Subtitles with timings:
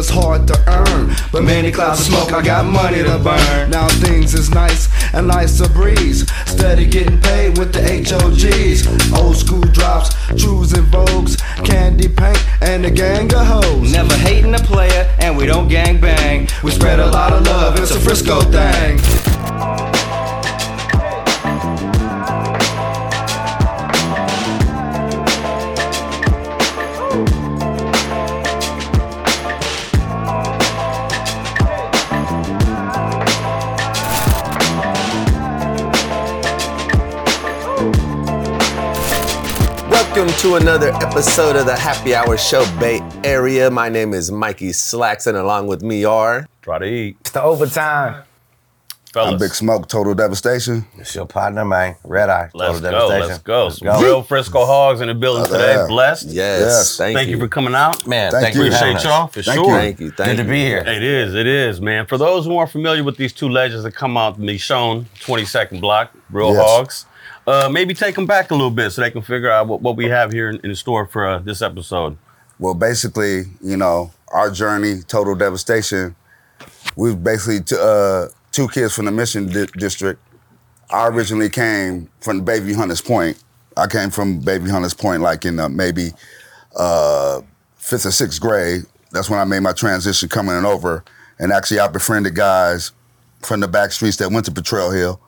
[0.00, 1.14] was hard to earn.
[1.30, 3.68] But many clouds of smoke, I got money to burn.
[3.68, 6.26] Now things is nice and life's a breeze.
[6.46, 9.12] Steady getting paid with the HOGs.
[9.12, 11.36] Old school drops, trues and vogues,
[11.66, 13.92] candy paint, and a gang of hoes.
[13.92, 16.48] Never hating a player, and we don't gang bang.
[16.64, 19.89] We spread a lot of love, it's a Frisco thing.
[40.40, 43.70] To another episode of the Happy Hour Show Bay Area.
[43.70, 47.16] My name is Mikey Slacks, and along with me are Try to eat.
[47.20, 48.22] It's the overtime.
[49.12, 50.86] Fellas, I'm Big Smoke, Total Devastation.
[50.96, 51.96] It's your partner, man.
[52.04, 52.48] Red Eye.
[52.54, 52.90] let's Total go.
[53.10, 53.28] devastation.
[53.28, 53.64] Let's go.
[53.64, 54.02] Let's Some go.
[54.02, 55.74] real Frisco Hogs in the building Oh, today.
[55.74, 55.86] yeah.
[55.88, 56.26] Blessed.
[56.28, 56.96] yes, Yes.
[56.96, 57.38] thank, Thank you.
[57.38, 58.06] for coming out.
[58.06, 58.62] Man, Thank thank, you.
[58.64, 58.70] you.
[58.70, 59.18] for having Appreciate us.
[59.18, 59.68] y'all for Thank sure.
[59.68, 59.76] you.
[59.80, 60.78] Thank you, thank Good to be here.
[60.78, 61.34] It is.
[61.34, 62.06] It is, man.
[62.06, 65.06] For those who aren't familiar with these two legends that come out in the shown
[65.20, 66.62] 22nd block, Real Yes.
[66.64, 67.06] Hogs,
[67.50, 69.96] uh, maybe take them back a little bit so they can figure out what, what
[69.96, 72.16] we have here in, in store for uh, this episode.
[72.58, 76.14] Well, basically, you know, our journey, Total Devastation,
[76.96, 80.20] We've basically t- uh, two kids from the Mission di- District.
[80.90, 83.42] I originally came from Bayview Hunters Point.
[83.76, 86.10] I came from Bayview Hunters Point like in uh, maybe
[86.76, 87.40] uh,
[87.76, 88.82] fifth or sixth grade.
[89.12, 91.04] That's when I made my transition coming in over.
[91.38, 92.92] And actually, I befriended guys
[93.40, 95.20] from the back streets that went to Potrero Hill.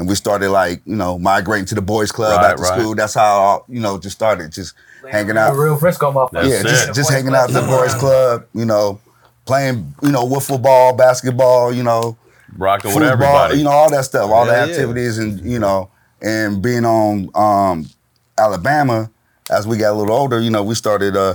[0.00, 2.80] And we started like, you know, migrating to the boys club Right, after right.
[2.80, 2.94] school.
[2.94, 4.72] That's how, you know, just started just
[5.10, 5.54] hanging out.
[5.54, 6.48] real Frisco motherfucker.
[6.48, 6.62] Yeah, it.
[6.62, 8.98] just just hanging out at the boys club, you know,
[9.44, 12.16] playing, you know, wiffle ball, basketball, you know,
[12.56, 13.58] Rocking with football, everybody.
[13.58, 14.72] you know, all that stuff, all the Hell yeah.
[14.72, 15.90] activities, and you know,
[16.22, 17.86] and being on um,
[18.38, 19.10] Alabama
[19.50, 21.34] as we got a little older, you know, we started, uh,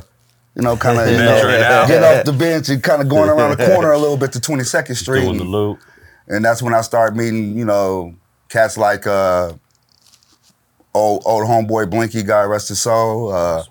[0.55, 1.87] you know, kind of you know, Venturing out.
[1.87, 4.39] getting off the bench and kind of going around the corner a little bit to
[4.39, 5.79] 22nd Street, Doing the loop.
[6.27, 8.15] and that's when I started meeting, you know,
[8.49, 9.53] cats like uh,
[10.93, 13.31] old old homeboy Blinky, guy rest his soul.
[13.33, 13.63] Uh.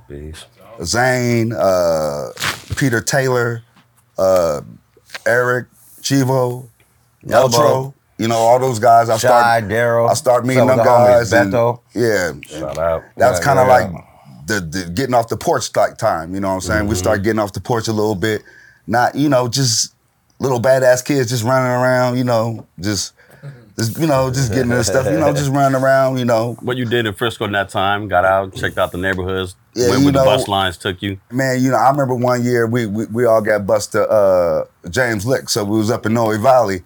[0.83, 2.31] Zane, uh,
[2.77, 3.63] Peter Taylor,
[4.19, 4.61] uh,
[5.27, 5.69] Eric,
[6.01, 6.69] Chivo.
[7.27, 7.95] Eltro.
[8.19, 9.09] You know, all those guys.
[9.09, 9.65] I Shy, start.
[10.11, 11.33] I start meeting them the guys.
[11.33, 11.53] and-
[11.95, 13.03] yeah, Shout out.
[13.17, 13.73] that's Yeah, kind of yeah.
[13.73, 14.05] like
[14.47, 16.35] the, the getting off the porch like time.
[16.35, 16.87] You know what I'm saying?
[16.87, 18.43] We start getting off the porch a little bit.
[18.87, 19.95] Not, you know, just
[20.39, 22.19] little badass kids just running around.
[22.19, 23.15] You know, just.
[23.77, 26.77] Just, you know, just getting into stuff, you know, just running around, you know, What
[26.77, 30.01] you did in Frisco in that time, got out, checked out the neighborhoods, Yeah, went
[30.01, 31.19] you where the bus lines took you.
[31.33, 34.65] Man, you know, I remember one year we we, we all got bused to uh,
[34.91, 36.83] James Lick, so we was up in Noe Valley,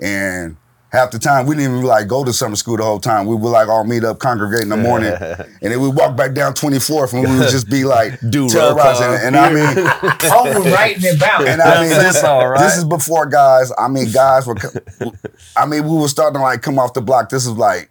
[0.00, 0.56] and
[0.92, 3.26] half the time we didn't even like go to summer school the whole time.
[3.26, 6.32] We would like all meet up, congregate in the morning, and then we walk back
[6.34, 9.06] down 24th, and we would just be like Do roll terrorizing.
[9.06, 9.14] call.
[9.16, 9.66] And I mean,
[10.24, 11.46] Oh, we're writing it down.
[11.46, 12.60] and I mean, this, all right.
[12.60, 13.72] this is before guys.
[13.78, 14.54] I mean, guys were.
[14.56, 15.12] co-
[15.56, 17.28] I mean, we were starting to like come off the block.
[17.28, 17.90] This is like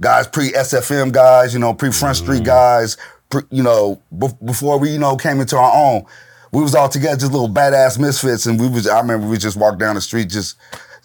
[0.00, 2.44] guys pre SFM guys, you know, pre Front Street mm-hmm.
[2.44, 2.96] guys.
[3.28, 6.04] Pre, you know, bef- before we you know came into our own,
[6.52, 8.86] we was all together, just little badass misfits, and we was.
[8.86, 10.56] I remember we just walked down the street, just,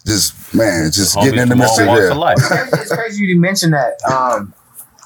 [0.06, 2.14] just man, just Homies getting in the from midst of walks yeah.
[2.14, 2.36] life.
[2.74, 4.02] it's crazy you didn't mention that.
[4.10, 4.52] Um,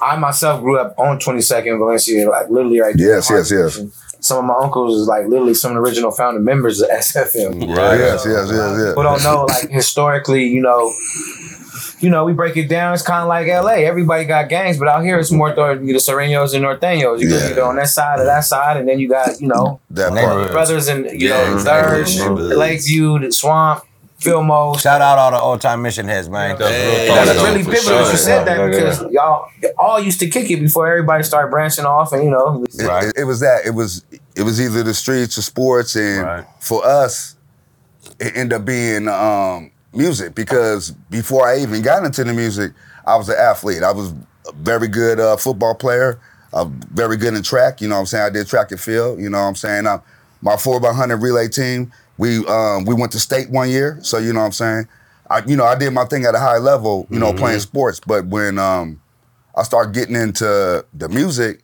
[0.00, 3.16] I myself grew up on 22nd Valencia, like literally right there.
[3.16, 3.80] Yes, yes, yes.
[4.20, 7.60] Some of my uncles is like literally some of the original founding members of SFM.
[7.76, 7.98] Right.
[7.98, 8.88] Yes, yes, yes, yes.
[8.90, 10.92] People don't know, like historically, you know,
[12.00, 12.92] you know, we break it down.
[12.92, 13.84] It's kind of like LA.
[13.86, 17.20] Everybody got gangs, but out here it's more th- the Sureños and Norteños.
[17.20, 17.38] You Yeah.
[17.40, 20.12] go either on that side or that side, and then you got you know That
[20.12, 20.50] part.
[20.52, 22.04] brothers and you Yeah, know exactly.
[22.04, 22.56] Third, Neighborhoods.
[22.56, 23.82] Lakeview, the Swamp,
[24.18, 24.78] Fillmore.
[24.78, 26.56] Shout out all the old time mission heads, man.
[26.58, 28.70] That's real Hey, talk, That's though, really for pivotal that you said that Yeah, yeah,
[28.70, 32.64] because y'all all used to kick it before everybody started branching off, and you know,
[32.72, 33.08] It, Right.
[33.08, 33.66] it, it was that.
[33.66, 36.44] It was it was either the streets or sports, and Right.
[36.60, 37.36] for us,
[38.18, 42.72] it ended up being um, music because before I even got into the music,
[43.06, 43.82] I was an athlete.
[43.82, 46.18] I was a very good uh, football player.
[46.52, 47.82] Uh, very good in track.
[47.82, 48.24] You know what I'm saying?
[48.24, 49.20] I did track and field.
[49.20, 49.86] You know what I'm saying?
[49.86, 49.98] Uh,
[50.40, 53.98] my 4 by 100 relay team, we um, we went to state one year.
[54.02, 54.88] So, you know what I'm saying?
[55.28, 58.00] I, you know, I did my thing at a high level, you know, playing sports.
[58.06, 59.00] But when um,
[59.56, 61.62] I started getting into the music,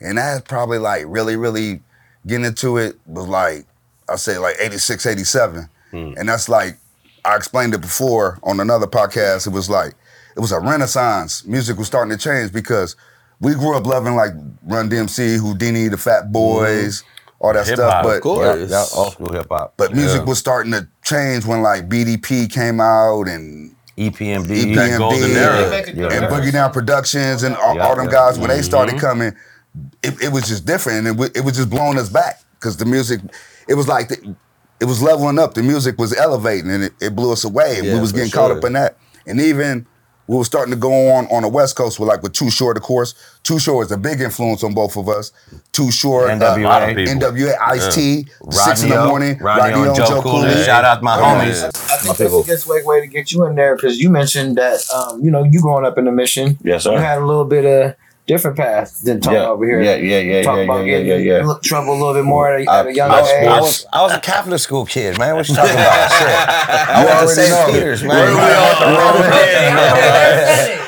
[0.00, 1.80] and that's probably like really, really
[2.26, 3.66] getting into it was like,
[4.08, 5.68] I say like 86, 87.
[6.16, 6.76] And that's like,
[7.24, 9.46] I explained it before on another podcast.
[9.46, 9.94] It was like,
[10.36, 11.44] it was a renaissance.
[11.44, 12.94] Music was starting to change because
[13.40, 14.32] we grew up loving like
[14.64, 17.02] Run DMC, Whodini, the Fat Boys,
[17.40, 18.04] all that Hip-hop, stuff.
[18.04, 18.70] of But Of course.
[18.70, 19.74] Yeah, yeah, old school hip hop.
[19.76, 24.46] but music was starting to change when like BDP came out and EPMD.
[24.74, 25.70] EPMD golden era.
[25.88, 26.06] and, Yeah.
[26.12, 28.12] and Boogie Down Productions and all, Yeah, all them yeah.
[28.12, 28.62] guys when they mm-hmm.
[28.64, 29.34] started coming,
[30.02, 32.76] it, it was just different and it, wa- it was just blowing us back because
[32.76, 33.20] the music,
[33.68, 34.36] it was like the,
[34.80, 35.52] it was leveling up.
[35.54, 37.76] The music was elevating, and it, it blew us away.
[37.76, 38.96] And Yeah, we was for getting caught up in that.
[39.26, 39.86] And even
[40.30, 42.76] we were starting to go on on the West Coast with like with Too Short,
[42.76, 43.16] of course.
[43.42, 45.32] Too Short is a big influence on both of us.
[45.72, 46.58] Too Short, NWA.
[46.58, 47.14] uh, lot of people.
[47.14, 50.62] NWA, Ice T, Six in the Rodney morning, Rodney O and Joe Cooley.
[50.62, 51.64] Shout out my homies.
[51.64, 54.56] I think that's a good way, way to get you in there because you mentioned
[54.56, 56.58] that um, you know you growing up in the mission.
[56.62, 56.92] Yes, sir.
[56.92, 57.02] You sir.
[57.02, 57.96] had a little bit of
[58.32, 59.80] different path than talking Yeah, over here.
[59.82, 61.54] yeah, yeah, yeah, Talk yeah, about yeah, yeah, yeah, yeah.
[61.64, 63.46] trouble a little bit more at a, I, at a young I- age.
[63.56, 65.34] I was I was a Catholic school kid, man.
[65.36, 66.10] What you talking about?
[66.18, 66.28] Shit.
[66.96, 67.72] I went to St.
[67.72, 68.10] Peter's, man.
[68.16, 69.24] We're really off the road.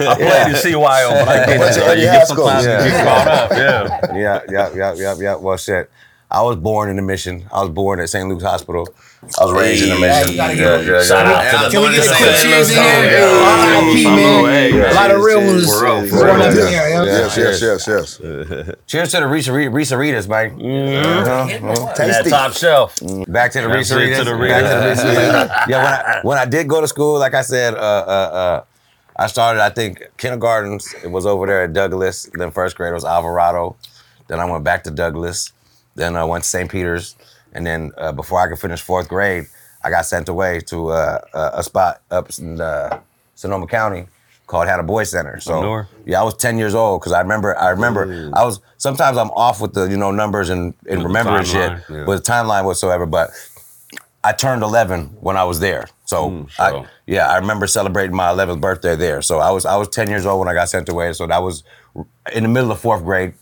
[0.04, 1.80] I played the CYO, but I did What's it.
[1.98, 2.46] You high get school?
[2.46, 2.88] sometimes you Yeah.
[2.88, 3.50] get caught up.
[3.52, 4.16] Yeah.
[4.16, 5.34] yeah, yeah, yeah, yeah, yeah.
[5.36, 5.90] Well, shit.
[6.30, 7.44] I was born in the mission.
[7.52, 8.26] I was born at St.
[8.28, 8.88] Luke's Hospital.
[9.22, 10.30] I was raised in the Hey, mission.
[10.32, 12.16] you gotta Yeah, yeah, Shout out to the Can we get a St.
[12.16, 13.10] quick Louis cheers in here?
[13.12, 13.22] Yeah.
[13.22, 14.04] R.I.P.
[14.04, 14.44] man.
[14.46, 15.78] Hey, A lot of real cheers, ones.
[15.78, 16.34] For real, for real.
[16.34, 17.04] in Yes, here, yeah.
[17.04, 18.76] yes, yes, yes, yes.
[18.88, 20.60] Cheers to the Risa Risa Ritas, man.
[20.60, 22.30] And that Tasty.
[22.30, 22.98] top shelf.
[23.28, 24.10] Back to the That's Risa Ritas.
[24.10, 25.66] Back to the Risa Ritas.
[25.69, 28.64] Yeah, when I when I did go to school, like I said, uh, uh, uh,
[29.16, 29.62] I started.
[29.62, 32.28] I think kindergarten it was over there at Douglas.
[32.34, 33.76] Then first grade was Alvarado.
[34.26, 35.52] Then I went back to Douglas.
[35.94, 36.69] Then I went to St.
[36.70, 37.14] Peter's.
[37.52, 39.46] And then uh, before I could finish fourth grade,
[39.84, 43.00] I got sent away to uh, a, a spot up in uh,
[43.34, 44.06] Sonoma County
[44.46, 45.40] called Hanna Boys Center.
[45.40, 45.60] So
[46.04, 49.31] yeah, I was 10 years old because I remember I remember I was sometimes I'm
[49.31, 52.04] off with the you know numbers and, and remembering shit yeah.
[52.04, 53.31] with the timeline whatsoever, but
[54.25, 55.88] I turned 11 when I was there.
[56.05, 59.22] So Mm, I, yeah, I remember celebrating my 11th birthday there.
[59.22, 61.12] So I was I was 10 years old when I got sent away.
[61.12, 61.64] So that was
[62.32, 63.34] in the middle of fourth grade.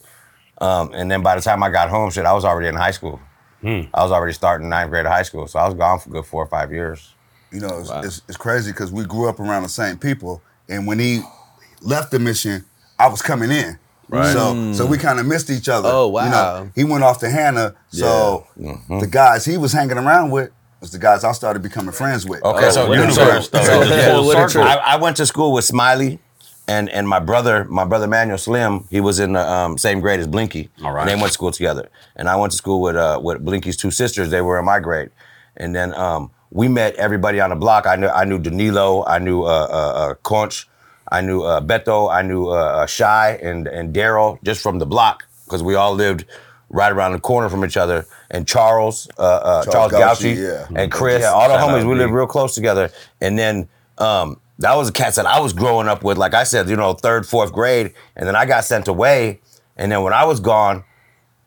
[0.61, 2.91] Um, and then by the time I got home, shit, I was already in high
[2.93, 3.19] school.
[3.61, 3.81] Hmm.
[3.93, 5.47] I was already starting ninth grade of high school.
[5.47, 7.15] So I was gone for a good four or five years.
[7.53, 10.87] You know, it's, it's, it's crazy because we grew up around the same people, and
[10.87, 11.21] when he
[11.83, 12.65] left the mission,
[12.99, 13.79] I was coming in.
[14.09, 14.33] Right.
[14.33, 15.89] So, so we kind of missed each other.
[15.93, 16.31] Oh, You wow.
[16.31, 18.99] know, he went off to Hanna, so Mm-hmm.
[19.01, 22.43] the guys he was hanging around with was the guys I started becoming friends with.
[22.43, 23.63] Okay, Oh, so, what you- a so, universe, though.
[23.63, 24.65] so- It's a yeah, full what a circle.
[24.67, 24.77] trip.
[24.85, 26.19] I, I went to school with Smiley,
[26.70, 30.20] and and my brother, my brother Manuel Slim, he was in the um, same grade
[30.20, 30.70] as Blinky.
[30.84, 31.02] All right.
[31.02, 31.90] And they went to school together.
[32.17, 34.31] And I went to school with uh, with Blinky's two sisters.
[34.31, 35.11] They were in my grade,
[35.56, 37.87] and then um, we met everybody on the block.
[37.87, 40.69] I knew I knew Danilo, I knew uh, uh, uh, Conch,
[41.11, 44.87] I knew uh, Beto, I knew uh, uh, Shy and and Daryl just from the
[44.87, 46.25] block because we all lived.
[46.72, 50.70] Right around the corner from each other, and Charles, uh, uh, Charles, Charles Gauchi, Gauchi,
[50.70, 50.81] yeah.
[50.81, 52.93] and Chris, yeah, all the homies, we lived real close together.
[53.20, 53.69] And then
[53.99, 56.17] um, that was the cats that I was growing up with.
[56.19, 59.41] Like I said, you know, third, fourth grade, and then I got sent away.
[59.77, 60.85] And then when I was gone,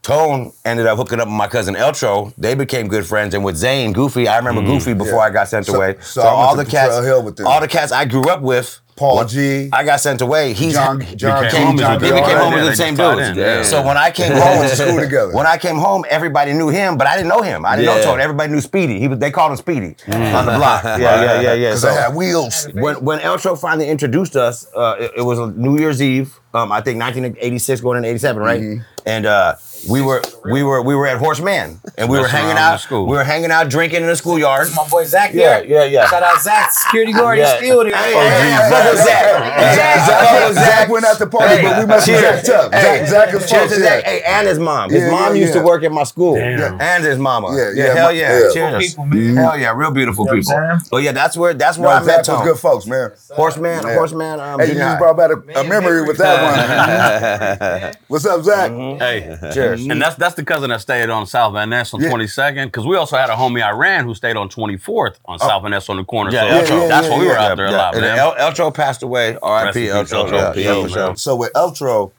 [0.02, 2.34] Tone ended up hooking up with my cousin Eltro.
[2.38, 5.26] They became good friends, and with Zane, Goofy, I remember Goofy before Yeah.
[5.26, 5.96] I got sent So- away.
[6.02, 7.48] so I went to Potrero Hill with them.
[7.48, 8.80] all the cats I grew up with.
[8.96, 9.70] Paul when G.
[9.74, 10.54] I got sent away.
[10.54, 12.18] He's John, John, became King, homies John with they them.
[12.18, 12.24] Bjorn.
[12.24, 13.38] became home with the same just dudes.
[13.38, 13.64] yeah.
[13.64, 15.34] So when I came home, went school together.
[15.34, 17.66] When I came home, everybody knew him, but I didn't know him.
[17.66, 18.04] I didn't know Yeah.
[18.06, 18.20] Tone.
[18.20, 19.00] Everybody knew Speedy.
[19.00, 20.34] He was, they called him Speedy Mm.
[20.36, 20.84] on the block.
[20.84, 21.70] Yeah, yeah, yeah, yeah.
[21.70, 22.68] Because So I had wheels.
[22.74, 26.40] when when Eltro finally introduced us, uh, it, it was New Year's Eve.
[26.56, 28.62] Um, I think 1986 going into 87, right?
[28.62, 28.82] Mm-hmm.
[29.06, 29.56] And uh,
[29.90, 32.80] we were we were we were at Horace Mann, and we were hanging out.
[32.80, 33.06] school.
[33.06, 34.70] We were hanging out, drinking in the schoolyard.
[34.78, 35.60] My boy Zach there.
[35.62, 35.80] Yeah, here.
[35.80, 36.08] yeah, yeah.
[36.10, 37.38] Shout out Zach, security guard.
[37.38, 37.58] Yeah.
[37.60, 37.94] He's still there.
[37.94, 39.76] Hey, hey, hey, fuck with Zach.
[39.76, 42.46] Zach, Zach, Zach, went out the party, but we must Cheers.
[42.46, 42.74] Zach up.
[42.74, 44.04] Hey, Zach, Zach is cheers to Zach.
[44.06, 44.90] Hey, and his mom.
[44.90, 46.36] His Yeah, mom yeah, used to work at my school.
[46.36, 46.80] Damn.
[46.80, 47.54] And his mama.
[47.54, 48.40] Yeah, yeah, hell yeah.
[48.40, 48.54] yeah.
[48.54, 48.90] Cheers.
[48.92, 49.36] People, man.
[49.36, 50.54] Hell yeah, real beautiful You know people.
[50.54, 53.12] what But yeah, that's where that's No, where I Zach met was good folks, man.
[53.34, 53.96] Horace Mann, Yeah.
[53.96, 54.40] Horace Mann.
[54.40, 57.94] Um, Hey, you just brought back a, a memory with that one.
[58.08, 58.72] What's up, Zach?
[58.72, 59.88] Hey, Cheers.
[59.88, 62.10] And that's that's the cousin that stayed on South Van Ness on Yeah.
[62.12, 62.66] 22nd.
[62.66, 65.72] Because we also had a homie I ran who stayed on 24th on South Van
[65.72, 66.32] Ness on the corner.
[66.32, 67.48] Yeah, so yeah, that's, yeah, that's yeah, when we were yeah.
[67.52, 68.18] out there a lot, And man.
[68.20, 69.38] El- Eltro passed away.
[69.42, 69.90] R.I.P.
[69.90, 70.32] Rest in Eltro.
[70.32, 70.56] Yeah, Eltro.
[70.56, 71.16] yeah, Yeah, for sure.
[71.16, 72.12] So with Eltro,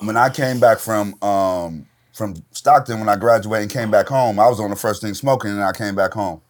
[0.00, 4.38] when I came back from um, from Stockton, when I graduated and came back home,
[4.40, 6.40] I was on the first thing smoking, and I came back home.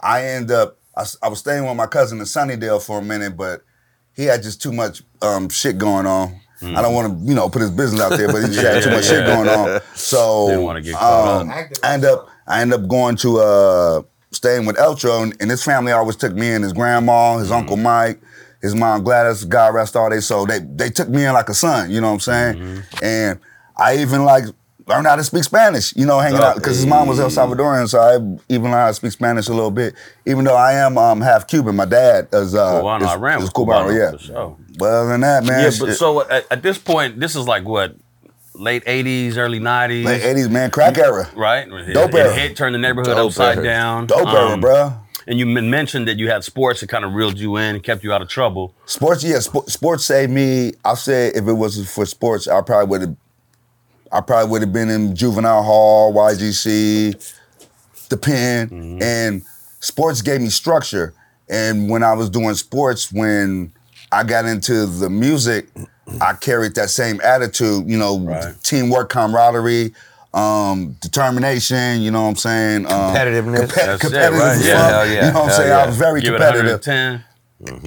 [0.00, 3.62] I end up, I was staying with my cousin in Sunnydale for a minute, but
[4.18, 6.40] he had just too much um, shit going on.
[6.60, 8.82] I don't want to, you know, put his business out there, but he just had
[8.82, 9.34] too Yeah, much yeah, shit yeah.
[9.36, 9.80] going on.
[9.94, 11.56] So Didn't get caught um, up.
[11.84, 15.62] I end up, I end up going to uh, staying with Eltro, and, and his
[15.62, 18.20] family always took me and his grandma, his uncle Mike,
[18.60, 21.54] his mom Gladys, God rest all they So They they took me in like a
[21.54, 22.82] son, you know what I'm saying?
[23.02, 23.38] And
[23.76, 24.44] I even like
[24.88, 27.88] learned how to speak Spanish, you know, hanging out because his mom was El Salvadorian,
[27.88, 28.14] so I
[28.52, 29.94] even learned how to speak Spanish a little bit.
[30.26, 33.38] Even though I am um, half Cuban, my dad is uh, Cubano, is, I ran
[33.38, 34.10] is with Cubano, Cubano, yeah.
[34.12, 34.56] for sure.
[34.78, 37.46] But other than that, man, Yeah, but shit, so at, at this point, this is
[37.46, 37.96] like what,
[38.54, 40.04] late 80s, early 90s?
[40.04, 41.68] late '80s, man, crack era, Right?
[41.68, 42.32] Dope it, era.
[42.34, 43.64] It hit, turned the neighborhood Dope upside era.
[43.66, 44.06] down.
[44.06, 44.92] dope era, Um, bro.
[45.26, 48.02] And you mentioned that you had sports that kind of reeled you in and kept
[48.02, 48.74] you out of trouble.
[48.86, 50.72] Sports, yeah, sp- sports saved me.
[50.86, 53.16] I'll say if it wasn't for sports, I probably would have.
[54.12, 57.34] I probably would have been in juvenile hall, YGC,
[58.08, 59.42] the pen, and
[59.80, 61.12] sports gave me structure.
[61.48, 63.72] And when I was doing sports, when
[64.12, 65.68] I got into the music,
[66.20, 68.54] I carried that same attitude, you know, Right.
[68.62, 69.92] teamwork, camaraderie,
[70.32, 72.86] um, determination, you know what I'm saying?
[72.86, 73.60] Um, Competitiveness.
[73.66, 74.64] compe- That's it, competitive right?
[74.64, 75.68] Yeah, hell yeah, You know what I'm hell saying?
[75.68, 75.78] yeah.
[75.82, 77.24] I was very Give it competitive 110.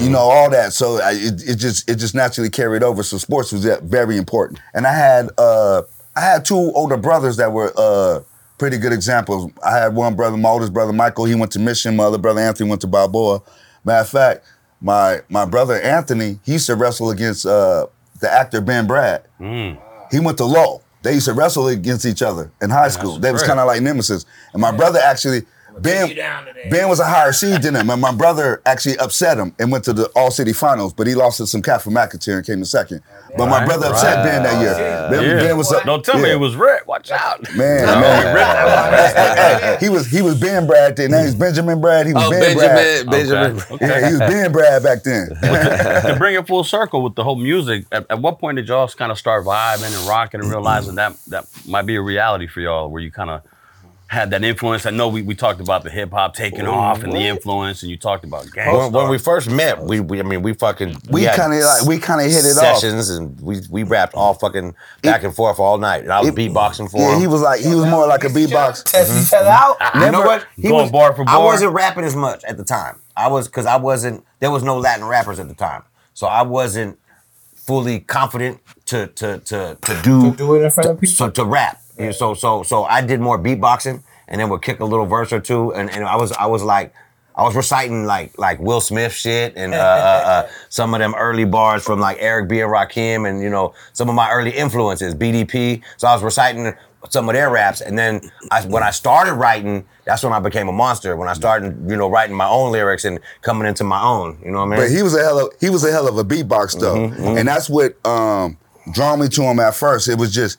[0.04, 3.18] you know all that so I, it, it just it just naturally carried over so
[3.18, 5.84] sports was very important and i had uh
[6.15, 8.20] i had two older brothers that were uh
[8.58, 11.96] pretty good examples i had one brother my oldest brother michael he went to mission
[11.96, 13.41] my other brother anthony went to balboa
[13.84, 14.46] matter of fact
[14.82, 17.86] my my brother anthony he used to wrestle against uh
[18.20, 19.24] the actor ben Bratt
[20.12, 20.84] he went to Lowell.
[21.03, 23.18] They used to wrestle against each other in high school.
[23.18, 24.25] They was kind of like nemesis.
[24.53, 25.41] And my brother actually,
[25.80, 26.16] Ben,
[26.70, 27.90] Ben was a higher seed than him.
[27.90, 31.16] And my brother actually upset him and went to the All City Finals, but he
[31.16, 33.01] lost to some cat from McAteer and came in second.
[33.38, 34.24] But my Right, brother upset right.
[34.25, 35.10] Ben that year.
[35.10, 35.44] Ben, Yeah.
[35.44, 35.84] ben was up.
[35.86, 36.88] Don't tell me it was Rick.
[36.88, 37.42] Watch out.
[37.56, 38.36] Man, man.
[39.16, 41.12] Hey, hey, he was he was Ben Bratt then.
[41.12, 42.06] Now he's Benjamin Bratt.
[42.08, 43.10] He was Oh, Ben Benjamin, Bratt.
[43.12, 43.63] Benjamin.
[43.72, 43.88] Okay.
[43.88, 45.30] Yeah, he was Ben Bratt back then.
[46.12, 48.88] to bring it full circle with the whole music, at, at what point did y'all
[48.90, 52.60] kind of start vibing and rocking and realizing that that might be a reality for
[52.60, 53.42] y'all, where you kind of
[54.12, 54.86] had that influence?
[54.86, 57.89] I know we, we talked about the hip hop taking off and the influence, and
[57.89, 58.91] you talked about When, gangsta.
[58.91, 61.86] when we first met, we, we I mean we fucking We had kind of like
[61.86, 62.77] we kind of hit it off.
[62.80, 66.03] sessions and we we rapped all fucking back and forth all night.
[66.03, 67.22] And I was It- beatboxing for Yeah, him.
[67.22, 68.84] he was like he was more like a beatbox.
[68.84, 69.82] Test each other mm-hmm.
[69.98, 70.06] out.
[70.06, 70.46] you know what?
[70.58, 71.36] He Going was, bar for bar.
[71.36, 73.00] I wasn't rapping as much at the time.
[73.15, 74.25] I was because I wasn't.
[74.39, 77.00] There was no Latin rappers at the time, so I wasn't
[77.56, 81.15] fully confident to to to to do To do it in front of people.
[81.15, 81.77] so to rap.
[82.12, 85.39] So so so I did more beatboxing and then would kick a little verse or
[85.39, 86.93] two and, and I was I was like
[87.36, 91.13] I was reciting like like Will Smith shit and uh, uh, uh, some of them
[91.15, 94.51] early bars from like Eric B and Rakim and you know some of my early
[94.51, 95.81] influences BDP.
[95.98, 96.74] So I was reciting
[97.10, 100.67] some of their raps and then I, when I started writing, that's when I became
[100.67, 101.15] a monster.
[101.15, 104.39] When I started you know writing my own lyrics and coming into my own.
[104.43, 104.79] You know what I mean?
[104.81, 107.38] But he was a hell of he was a hell of a beatbox though, Mm-hmm,
[107.38, 108.58] and that's what um,
[108.91, 110.08] drew me to him at first.
[110.10, 110.58] It was just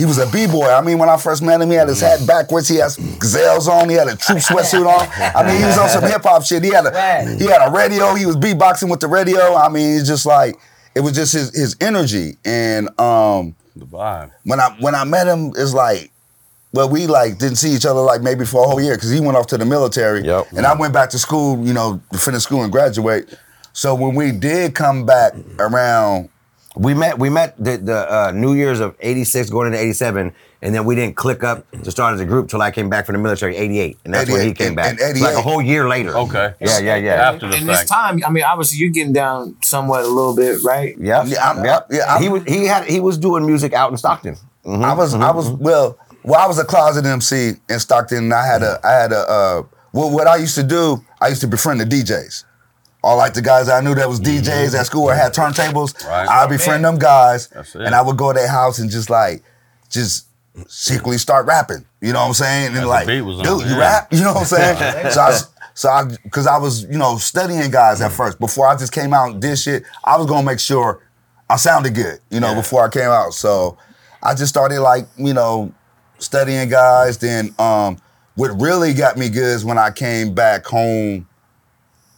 [0.00, 0.64] he was a b boy.
[0.66, 2.66] I mean, when I first met him, he had his hat backwards.
[2.68, 3.90] He had gazelles on.
[3.90, 5.06] He had a troop sweatsuit on.
[5.36, 6.64] I mean, he was on some hip hop shit.
[6.64, 8.14] He had a he had a radio.
[8.14, 9.54] He was beatboxing with the radio.
[9.54, 10.56] I mean, it's just like
[10.94, 12.38] it was just his his energy.
[12.46, 14.30] And um, the vibe.
[14.44, 16.10] when I when I met him, it's like.
[16.72, 19.18] Well, we like didn't see each other like maybe for a whole year because he
[19.18, 20.52] went off to the military, Yep.
[20.56, 23.36] and I went back to school, you know, to finish school and graduate.
[23.72, 26.28] So when we did come back around,
[26.80, 30.32] We met we met the, the uh, New Year's of '86 going into '87,
[30.62, 33.04] and then we didn't click up to start as a group till I came back
[33.04, 34.98] from the military '88, and that's when he came and- back.
[34.98, 36.16] and Like a whole year later.
[36.16, 36.54] Okay.
[36.58, 37.28] Yeah, yeah, yeah.
[37.30, 40.62] After the In this time, I mean, obviously you're getting down somewhat a little bit,
[40.64, 40.96] right?
[40.98, 41.24] Yep.
[41.26, 41.86] Yeah, I'm- yep.
[41.90, 44.36] yeah, I'm- he was he had he was doing music out in Stockton.
[44.64, 44.82] Mhm.
[44.82, 48.46] I was I was well well I was a closet MC in Stockton and I
[48.46, 51.46] had a I had a uh well what I used to do I used to
[51.46, 52.44] befriend the DJs.
[53.02, 56.06] All like the guys I knew that was DJs at school or had turntables.
[56.06, 56.28] Right.
[56.28, 59.42] I'd befriend them guys and I would go to their house and just like
[59.88, 60.26] just
[60.68, 61.84] secretly start rapping.
[62.00, 62.76] You know what I'm saying?
[62.76, 63.80] And like, was on, dude, you yeah.
[63.80, 64.12] rap?
[64.12, 65.10] You know what I'm saying?
[65.12, 65.38] so I
[65.74, 68.38] so I because I was, you know, studying guys at first.
[68.38, 71.02] Before I just came out and did shit, I was gonna make sure
[71.48, 73.32] I sounded good, you know, before I came out.
[73.32, 73.78] So
[74.22, 75.72] I just started like, you know,
[76.18, 77.18] studying guys.
[77.18, 77.96] Then um,
[78.34, 81.26] what really got me good is when I came back home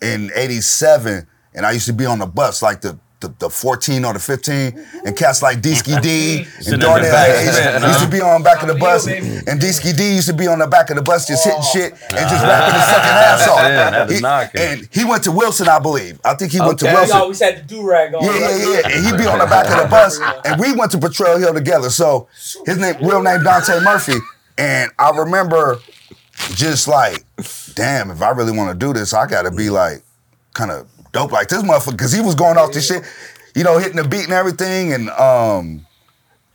[0.03, 4.05] in 87 and I used to be on the bus like the the, the 14
[4.05, 7.83] or the 15 and cats like Deesky D Sitting in and the Darnell Hayes man,
[7.83, 9.27] used to be on back of the bus baby.
[9.47, 11.71] and Deesky D used to be on the back of the bus just hitting oh.
[11.73, 12.49] shit and just ah.
[12.49, 13.59] rapping his fucking ass off.
[13.59, 14.61] Yeah, that is He- knocking.
[14.61, 16.21] and he went to Wilson, I believe.
[16.25, 17.17] I think he went to Wilson.
[17.17, 18.25] We always had the do rag on.
[18.25, 18.89] Yeah, yeah, yeah.
[18.89, 20.19] And he'd be on the back of the bus.
[20.45, 21.91] And we went to Potrero Hill together.
[21.91, 22.29] So
[22.67, 24.19] his name, real name Dante Murphy.
[24.59, 25.79] And I remember
[26.55, 27.25] just like,
[27.75, 30.03] damn, if I really want to do this, I gotta be like
[30.55, 31.99] kind of dope like this motherfucker.
[31.99, 33.03] Cause he was going off this shit,
[33.55, 34.93] you know, hitting the beat and everything.
[34.93, 35.87] And um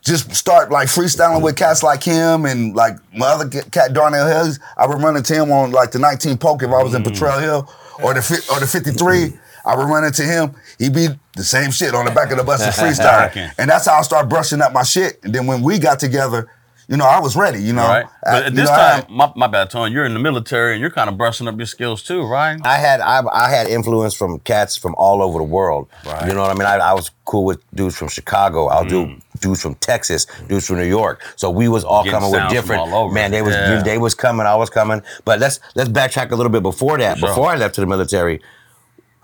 [0.04, 4.60] just start like freestyling with cats like him and like my other cat Darnell Hills.
[4.78, 7.40] I would run into him on like the 19 Polk if I was in Potrero
[7.40, 7.70] Hill
[8.02, 9.34] or the or the 53.
[9.66, 10.56] I would run into him.
[10.80, 13.52] He'd be the same shit on the back of the bus and freestyle.
[13.58, 15.20] and that's how I start brushing up my shit.
[15.24, 16.50] And then when we got together,
[16.88, 17.62] you know, I was ready.
[17.62, 18.06] You know, Right.
[18.26, 20.20] I- But at you this know, I- time, my, my bad, Tony, you're in the
[20.20, 22.60] military and you're kind of brushing up your skills too, right?
[22.66, 25.88] I had I, I had influence from cats from all over the world.
[26.06, 26.28] Right.
[26.28, 26.66] You know what I mean?
[26.68, 28.68] I, I was cool with dudes from Chicago.
[28.68, 31.22] I'll do dudes from Texas, dudes from New York.
[31.36, 32.06] So we was all Mm.
[32.06, 32.82] Getting coming with sounds from different.
[32.94, 33.14] all over.
[33.14, 33.84] Man, they was Yeah.
[33.84, 34.46] they was coming.
[34.48, 35.02] I was coming.
[35.26, 37.18] But let's let's backtrack a little bit before that.
[37.18, 37.28] Sure.
[37.30, 38.42] Before I left to the military,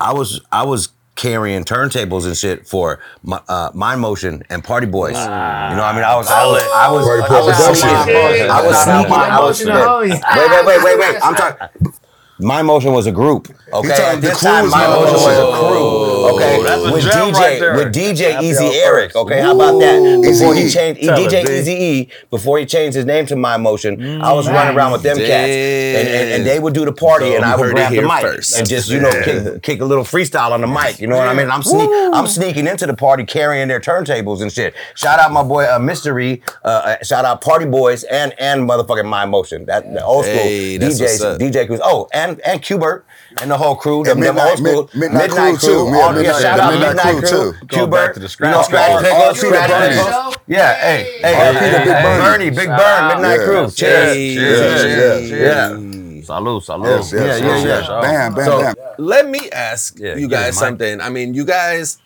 [0.00, 4.86] I was I was carrying turntables and shit for my, uh, Mind Motion and Party
[4.86, 5.12] Boys.
[5.12, 7.56] You know, what I mean, I was, I was, I was, Party I Boy was
[7.56, 7.88] Production.
[8.04, 10.20] sneaking, I was Shout out sneaking, Mind I was, Motion, homies.
[10.36, 11.22] wait, wait, wait, wait, wait.
[11.22, 11.92] I'm talking.
[12.40, 13.48] My Motion was a group.
[13.72, 14.86] Okay, talking the this time, My.
[14.88, 16.34] Motion was a crew.
[16.34, 17.76] Okay, that's with DJ right there.
[17.76, 19.12] with DJ Easy Eric.
[19.12, 19.16] first.
[19.16, 20.20] Okay, how about that?
[20.22, 20.70] Before he Easy E.
[20.70, 24.32] changed Tell DJ it, Easy E, before he changed his name to My Motion, I
[24.32, 27.36] was running around with them cats, and, and, and they would do the party, So
[27.36, 28.58] and I would grab the mic first.
[28.58, 30.98] and just you know kick, kick a little freestyle on the mic.
[31.00, 31.50] You know what I mean?
[31.50, 34.74] I'm sneak, I'm sneaking into the party carrying their turntables and shit.
[34.96, 36.42] Shout out my boy uh, Mystery.
[36.64, 39.66] Uh, uh, shout out Party Boys and and motherfucking My Motion.
[39.66, 41.38] That the old school Hey, that's DJs.
[41.38, 41.80] DJ crews.
[41.82, 43.02] Oh, and and Qbert
[43.40, 44.02] and the whole crew.
[44.04, 45.78] Them, And them Midnight- old school Mid- Midnight Crew, too.
[45.78, 47.52] All- Yeah, yeah, Midnight- shout out Midnight Midnight Crew, Crew.
[47.52, 47.66] too.
[47.66, 48.14] Going Qbert.
[48.14, 50.36] to the You know, scratch pickles, scratch pickles.
[50.46, 51.58] Yeah, hey, hey, R.I.P.
[51.58, 52.22] to hey, Big hey, Bernie.
[52.22, 53.70] Bernie, Big Burn, Midnight Crew.
[53.70, 53.74] Cheers.
[53.74, 54.82] Cheers.
[54.82, 55.28] Cheers.
[55.28, 55.30] Cheers.
[55.30, 56.22] Yeah.
[56.24, 56.86] Salute, salute.
[56.88, 57.86] Yes, yes, Yeah, yes, yeah, yes.
[57.88, 58.00] yeah.
[58.00, 58.74] Bam, bam, So bam.
[58.98, 61.00] let me ask Yeah, you guys something.
[61.00, 61.98] I mean, you guys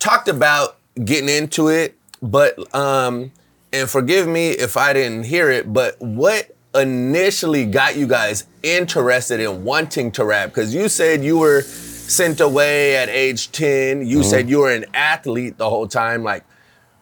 [0.00, 3.30] talked about getting into it, but um,
[3.72, 9.40] and forgive me if I didn't hear it, but what initially got you guys interested
[9.40, 10.50] in wanting to rap?
[10.50, 14.06] Because you said you were sent away at age 10.
[14.06, 14.28] You mm-hmm.
[14.28, 16.22] said you were an athlete the whole time.
[16.22, 16.44] Like,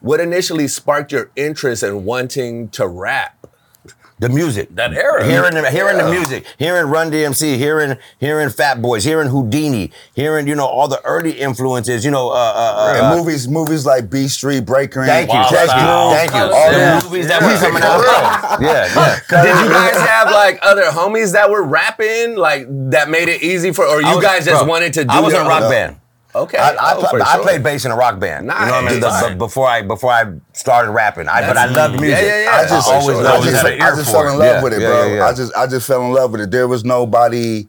[0.00, 3.39] what initially sparked your interest in wanting to rap?
[4.20, 4.68] The music.
[4.76, 5.24] That era.
[5.26, 10.46] Hearing the, hearing the music, hearing Run DMC, hearing hearing Fat Boys, hearing Whodini, hearing
[10.46, 12.04] you know all the early influences.
[12.04, 15.48] You know, uh, uh, And uh, movies, movies like B Street, Breaker, Thank you, Wild
[15.48, 16.54] thank you, thank you.
[16.54, 17.00] All Yeah.
[17.00, 18.60] the movies that were coming out.
[18.60, 19.42] Yeah, yeah.
[19.42, 23.72] Did you guys have like other homies that were rapping, like that made it easy
[23.72, 25.10] for, or you was- guys just bro, wanted to do?
[25.10, 25.96] I was in a rock band.
[26.32, 27.42] Okay, I, I, Oh, pl- I sure.
[27.42, 28.44] played bass in a rock band.
[28.44, 29.00] You know what I mean?
[29.00, 32.18] The- but before I before I started rapping, I, but I loved music.
[32.22, 32.50] yeah, yeah, yeah.
[32.52, 33.80] I just, I always I loved just, it.
[33.80, 35.06] I just fell in love Yeah, with it, bro.
[35.06, 35.26] yeah, yeah.
[35.26, 36.50] I just, I just fell in love with it.
[36.52, 37.66] There was nobody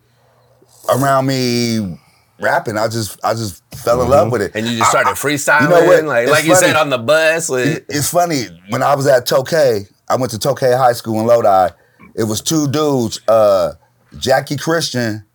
[0.90, 1.98] around me
[2.40, 2.78] rapping.
[2.78, 4.12] I just, I just fell in Mm-hmm.
[4.12, 4.52] love with it.
[4.56, 6.04] and you just started I- I- freestyling, You know what?
[6.06, 7.50] like like you said on the bus.
[7.50, 9.92] With, It's funny when I was at Tokay.
[10.08, 11.74] I went to Tokay High School in Lodi.
[12.16, 13.72] It was two dudes, uh,
[14.20, 15.26] Jackie Christian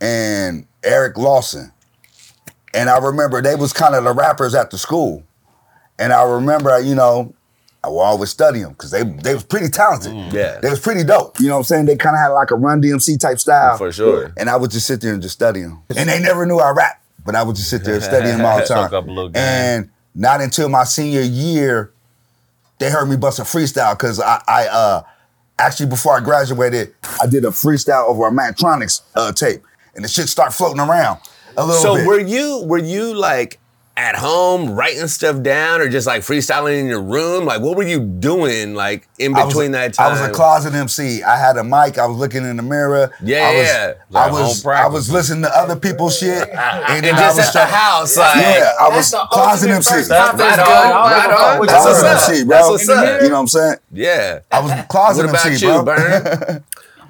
[0.00, 1.72] and Eric Lawson.
[2.76, 5.22] And I remember they was kind of the rappers at the school.
[5.98, 7.34] And I remember, you know,
[7.82, 10.12] I would always study them because they they was pretty talented.
[10.32, 10.60] Yeah.
[10.60, 11.40] they was pretty dope.
[11.40, 11.86] You know what I'm saying?
[11.86, 13.78] They kind of had like a Run DMC type style.
[13.78, 14.32] For sure.
[14.36, 15.82] And I would just sit there and just study them.
[15.96, 18.44] And they never knew I rap, but I would just sit there and study them
[18.44, 18.84] all the time.
[18.84, 19.42] Soak up a little game.
[19.42, 21.92] And not until my senior year,
[22.78, 25.02] they heard me bust a freestyle because I, I uh
[25.58, 29.62] actually before I graduated, I did a freestyle over a Mantronix uh, tape,
[29.94, 31.20] and the shit start floating around
[31.56, 32.06] a little so bit.
[32.06, 33.58] were you were you like
[33.98, 37.46] at home writing stuff down, or just like freestyling in your room?
[37.46, 40.08] Like, what were you doing like in I was between that time?
[40.08, 41.22] I was a closet MC.
[41.22, 41.96] I had a mic.
[41.96, 43.10] I was looking in the mirror.
[43.22, 43.92] Yeah, I was, yeah.
[44.14, 44.72] I Like was, home.
[44.74, 48.18] I was listening to other people's shit, and, and then I was at the house,
[48.18, 49.90] like Yeah, I was the closet MC.
[49.90, 50.48] first Right on, dog.
[50.68, 51.66] I don't right give a fuck on.
[51.66, 52.28] That's you what's up.
[52.30, 52.56] MC, bro.
[52.56, 53.22] That's what's up.
[53.22, 53.76] You know what I'm saying?
[53.92, 54.38] yeah.
[54.52, 56.60] I was closet What about MC, you, bro.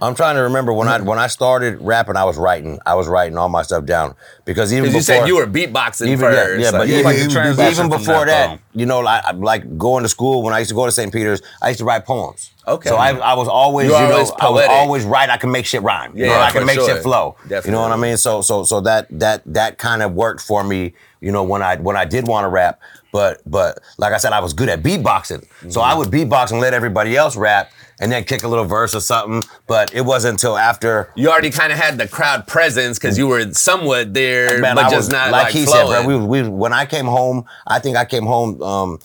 [0.02, 2.78] I'm trying to remember when I when I started rapping, I was writing.
[2.84, 6.08] I was writing all my stuff down because even before you said you were beatboxing
[6.08, 6.60] even first.
[6.60, 7.72] yeah, yeah, but like- Yeah, even, yeah, he was transition beatboxing.
[7.72, 10.84] even before that, you know, like, like going to school when I used to go
[10.86, 11.12] to St.
[11.12, 12.50] Peter's, I used to write poems.
[12.68, 12.88] Okay.
[12.88, 15.30] So I, I was always, You you, know, always I was always right.
[15.30, 16.16] I can make shit rhyme.
[16.16, 16.88] You know, Yeah, I can make sure.
[16.88, 17.36] shit flow.
[17.42, 17.70] Definitely.
[17.70, 18.16] You know what I mean?
[18.16, 20.94] So so so that that that kind of worked for me.
[21.20, 22.80] You know, when I when I did want to rap,
[23.12, 25.46] but but like I said, I was good at beatboxing.
[25.72, 25.98] So I mm-hmm.
[26.00, 29.48] would beatbox and let everybody else rap, and then kick a little verse or something.
[29.66, 33.26] But it wasn't until after you already kind of had the crowd presence because you
[33.26, 35.92] were somewhat there, Man, but I just was, not like, like, he flowing.
[35.92, 36.26] said, bro.
[36.26, 38.62] We, we when I came home, I think I came home.
[38.62, 38.98] Um,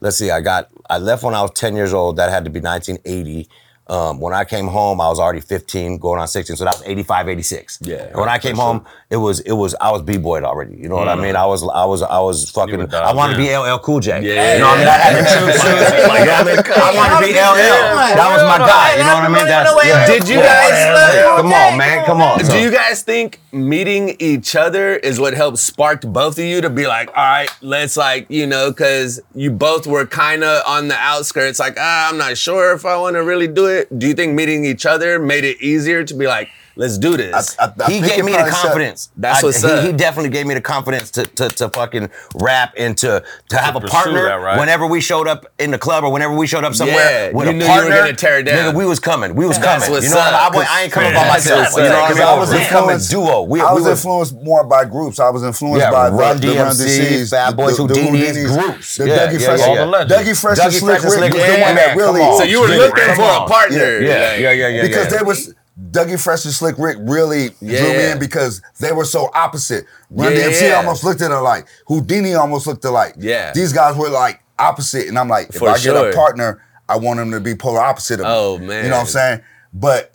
[0.00, 2.16] let's see, I got I left when I was ten years old.
[2.16, 3.48] That had to be 1980.
[3.88, 6.56] Um, when I came home, I was already 15, going on 16.
[6.56, 7.78] So that was 85, 86.
[7.82, 10.76] Yeah, And when I came home, it was it was I was b boyed already.
[10.76, 11.36] You know what I mean?
[11.36, 12.76] I was I was I was fucking.
[12.78, 14.20] were I wanted to be dialed LL Cool J.
[14.20, 14.54] Yeah.
[14.54, 14.88] You know what I mean?
[14.88, 16.08] I had the true shoes.
[16.08, 17.96] Like, you I wanted to be LL.
[18.18, 18.96] That was my guy.
[18.98, 19.46] You know what I mean?
[19.46, 20.08] That's.
[20.18, 21.38] Did you guys?
[21.38, 22.04] Come on, man.
[22.04, 22.38] Come on.
[22.40, 26.70] Do you guys think meeting each other is what helped spark both of you to
[26.70, 30.88] be like, all right, let's like, you know, because you both were kind of on
[30.88, 33.77] the outskirts, like, ah, I'm not sure if I want to really do it.
[33.96, 37.56] Do you think meeting each other made it easier to be like, let's do this?
[37.58, 39.10] I- I he gave me the probably set- confidence.
[39.16, 39.84] That's I- what's he, up.
[39.84, 43.76] he definitely gave me the confidence to to, to fucking rap and to to have
[43.76, 44.22] a partner.
[44.24, 44.58] that, right?
[44.58, 46.96] Whenever we showed up in the club or whenever we showed up somewhere
[47.28, 48.72] Yeah, with you a knew you were partner, gonna tear it down.
[48.72, 49.34] Nigga, we was coming.
[49.34, 49.90] We was That's coming.
[49.92, 50.52] what's you know what I up.
[50.54, 50.62] mean?
[50.62, 51.60] I, I ain't coming by myself.
[51.72, 52.02] what's You know up.
[52.02, 52.22] what I mean?
[52.22, 53.42] I I was was coming influenced- duo.
[53.42, 55.18] We, I was influenced more by groups.
[55.20, 57.94] I was influenced by Run the, the Run DMC, DCs, Fat the- Boys, the, the
[57.94, 58.96] Whodinis, Whodinis, groups.
[58.96, 60.12] The Yeah, Dougie yeah, Fresh, yeah, All the legends.
[60.14, 61.56] Dougie Fresh Dougie and Slick Fresh and Rick Slick was Rick.
[61.56, 62.20] the one Yeah, that come really.
[62.22, 62.38] on.
[62.38, 63.42] so you were Nigga, looking come for on.
[63.42, 63.76] a partner.
[64.00, 64.82] Yeah, like- yeah, yeah, yeah.
[64.82, 65.18] because yeah.
[65.18, 65.54] they was
[65.90, 69.86] Dougie Fresh and Slick Rick really drew me in because they were so opposite.
[70.10, 70.74] Run Yeah, DMC yeah.
[70.74, 71.66] almost looked at alike.
[71.88, 73.14] Whodini almost looked alike.
[73.18, 73.52] Yeah.
[73.52, 75.06] These guys were like opposite.
[75.08, 77.80] And I'm like, if For I get a partner, I want him to be polar
[77.80, 78.32] opposite of me.
[78.32, 78.84] Oh, man.
[78.84, 79.40] You know what I'm saying?
[79.72, 80.14] But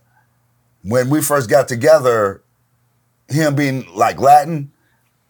[0.82, 2.42] when we first got together,
[3.30, 4.72] him being like Latin,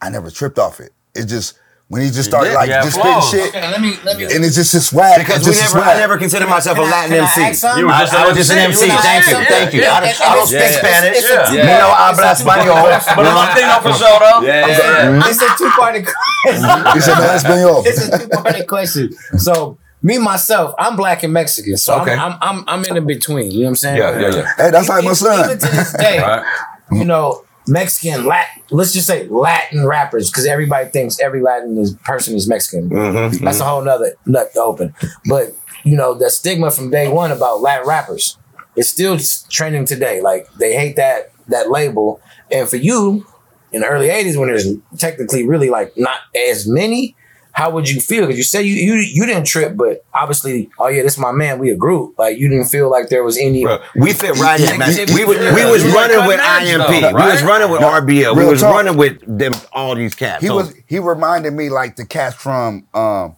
[0.02, 0.93] I never tripped off it.
[1.13, 2.56] It just when he just started did.
[2.56, 3.28] like Yeah, just flows.
[3.30, 4.24] spitting shit, Okay, let me let me.
[4.26, 5.19] and it's just his swag.
[5.19, 7.41] Because it's we just his never, I never considered myself a Latin I MC.
[7.43, 7.78] ask?
[7.78, 8.88] You were just I, I was just an MC.
[8.88, 9.82] were Thank you, thank you.
[9.82, 9.93] yeah.
[9.93, 10.72] I don't, I don't speak yeah.
[10.82, 11.17] Spanish.
[11.17, 12.82] It's a- Me no habla español.
[13.15, 14.41] But the one thing though for sure though.
[14.41, 15.30] Yeah, yeah, yeah.
[15.30, 16.93] It's a two party question.
[16.93, 19.12] He said, "No, Espanol." it's a two party question.
[19.38, 22.13] So me myself, I'm black and Mexican, so Okay.
[22.13, 23.52] I'm, I'm I'm I'm in the between.
[23.52, 23.98] You know what I'm saying?
[23.98, 24.54] Yeah, yeah, yeah.
[24.58, 25.46] Hey, that's like my son.
[25.46, 26.43] Even to this day, Right.
[26.91, 31.93] you know, Mexican, Latin, let's just say Latin rappers, because everybody thinks every Latin is,
[31.97, 32.89] person is Mexican.
[32.89, 33.43] Mm-hmm.
[33.43, 34.93] That's a whole nother nut to open.
[35.28, 38.38] But, you know, the stigma from day one about Latin rappers,
[38.76, 39.17] it's still
[39.49, 40.21] trending today.
[40.21, 42.21] Like, they hate that that label.
[42.52, 43.26] And for you,
[43.71, 47.15] in the early 80s, when there's technically really like not as many,
[47.54, 48.22] how would you feel?
[48.24, 51.32] Because you said you, you you didn't trip, but obviously, oh yeah, this is my
[51.32, 51.60] man.
[51.60, 52.18] We a group.
[52.20, 53.66] Like you didn't feel like there was any.
[53.96, 54.89] We fit right in, man.
[55.13, 57.02] We, was- we was running with cutting IMP.
[57.02, 58.36] though, We was running with RBL.
[58.36, 58.74] We was talk.
[58.74, 60.42] running with them all these cats.
[60.42, 63.36] He So- was he reminded me like the cats from um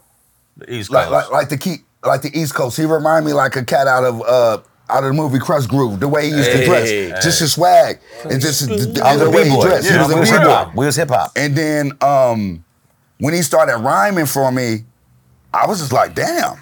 [0.58, 1.32] The East like Coast.
[1.32, 2.78] like, like the key like the East Coast.
[2.78, 6.00] He reminded me like a cat out of uh out of the movie Krush Groove.
[6.00, 7.10] The way he used to dress, hey.
[7.24, 9.86] just his swag, and just the, the, I was the way he dressed.
[9.90, 10.54] Yeah, he was was a hip b-boy.
[10.54, 10.76] hop.
[10.76, 11.32] We was hip hop.
[11.36, 12.65] And then um
[13.20, 14.86] when he started rhyming for me,
[15.54, 16.60] I was just like, damn.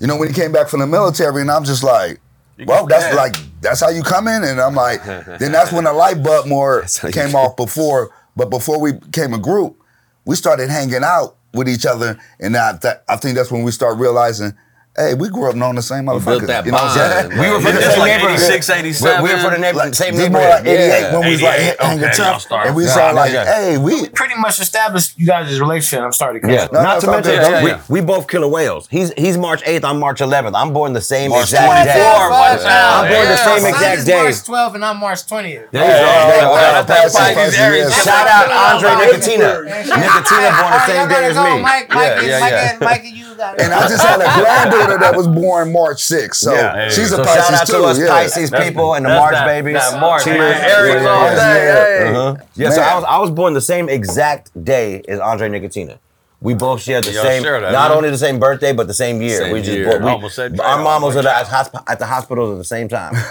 [0.00, 2.20] You know, when he came back from the military, and I'm just like,
[2.66, 3.14] well, that's that.
[3.14, 5.04] like that's how you come in, and I'm like,
[5.38, 9.38] then that's when the light bulb more came off before, but before we became a
[9.38, 9.76] group,
[10.24, 13.72] we started hanging out with each other, and I, th- I think that's when we
[13.72, 14.52] start realizing,
[14.98, 16.24] hey, we grew up knowing the same motherfuckers.
[16.24, 17.32] built that you know what I'm bond.
[17.32, 17.40] saying?
[17.40, 18.40] We were from the same neighborhood.
[18.40, 19.22] 86, 87.
[19.22, 20.50] We were from the neighborhood, Like, same neighborhood.
[20.50, 21.12] like 88 Yeah.
[21.16, 22.66] when we was like 88, hanging okay, y'all tough, started.
[22.68, 26.04] and we Yeah, saw like, hey, we pretty much established you guys' relationship.
[26.04, 26.68] I'm sorry to cut Yeah.
[26.72, 27.42] No, not to mention good.
[27.42, 28.88] Yeah, yeah, we, we both killer whales.
[28.90, 30.54] He's he's March 8th, I'm March 11th.
[30.54, 32.28] I'm born the same March exact 24, day.
[32.28, 33.44] March I'm born the Yeah.
[33.44, 34.22] same Mine exact is day.
[34.22, 35.30] March 12th and I'm March 20th.
[35.38, 35.80] There you go.
[35.80, 36.54] Yeah, There you go.
[36.54, 37.56] yeah, That's yeah, Pisces.
[37.58, 37.90] yeah, yeah.
[37.90, 39.50] Shout out Andre Nickatina.
[39.86, 41.62] Nickatina born the same day as me.
[41.62, 42.70] Mike, Mike, Yeah, yeah, Mike, yeah.
[42.72, 45.98] and- Mike, and you got And I just had a granddaughter that was born March
[45.98, 46.34] 6th.
[46.36, 46.88] So Yeah.
[46.90, 47.72] she's a Pisces shout out too.
[47.74, 48.08] to us yeah.
[48.08, 49.74] Pisces people and the March that- babies.
[49.74, 50.56] that March, Cheers.
[50.60, 51.84] Aries Yeah, all day, yeah.
[51.84, 52.08] hey.
[52.14, 52.36] Uh-huh.
[52.54, 55.98] Yeah, so I was I was born the same exact day as Andre Nickatina.
[56.40, 57.96] We both shared the Y'all same, share that, not huh?
[57.96, 59.38] only the same birthday, but the same year.
[59.38, 59.90] Same we just year.
[59.90, 60.84] bought- we- Almost said our Drake.
[60.84, 63.12] mom was at the, at hosp- at the hospitals at the same time.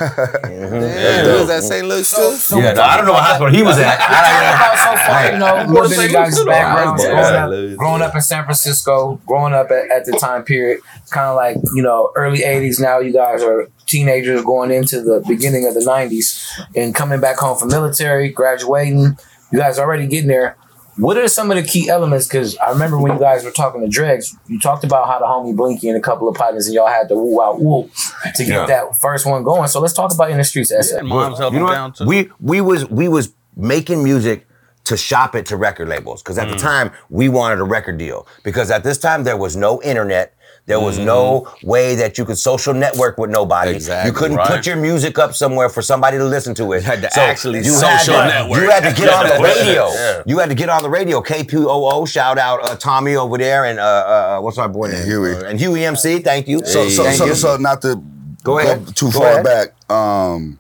[0.48, 0.76] Mm-hmm.
[0.82, 1.88] Yeah, who was that St.
[1.88, 2.60] Louis too?
[2.60, 3.96] yeah, no, I don't know what hospital he was at.
[3.96, 6.46] about so far, you know, a little bit of you guys' St.
[6.46, 6.54] Louis.
[6.56, 7.10] backgrounds, Yeah,
[7.48, 11.28] growing up, growing up in San Francisco, growing up at, at the time period, kind
[11.28, 12.80] of like, you know, early 80s.
[12.82, 17.38] Now you guys are teenagers going into the beginning of the 90s and coming back
[17.38, 19.18] home from military, graduating.
[19.52, 20.58] You guys already getting there.
[20.98, 22.28] What are some of the key elements?
[22.28, 25.26] Because I remember when you guys were talking to Dregs, you talked about how the
[25.26, 27.90] homie Blinky and a couple of partners and y'all had to woo out woo
[28.36, 28.66] to get Yeah.
[28.66, 29.68] that first one going.
[29.68, 30.72] So let's talk about in the streets.
[30.72, 31.00] SF.
[31.00, 31.98] And mom's helping you know down what?
[31.98, 32.06] too.
[32.06, 34.48] We we was we was making music
[34.86, 36.62] to shop it to record labels because at the mm.
[36.62, 40.34] time we wanted a record deal because at this time there was no internet.
[40.68, 43.72] There was no way that you could social network with nobody.
[43.72, 44.50] Exactly, you couldn't right.
[44.50, 46.82] put your music up somewhere for somebody to listen to it.
[46.82, 48.62] You had to actually you social had to, network.
[48.62, 49.88] You had to get on the radio.
[49.88, 50.24] Yeah.
[50.26, 51.22] You had to get on the radio.
[51.22, 55.06] KPOO, shout out uh, Tommy over there and uh, uh, what's our boy name?
[55.06, 55.36] Huey.
[55.36, 56.20] Uh, and Huey MC.
[56.20, 56.60] Thank you.
[56.66, 57.36] So, so, Thank so, you.
[57.36, 58.04] so not to
[58.44, 58.94] Go ahead.
[58.94, 59.46] too Go far ahead.
[59.46, 59.90] back.
[59.90, 60.60] Um,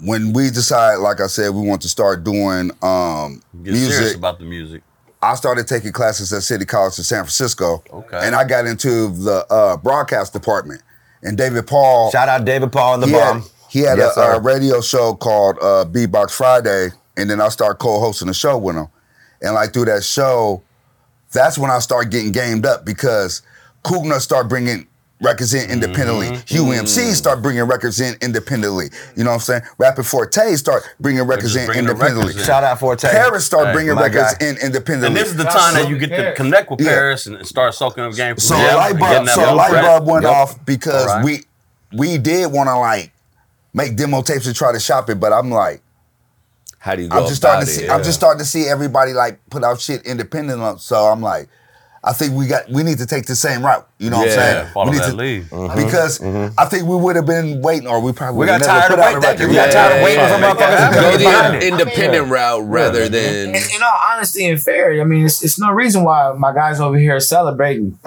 [0.00, 4.44] when we decide, like I said, we want to start doing um, music, about the
[4.44, 4.82] music.
[5.22, 7.82] I started taking classes at City College in San Francisco.
[7.92, 8.20] Okay.
[8.22, 10.82] And I got into the uh, broadcast department.
[11.22, 13.42] And David Paul, Shout out David Paul and the he bomb.
[13.42, 17.48] had, he had Yes, a, a radio show called uh, Beatbox Friday, and then I
[17.50, 18.88] started co-hosting the show with him.
[19.42, 20.62] And like through that show,
[21.32, 23.42] that's when I started getting gamed up because
[23.84, 24.86] Cougnut started bringing
[25.20, 26.28] records in independently.
[26.28, 26.70] Mm-hmm.
[26.70, 28.86] UMC start bringing records in independently.
[29.16, 29.62] You know what I'm saying?
[29.78, 32.28] Rappin' 4-Tay start bringing records in bringing independently.
[32.28, 32.46] records in.
[32.46, 33.10] Shout out 4-Tay.
[33.10, 34.46] Paris start Hey, bringing my records guy.
[34.48, 35.06] in independently.
[35.08, 36.88] And this is the time that you get to connect with Yeah.
[36.90, 40.06] Paris and start soaking up game So them a light bulb, so a light bulb
[40.06, 40.32] went Yep.
[40.34, 41.24] off because Alright.
[41.24, 41.44] we
[41.92, 43.12] we did want to like
[43.74, 45.82] make demo tapes and try to shop it, but I'm like,
[46.78, 47.90] How do you go I'm just starting to see, it?
[47.90, 50.80] I'm just starting to see everybody like put out shit independent.
[50.80, 51.48] So I'm like,
[52.02, 53.86] I think we got we need to take the same route.
[53.98, 54.72] You know what I'm saying?
[54.72, 55.42] Follow we need that to, lead.
[55.44, 55.84] Mm-hmm.
[55.84, 56.58] because mm-hmm.
[56.58, 58.94] I think we would have been waiting, or we probably We got would've tired never
[58.94, 59.18] of put out waiting.
[59.18, 59.48] a Thank record.
[59.50, 60.36] We got tired yeah, of waiting yeah.
[60.36, 61.62] for motherfuckers to Go get the behind it.
[61.64, 65.70] independent route rather than in, in all honesty and fair, I mean, it's, it's no
[65.70, 67.98] reason why my guys over here are celebrating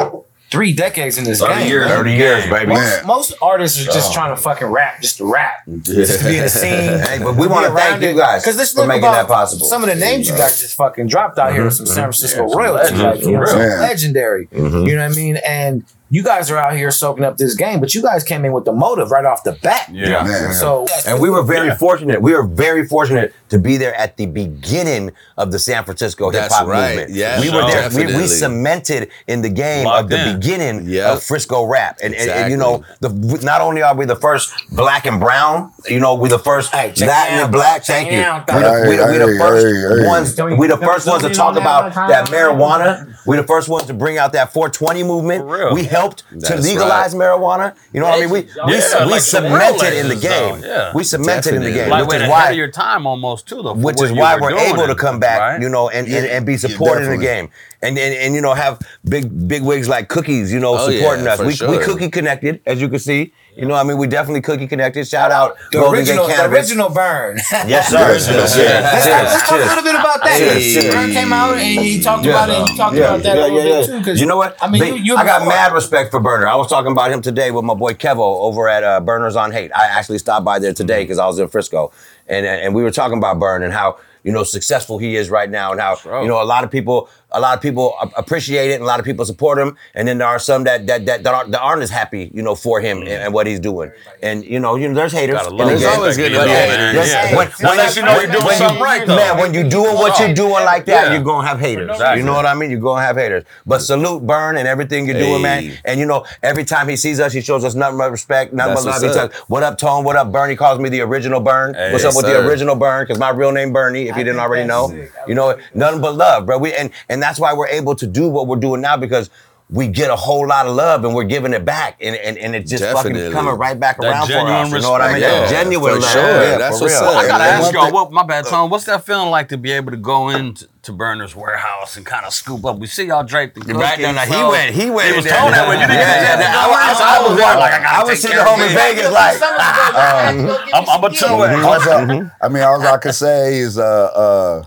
[0.54, 1.68] three decades in this 30 game.
[1.68, 1.88] years.
[1.88, 1.98] man.
[1.98, 2.68] 30 years, baby.
[2.68, 4.14] Most, most artists are just oh.
[4.14, 7.00] trying to fucking rap, just to rap, just to be in the scene.
[7.00, 9.66] Hey, but we wanna thank you guys because this for look making about that possible.
[9.66, 11.96] Some of the names you guys just fucking dropped out here with some mm-hmm.
[11.96, 13.70] San Francisco some royalty, legends, like, you know, for some real.
[13.70, 13.80] Yeah.
[13.80, 14.48] legendary.
[14.52, 14.84] You mm-hmm.
[14.86, 15.38] know what I mean?
[15.38, 18.52] And you guys are out here soaking up this game, but you guys came in
[18.54, 19.90] with the motive right off the bat.
[19.92, 20.24] Yeah.
[20.24, 20.54] Man.
[20.54, 21.78] So And we were very Yeah.
[21.78, 22.22] fortunate.
[22.22, 26.52] We were very fortunate to be there at the beginning of the San Francisco hip
[26.52, 26.90] hop right.
[26.98, 27.12] movement.
[27.16, 27.90] Yeah, we were there.
[27.90, 30.40] We, we cemented in the game Locked of the in.
[30.40, 31.14] beginning Yep.
[31.18, 31.98] of Frisco rap.
[32.04, 33.10] And, and, and, you know, the
[33.42, 36.92] not only are we the first black and brown, you know, we the first Hey,
[36.94, 37.84] check Latin it out, and black.
[37.84, 38.18] check Thank you.
[38.56, 40.08] We the, we the, we the first hey, hey.
[40.08, 40.36] ones.
[40.36, 43.16] Don't We the first ones to talk about that marijuana.
[43.26, 45.42] We the first ones to bring out that 420 movement.
[45.48, 45.74] For real.
[45.74, 47.76] We helped to That's legalize marijuana.
[47.94, 48.30] You know what I mean?
[48.32, 50.62] We oh, we, Yeah, we like some cemented in the game.
[50.64, 50.92] yeah.
[50.96, 53.74] We cemented in the game, Like which wait is why your time almost too, though.
[53.74, 55.62] which is why were we're doing able to come back, right?
[55.62, 57.50] you know, and, and, and be Yeah, supported in the game.
[57.82, 61.26] And, and and you know have big big wigs like Cookies, you know, Oh, supporting
[61.26, 61.40] yeah, us.
[61.60, 63.34] for We we cookie connected, as you can see.
[63.56, 65.08] You know, I mean, we definitely cookie connected.
[65.08, 67.38] Shout out the Golden original, Gate the original burn.
[67.68, 67.98] Yes, sir.
[68.00, 69.04] Yes, Cheers, yes, cheers, yes.
[69.06, 70.40] cheers, Let's talk a little bit about that.
[70.42, 70.92] Hey.
[70.92, 72.56] Burn came out and he talked about it.
[72.58, 73.98] And he talked Yeah, about that yeah, a little yeah, bit yeah.
[74.00, 74.04] too.
[74.06, 74.58] 'cause, You know what?
[74.62, 76.48] I mean, Big- you, you I got before- mad respect for Burner.
[76.48, 79.52] I was talking about him today with my boy Kevo over at uh, Burners on
[79.52, 79.72] Haight.
[79.76, 81.92] I actually stopped by there today because I was in Frisco,
[82.28, 85.50] and and we were talking about Burn and how you know successful he is right
[85.50, 88.76] now, and how you know a lot of people a lot of people appreciate it,
[88.76, 91.24] and a lot of people support him, and then there are some that that that,
[91.24, 93.92] that, aren't, that aren't as happy, you know, for him and, and what he's doing,
[94.22, 95.36] and you know, you know, there's haters.
[95.36, 95.80] Gotta in love the it.
[95.80, 95.82] game.
[95.84, 96.94] There's always gonna But be hey, haters.
[96.96, 97.38] yes, Yeah.
[97.38, 99.16] when- lets you know you're doing something right, though.
[99.16, 101.14] Man, when you're doing what you're doing like that, Yeah.
[101.14, 101.90] you're gonna have haters.
[101.90, 102.20] Exactly.
[102.20, 102.70] You know what I mean?
[102.72, 103.44] You're gonna have haters.
[103.66, 105.74] But salute Burn and everything you're doing, man.
[105.86, 108.74] And you know, every time he sees us, he shows us nothing but respect, nothing
[108.76, 109.02] That's but love.
[109.02, 110.04] He tells, what up, Tone?
[110.04, 110.50] What up, Burn?
[110.50, 111.74] He calls me the original Burn.
[111.74, 112.42] Hey, What's up yes, with sir.
[112.42, 113.04] the original Burn?
[113.04, 114.84] Because my real name Bernie, if you didn't already know.
[115.28, 116.58] You know, nothing but love, bro.
[116.58, 119.30] We and and that's why we're able to do what we're doing now because
[119.70, 122.54] we get a whole lot of love and we're giving it back and and, and
[122.54, 123.22] it's just Definitely.
[123.22, 124.72] fucking coming right back That around for genuine us.
[124.74, 125.24] You know what I mean?
[125.24, 126.12] respect, That genuine for love.
[126.12, 126.22] sure.
[126.44, 127.10] Yeah, That's for what's real.
[127.10, 127.16] up.
[127.16, 128.70] I gotta ask y'all, what my bad, Tom.
[128.70, 132.26] What's that feeling like to be able to go into to Burner's warehouse and kind
[132.26, 132.78] of scoop up?
[132.78, 135.10] We see y'all draped in Right, no, no, he so- went, he went.
[135.10, 135.40] He was there.
[135.40, 135.76] told that way.
[135.80, 136.54] You didn't yeah, get yeah, that.
[136.54, 136.60] yeah.
[136.60, 138.62] I, was- I, was, I was like, I gotta I was take sitting care home
[138.62, 138.76] of in.
[138.76, 141.26] Vegas like, Um, I'm, I'm a two.
[141.26, 144.64] All I- I mean, all I can say is, uh, uh,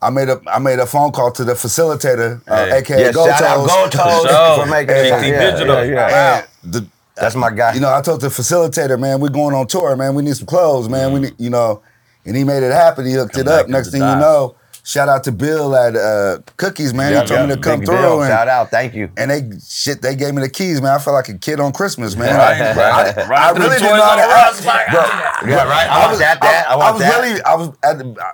[0.00, 2.78] I made a I made a phone call to the facilitator, uh, Hey.
[2.78, 3.66] aka yeah, Go shout out Toes.
[3.66, 4.64] Go Toes sure.
[4.64, 5.20] for making it.
[5.22, 5.84] T Yeah, Digital.
[5.84, 6.44] yeah, yeah.
[6.64, 7.74] And the, That's my guy.
[7.74, 10.14] you know, I told the facilitator, man, we're going on tour, man.
[10.14, 11.12] We need some clothes, man.
[11.12, 11.82] We need, you know,
[12.24, 13.06] and he made it happen.
[13.06, 13.68] He hooked Come it up.
[13.68, 17.12] Next the thing you know, shout out to Bill at uh, Cookies, man.
[17.12, 17.96] Yeah, he told yeah, me to come big through.
[17.98, 18.22] deal.
[18.22, 19.10] And, Shout out, thank you.
[19.16, 20.92] and they shit, they gave me the keys, man.
[20.94, 22.36] I felt like a kid on Christmas, man.
[22.36, 23.18] Right, I, right.
[23.18, 25.88] I, Right I after really didn't know how R to Us, like, Yeah, right.
[25.90, 26.66] I want that, that.
[26.70, 27.20] I was that.
[27.20, 28.32] really, I was at the,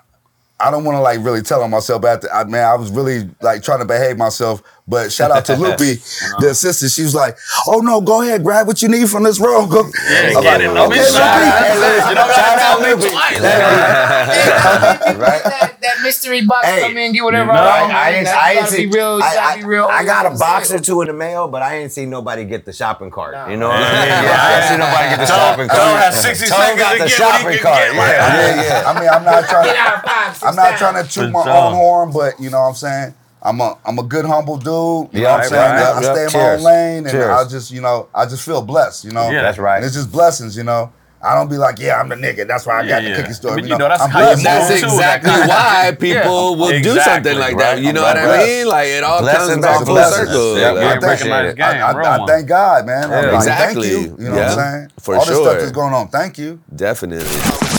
[0.60, 2.90] I don't want to like really tell on myself, but the, I, man, I was
[2.90, 4.62] really like trying to behave myself.
[4.86, 5.94] But shout out to Loopy,
[6.40, 6.92] the assistant.
[6.92, 9.80] She was like, "Oh no, go ahead, grab what you need from this room." Go.
[9.80, 10.74] Yeah, I'm get like, it.
[10.74, 11.08] Don't be "Okay.
[11.08, 13.40] Loopy." Hey, listen, you don't gotta tell me twice.
[15.24, 15.42] right?
[15.42, 17.52] that, that mystery box Hey, come in, get whatever.
[17.52, 19.20] No, I, I, I ain't, I ain't gotta see, real.
[19.22, 19.88] I, gotta I, be real.
[19.90, 22.66] I got a box or two in the mail, but I ain't seen nobody get
[22.66, 23.50] the shopping cart.
[23.50, 23.88] You know what I mean?
[23.88, 24.22] Yeah.
[24.22, 26.02] Yeah, I ain't seen nobody get the Tone- shopping Tone cart.
[26.12, 27.94] has 60 Tone seconds got the get what he shopping cart.
[27.94, 28.04] Yeah.
[28.04, 28.90] Yeah, yeah.
[28.90, 29.64] I mean, I'm not trying.
[29.64, 30.42] Get out of box.
[30.44, 33.14] I'm not trying to toot my own horn, but you know what I'm saying.
[33.44, 35.12] I'm a I'm a good humble dude.
[35.12, 35.60] You Yeah, know what I'm saying?
[35.60, 36.00] right, I yeah.
[36.00, 36.58] stay in my Cheers.
[36.60, 37.30] own lane, and Cheers.
[37.30, 39.04] I just you know I just feel blessed.
[39.04, 39.42] You know, Yeah.
[39.42, 39.76] That's right.
[39.76, 40.56] And it's just blessings.
[40.56, 42.46] You know, I don't be like, yeah, I'm the nigga.
[42.46, 43.16] That's why I got Yeah, the yeah.
[43.20, 43.52] cookie store.
[43.52, 44.36] I mean, you you know, that's I'm how you.
[44.36, 47.72] That's Too, that exactly kind why people Yeah, will do something like that.
[47.74, 47.82] right?
[47.82, 48.66] You know I'm what I mean?
[48.66, 50.58] Like it all Blessings comes back on full circle.
[50.58, 52.28] Yeah, Like, I thank, recognized game, I, I, real I one.
[52.28, 53.10] thank God, man.
[53.10, 53.20] Yeah.
[53.20, 53.88] like, Exactly.
[53.90, 54.24] Thank you.
[54.24, 54.48] You know Yeah.
[54.48, 54.90] what I'm saying?
[55.00, 55.16] For sure.
[55.20, 56.08] All this stuff that's going on.
[56.08, 56.60] Thank you.
[56.74, 57.73] Definitely.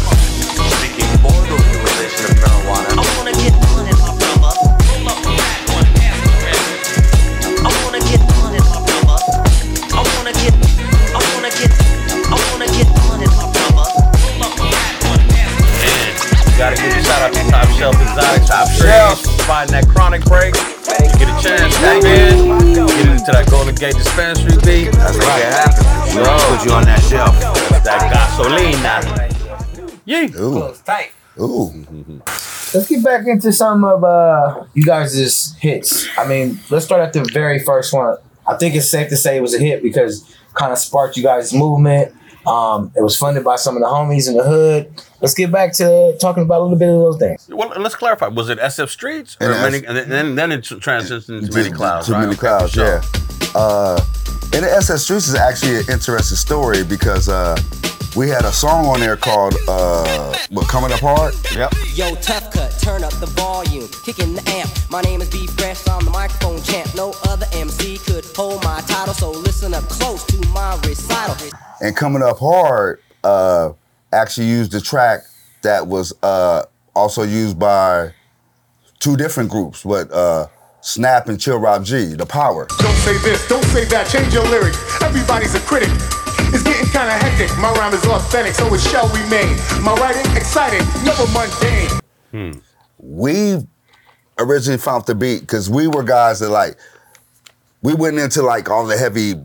[17.78, 18.48] Shelf Exotics.
[18.48, 19.22] Top Shelf.
[19.46, 20.56] Find that chronic break.
[20.56, 22.58] You get a chance, step in.
[22.76, 24.92] Get into that Golden Gate dispensary beat.
[24.94, 26.14] That's right.
[26.14, 26.58] Bro.
[26.58, 27.36] Put you on that shelf.
[27.84, 29.02] That gasolina.
[30.06, 30.32] Yee.
[30.40, 31.12] Ooh, Tight.
[31.40, 31.72] ooh.
[32.74, 36.08] Let's get back into some of uh you guys' hits.
[36.18, 38.18] I mean, let's start at the very first one.
[38.48, 41.24] I think it's safe to say it was a hit because kind of sparked you
[41.24, 42.14] guys' movement.
[42.48, 44.92] Um, it was funded by some of the homies in the hood.
[45.22, 47.48] Let's get back to talking about a little bit of those things.
[47.50, 48.28] Well, let's clarify.
[48.28, 49.78] Was it SF Streets or And many?
[49.78, 52.08] S- And then, and then it transitioned into many clouds.
[52.08, 52.20] To right?
[52.22, 53.02] many Okay, clouds, for sure.
[53.02, 53.52] yeah.
[53.56, 54.00] Uh,
[54.54, 57.58] and the SF Streets is actually an interesting story because uh,
[58.16, 61.74] we had a song on there called uh, "What Coming Apart." Yep.
[61.94, 64.72] Yo, tough cut, turn up the volume, kicking the amp.
[64.90, 66.94] My name is B Fresh, I'm the microphone champ.
[66.96, 71.36] No other MC could hold my title, so listen up close to my recital.
[71.82, 73.74] and coming up hard uh,
[74.14, 75.22] actually used the track
[75.64, 76.64] that was uh,
[76.96, 78.14] also used by
[79.00, 80.48] two different groups, but uh,
[80.82, 82.68] Snap and Chill Rob G, The Power.
[82.80, 84.78] Don't say this, don't say that, change your lyrics.
[85.02, 85.90] Everybody's a critic.
[86.54, 87.52] It's getting kinda hectic.
[87.58, 89.58] My rhyme is authentic, so it shall remain.
[89.84, 91.85] My writing exciting, never mundane.
[92.36, 92.60] Hmm.
[92.98, 93.66] we
[94.38, 96.78] originally found the beat because we were guys that like
[97.82, 99.36] we went into like all the heavy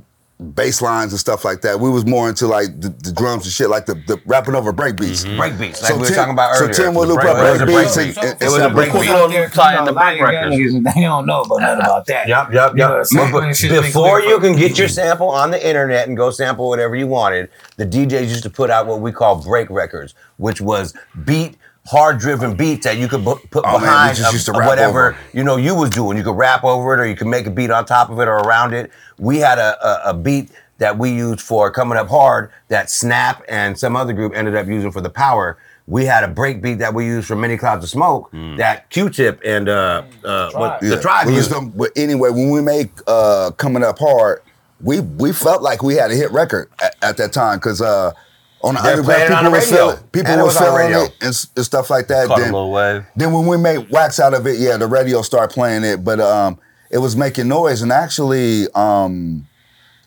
[0.40, 1.78] bass lines and stuff like that.
[1.78, 4.72] We was more into like the, the drums and shit, like the, the rapping over
[4.72, 5.24] break beats.
[5.24, 5.36] Mm-hmm.
[5.36, 6.72] Break beats, like we were talking about so.
[6.72, 8.24] Tim will loop up break a break beats and, beat.
[8.24, 9.10] and, It was a break beat.
[9.10, 10.94] Out there, Tie in you the know, break a lot of records.
[10.94, 12.28] They don't know about nothing about that.
[12.28, 13.06] Yep, yep, You know, yep.
[13.06, 17.06] sampling Before you can get your sample on the internet and go sample whatever you
[17.06, 21.56] wanted, the DJs used to put out what we call break records, which was beat
[21.90, 24.52] hard driven beats that you could bu- put Oh, man, behind just of- used to
[24.52, 25.18] of rap whatever over.
[25.32, 26.16] you know you was doing.
[26.16, 28.28] You could rap over it, or you could make a beat on top of it
[28.28, 28.90] or around it.
[29.18, 33.42] We had a, a, a beat that we used for coming up hard that Snap
[33.48, 35.58] and some other group ended up using for the power.
[35.86, 39.40] We had a break beat that we used for Many Clouds of Smoke that Q-Tip
[39.44, 41.50] and uh, uh, what, the tribe We used.
[41.50, 44.40] them- but anyway, when we make uh, coming up hard,
[44.80, 48.12] we we felt like we had a hit record at, at that time because uh,
[48.62, 49.96] on the They were playing underground on people the was radio.
[50.12, 51.00] people And it was was on the feeling radio.
[51.04, 52.26] it and, and stuff like that.
[52.28, 53.06] Caught a then, little wave.
[53.16, 56.20] then when we made wax out of it, yeah, the radio started playing it, but
[56.20, 56.58] um,
[56.90, 57.82] it was making noise.
[57.82, 59.46] And actually, um,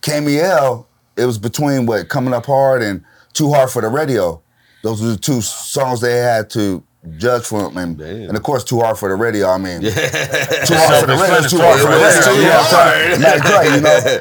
[0.02, 0.86] KMEL,
[1.18, 4.42] it was between what coming up hard and too hard for the radio.
[4.84, 6.84] Those were the two songs they had to
[7.18, 9.48] judge from, and, and of course, too hard for the radio.
[9.50, 11.48] I mean, too hard for the radio.
[11.48, 12.22] Too hard for the radio.
[12.22, 13.22] too You know what I'm hard.
[13.22, 13.22] saying?
[13.22, 14.20] Mac you know.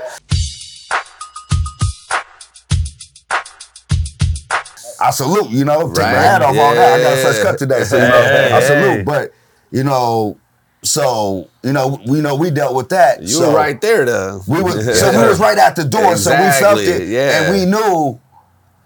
[5.02, 7.00] I salute, you know, take my hat off all that.
[7.00, 9.04] I got a fresh cut today, so you know, I salute.
[9.04, 9.32] But
[9.70, 10.38] you know,
[10.82, 13.22] so you know, we know we dealt with that.
[13.22, 14.42] You so were right there, though.
[14.46, 17.42] We was so we was right at the door, so we felt it, yeah.
[17.42, 18.20] and we knew,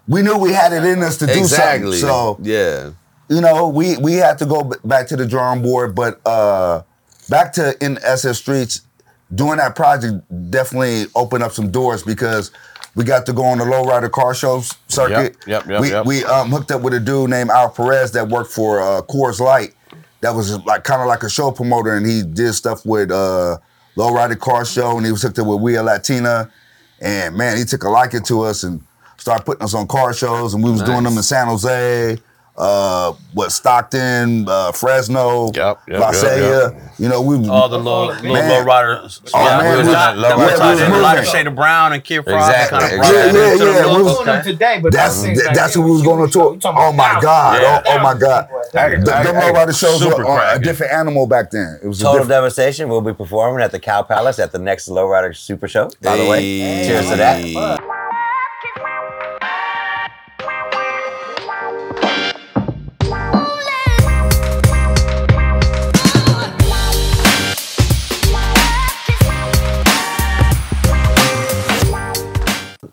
[0.08, 1.96] we knew we had it in us to do exactly.
[1.96, 2.44] something.
[2.44, 2.90] So yeah.
[3.28, 6.82] you know, we we had to go back to the drawing board, but uh
[7.28, 8.82] back to in SF Streets,
[9.34, 12.52] doing that project definitely opened up some doors because
[12.96, 15.36] we got to go on the lowrider car show circuit.
[15.46, 16.06] Yep, yep, yep, we yep.
[16.06, 19.38] we um, hooked up with a dude named Al Perez that worked for uh, Coors
[19.38, 19.74] Light.
[20.22, 23.58] That was like kind of like a show promoter, and he did stuff with uh,
[23.96, 26.50] lowrider car show, and he was hooked up with We Are Latina.
[27.00, 28.82] And man, he took a liking to us and
[29.18, 32.16] started putting us on car shows, and we was doing them in San Jose,
[32.58, 36.72] uh, what Stockton, uh, Fresno, Yep, yep, Visalia.
[36.72, 38.48] yep, You know, we All the little, little Man.
[38.48, 39.20] low riders.
[39.34, 40.92] Oh, man, we we was was- not- yeah, that we was was tied in.
[40.92, 41.32] A lighter moving.
[41.44, 42.48] shade brown and Kid Frost.
[42.50, 43.16] Exactly, Kind of exactly.
[43.40, 44.50] Yeah, yeah, into yeah, we was- doing them okay.
[44.50, 46.62] today, but That's things back that's then what we was was going to huge.
[46.62, 46.74] talk.
[46.78, 47.60] Oh my God!
[47.60, 47.86] thousands.
[47.88, 48.48] Oh, oh my God!
[48.72, 51.78] Hey, The, the hey, lowrider shows were uh, a different animal back then.
[51.82, 52.28] It was Total different.
[52.30, 55.90] Devastation will be performing at the Cow Palace at the next Lowrider Super Show.
[56.02, 56.86] By the way, Hey.
[56.86, 57.75] cheers to that.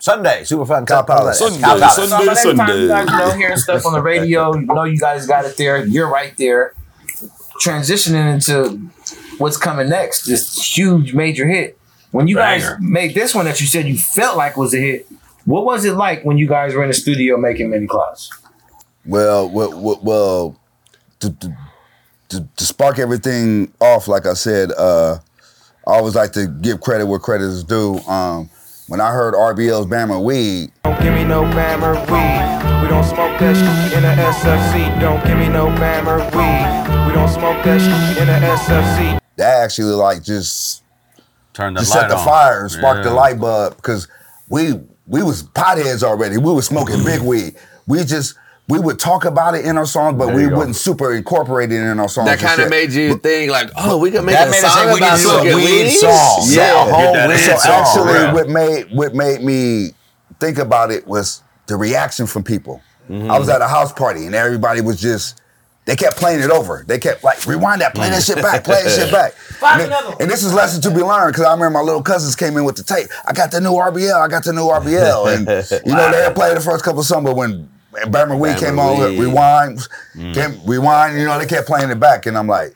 [0.04, 1.40] Sunday, super fun Cow Palace.
[1.40, 1.96] Cow Sunday, Sunday.
[1.96, 2.82] So, but anytime Sunday.
[2.82, 5.56] you guys you know hearing stuff on the radio, you know you guys got it
[5.56, 5.86] there.
[5.86, 6.74] You're right there,
[7.64, 8.80] transitioning into
[9.38, 10.26] what's coming next.
[10.26, 11.80] This huge major hit.
[12.12, 15.08] When you guys made this one that you said you felt like was a hit,
[15.46, 18.30] what was it like when you guys were in the studio making Many Clouds?
[19.06, 20.60] Well, well, well, well
[21.22, 21.58] to, to,
[22.28, 25.20] to, to spark everything off, like I said, uh,
[25.88, 28.00] I always like to give credit where credit is due.
[28.00, 28.50] Um,
[28.94, 32.84] when I heard RBL's Bammer Weed, Don't give me no Bammer weed.
[32.84, 35.02] We don't smoke that shit in a SFC.
[35.02, 37.08] Don't give me no Bammer weed.
[37.08, 39.20] We don't smoke that shit in a SFC.
[39.38, 40.84] that actually like just
[41.54, 42.24] turned the just light set the on.
[42.24, 44.08] fire and sparked the light bulb because
[44.48, 44.74] we
[45.08, 46.38] we was potheads already.
[46.38, 47.56] We was smoking big weed.
[47.88, 48.36] We just
[48.70, 50.58] we would talk about it in our songs, but There we go.
[50.58, 52.30] wouldn't super incorporate it in our songs.
[52.30, 54.74] That kind of made you think like, oh, we can make That a made us
[54.74, 55.90] song say we about need to do a smoking weed weed.
[55.92, 56.42] song.
[56.46, 57.72] Yeah, Yeah, a whole weed So song.
[57.72, 58.34] actually, yeah.
[58.34, 59.92] what made what made me
[60.40, 62.82] think about it was the reaction from people.
[63.10, 63.30] Mm-hmm.
[63.32, 65.42] I was at a house party and everybody was just
[65.86, 66.86] they kept playing it over.
[66.88, 69.34] They kept like rewind that, play that shit back, play that shit back.
[69.62, 72.36] And, then- and this is lesson to be learned because I remember my little cousins
[72.36, 73.08] came in with the tape.
[73.26, 74.14] I got the new RBL.
[74.14, 75.42] I got the new RBL, and
[75.86, 78.60] you know they had played the first couple of songs, but when Bammer Weed Bammer
[78.60, 79.20] came on, Weed.
[79.20, 79.88] rewind,
[80.34, 81.18] came, rewind.
[81.18, 82.76] You know they kept playing it back, and I'm like,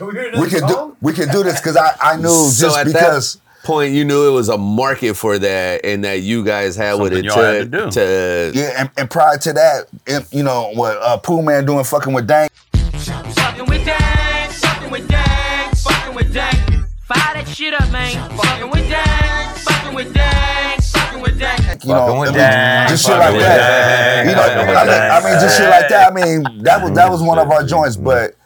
[0.00, 3.34] we could do we could do this because I I knew So just at because.
[3.34, 6.94] that point, you knew it was a market for that, and that you guys had
[6.94, 7.90] what Something it y'all had took to do.
[8.52, 8.58] to.
[8.58, 12.12] Yeah, and, and prior to that, it- you know, what uh, Pooh Man doing fucking
[12.12, 12.48] with Dang.
[12.72, 16.84] Fucking with Dang, fucking with Dang, fucking with Dang.
[17.04, 18.30] Fire that shit up, man.
[18.36, 20.78] Fucking with Dang, fucking with Dang,
[21.12, 21.80] fucking with Dang.
[21.82, 24.26] You know, with I mean, Dang, just shit like with that.
[24.26, 26.12] You know, I mean, I mean, just shit like that.
[26.12, 28.36] I mean, that was that was one of our joints, but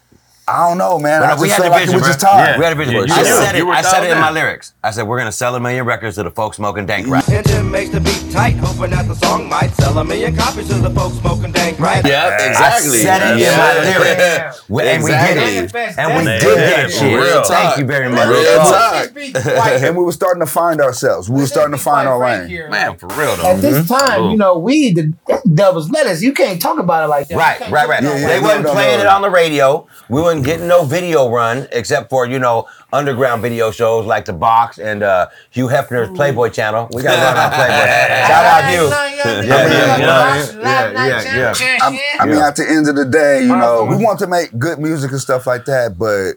[0.49, 1.25] I don't know, man.
[1.25, 2.09] I But just we had feel the like vision, it was bro.
[2.13, 2.59] just time.
[2.59, 2.95] We had a vision.
[2.95, 3.65] Yeah, you I said it.
[3.65, 4.75] I said it in my lyrics.
[4.83, 7.29] I said we're gonna sell a million records to the folks smoking dank rap.
[7.29, 10.75] Engine makes the beat tight, hoping that the song might sell a million copies to
[10.75, 12.05] the folks smoking dank right.
[12.05, 13.01] Yep, exactly.
[13.01, 14.69] I said it in my lyrics.
[14.69, 15.65] We- And we did it.
[15.65, 16.05] Exactly.
[16.05, 17.21] And we Man, did that for shit.
[17.21, 17.79] real Thank talk.
[17.79, 18.29] you very much.
[18.29, 19.11] Real talk.
[19.83, 21.29] and we were starting to find ourselves.
[21.29, 22.71] We were starting to find our lane.
[22.71, 23.51] Man, for real though.
[23.51, 23.95] At this mm-hmm.
[23.95, 24.31] time, Ooh.
[24.31, 25.13] you know, we the
[25.53, 26.23] devil's lettuce.
[26.23, 27.37] You can't talk about it like that.
[27.37, 28.01] Right, right, right.
[28.01, 29.87] about it Yeah, they yeah, wasn't no, no, playing it on the radio.
[30.09, 34.33] We wasn't getting no video run except for you know underground video shows like the
[34.33, 36.89] Box and uh, Hugh Hefner's Playboy channel.
[36.93, 37.87] We got to run on Playboy.
[38.27, 38.89] Shout out Hugh.
[39.27, 41.79] Yeah, yeah, yeah, yeah.
[41.81, 44.57] I, I mean, at the end of the day, you know, we want to make
[44.59, 46.35] good music and stuff like that, but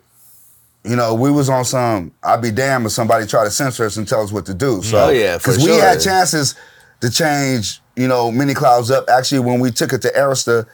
[0.89, 2.11] you know, we was on some.
[2.23, 4.81] I'd be damned if somebody tried to censor us and tell us what to do.
[4.81, 6.55] So, Oh, yeah, for because we had chances
[7.01, 9.05] to change, you know, many clouds up.
[9.09, 10.65] Actually, when we took it to Arista,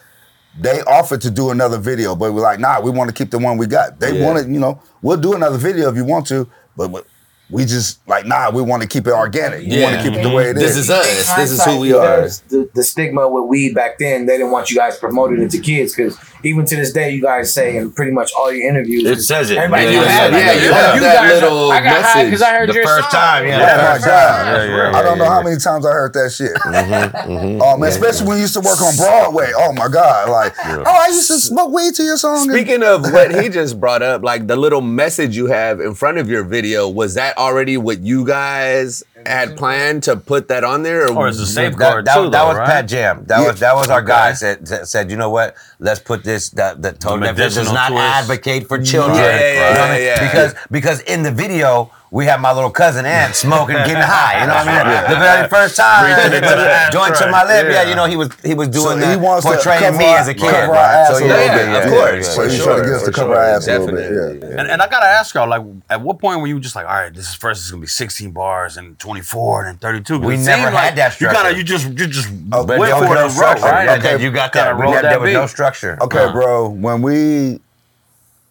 [0.60, 3.39] they offered to do another video, but we're like, nah, we want to keep the
[3.39, 3.99] one we got.
[3.99, 4.26] They Yeah.
[4.26, 6.47] wanted, you know, we'll do another video if you want to,
[6.78, 6.89] but.
[6.91, 7.06] but
[7.51, 8.49] we just like nah.
[8.49, 9.68] We want to keep it organic.
[9.70, 10.86] We want to keep it the way it This is.
[10.86, 11.36] is us.
[11.36, 12.22] This is who we are.
[12.49, 15.60] The, the stigma with weed back then, they didn't want you guys promoted it to
[15.60, 19.04] kids because even to this day, you guys say in pretty much all your interviews,
[19.06, 19.58] It says it.
[19.58, 22.02] Everybody Yeah, you yeah, have, yeah, yeah, you Like, have that guys- little I got
[22.02, 22.26] message.
[22.26, 23.20] because I heard The your first song.
[23.22, 23.56] time, yeah.
[23.56, 24.70] Oh my Yeah, god!
[24.70, 26.54] yeah, I don't know how many times I heard that shit.
[26.56, 29.52] Mm-hmm, Oh man, especially when you used to work on Broadway.
[29.56, 30.30] Oh my god!
[30.30, 32.41] Like, oh, I used to smoke weed to your song.
[32.41, 35.93] and- Speaking of what he just brought up, like the little message you have in
[35.96, 40.63] front of your video, was that already what you guys had planned to put that
[40.63, 41.09] on there?
[41.11, 42.67] Or is it That, safeguard that, too, that though, was right?
[42.69, 43.23] Pat Jam.
[43.28, 43.51] That Yeah.
[43.51, 44.07] was that was our Okay.
[44.07, 45.55] guy said said- you know what?
[45.80, 48.03] Let's put this that that total Some does not twist.
[48.03, 49.17] advocate for children.
[49.17, 50.28] Yeah, yeah, You know what I yeah, yeah.
[50.32, 54.39] Because because in the video we have my little cousin Aunt smoking, getting high.
[54.41, 55.10] You know what I mean?
[55.12, 57.66] The very first time, Breathing into joint to my lip.
[57.66, 57.82] Yeah.
[57.84, 57.89] Yeah.
[57.89, 60.18] you know he was he was So doing he wants to portraying cover me our-
[60.20, 60.41] as a kid.
[60.51, 60.95] cover our right?
[60.95, 62.64] ass So a yeah, yeah, bit, yeah, of course, yeah, So for he's yeah.
[62.64, 63.38] trying to sure, get us to for cover sure.
[63.38, 63.95] our ass a little bit.
[63.95, 64.47] Definitely.
[64.49, 64.60] Yeah.
[64.62, 66.93] And, and I gotta ask y'all, like, at what point were you just like, all
[66.93, 70.20] right, this is first is gonna be 16 bars and 24 and then 32?
[70.20, 71.51] 'Cause We it never seemed had like that You kind structure.
[71.51, 73.64] of, you just, you just But went for was it no and wrote, structure.
[73.66, 73.86] right?
[73.86, 74.78] Yeah, And then you got that.
[74.78, 75.97] We that There was no structure.
[76.01, 76.32] Okay, Uh-huh.
[76.34, 76.70] bro.
[76.70, 77.60] When we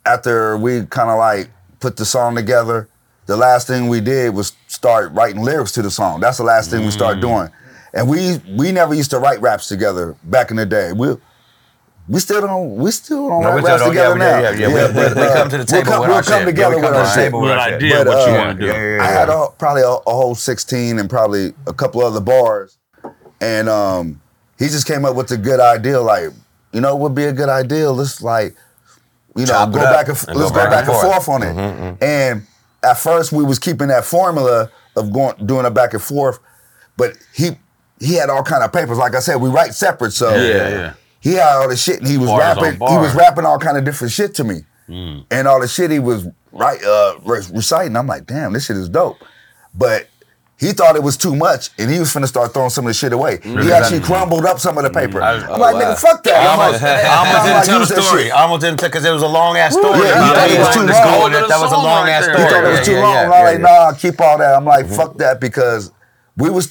[0.06, 1.48] after we kind of like
[1.80, 2.88] put the song together,
[3.26, 6.20] the last thing we did was start writing lyrics to the song.
[6.20, 6.92] That's the last thing we Mm.
[6.92, 7.48] started doing.
[7.92, 10.92] And we we never used to write raps together back in the day.
[10.92, 11.16] We
[12.08, 14.38] we still don't we still don't No, write raps don't- yeah, together we- now.
[14.40, 16.38] yeah, yeah, we- we- we come to the we'll table come, with we'll our come
[16.40, 16.46] shit.
[16.46, 17.16] together Yeah, we with come our to shit.
[17.24, 17.96] table with Good idea.
[17.96, 18.72] But, what you uh, want to do.
[18.72, 22.20] yeah, yeah, I had a, probably a, a whole 16 and probably a couple other
[22.20, 22.76] bars.
[23.40, 24.20] And um,
[24.58, 26.30] he just came up with a good idea, like,
[26.72, 27.90] you know, what would be a good idea?
[27.90, 28.54] Let's like,
[29.36, 31.24] you know, Chop go back and, and let's go go back back and and forth.
[31.24, 32.02] forth on it.
[32.02, 32.46] And
[32.84, 36.38] at first we was keeping that formula of going doing a back and forth,
[36.96, 37.50] but he
[38.00, 38.98] he had all kind of papers.
[38.98, 40.92] Like I said, we write separate, so Yeah, yeah.
[41.20, 42.74] he had all the shit and he was Bars rapping.
[42.74, 45.98] He was rapping all kind of different shit to me, and all the shit he
[45.98, 47.96] was right uh, reciting.
[47.96, 49.16] I'm like, damn, this shit is dope.
[49.74, 50.08] But
[50.56, 52.94] he thought it was too much, and he was finna start throwing some of the
[52.94, 53.40] shit away.
[53.42, 54.94] He actually crumbled up some of the mm.
[54.94, 55.20] paper.
[55.20, 55.80] I'm Oh, like, wow.
[55.80, 56.34] nigga, fuck that.
[56.46, 58.22] I I'm almost, like, I almost didn't tell the use that story.
[58.24, 58.32] shit.
[58.32, 59.98] I almost didn't tell because it was a long ass story.
[59.98, 61.04] Yeah, he thought it was too long.
[61.04, 61.48] go with it.
[61.48, 62.38] That was a long ass story.
[62.38, 63.14] He thought it was too long.
[63.14, 64.54] yeah, I'm yeah, like, nah, keep all that.
[64.54, 64.94] I'm like, mm-hmm.
[64.94, 65.90] fuck that because
[66.36, 66.70] we was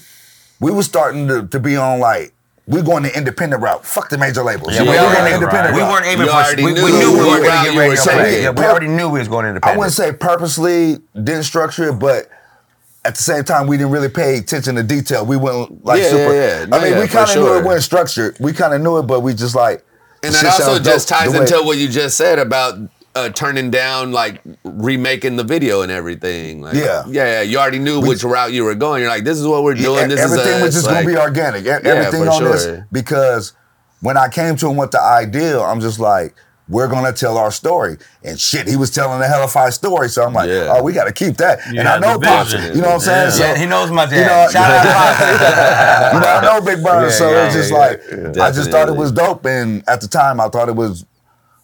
[0.60, 2.34] we was starting to, to be on like
[2.66, 3.86] we going the independent route.
[3.86, 4.74] Fuck the major labels.
[4.74, 5.92] Yeah, we we, going the independent we route.
[5.92, 6.38] weren't aiming You for.
[6.38, 8.20] already We, we knew knew we were going to get were radio taking.
[8.20, 8.44] play.
[8.44, 9.76] Yeah, we already knew we was going independent.
[9.76, 12.30] I wouldn't say purposely didn't structure it, but
[13.06, 15.26] at the same time we didn't really pay attention to detail.
[15.26, 16.34] We went like Yeah, super.
[16.34, 16.66] yeah, yeah.
[16.66, 17.60] No, I mean, we kind of knew sure.
[17.60, 18.38] it wasn't structured.
[18.40, 19.86] We kind of knew it, but we just like.
[20.24, 22.80] And that also just dope ties into what you just said about
[23.16, 26.62] uh, turning down, like remaking the video and everything.
[26.62, 27.04] Like, Yeah.
[27.08, 27.42] yeah, yeah.
[27.42, 29.02] You already knew which route you were going.
[29.02, 30.08] You're like, this is what we're doing.
[30.08, 31.66] This everything is was just like, gonna be organic.
[31.66, 33.54] Everything on this because
[34.00, 36.36] when I came to him with the idea, I'm just like,
[36.70, 37.98] we're gonna tell our story.
[38.24, 40.10] And shit, he was telling a hell of hellified story.
[40.10, 40.74] So I'm like, Yeah.
[40.76, 41.60] oh, we gotta keep that.
[41.72, 42.54] You and I know the Pops.
[42.54, 43.26] You know what I'm saying?
[43.26, 43.30] Yeah.
[43.32, 44.28] So, Yeah, he knows my you dad.
[44.46, 46.14] know, Shout out Pops.
[46.14, 48.02] you know, I know Big Burn, Yeah, so yeah, it's just yeah, like
[48.36, 48.44] yeah.
[48.44, 49.46] I just thought it was dope.
[49.46, 51.06] And at the time, I thought it was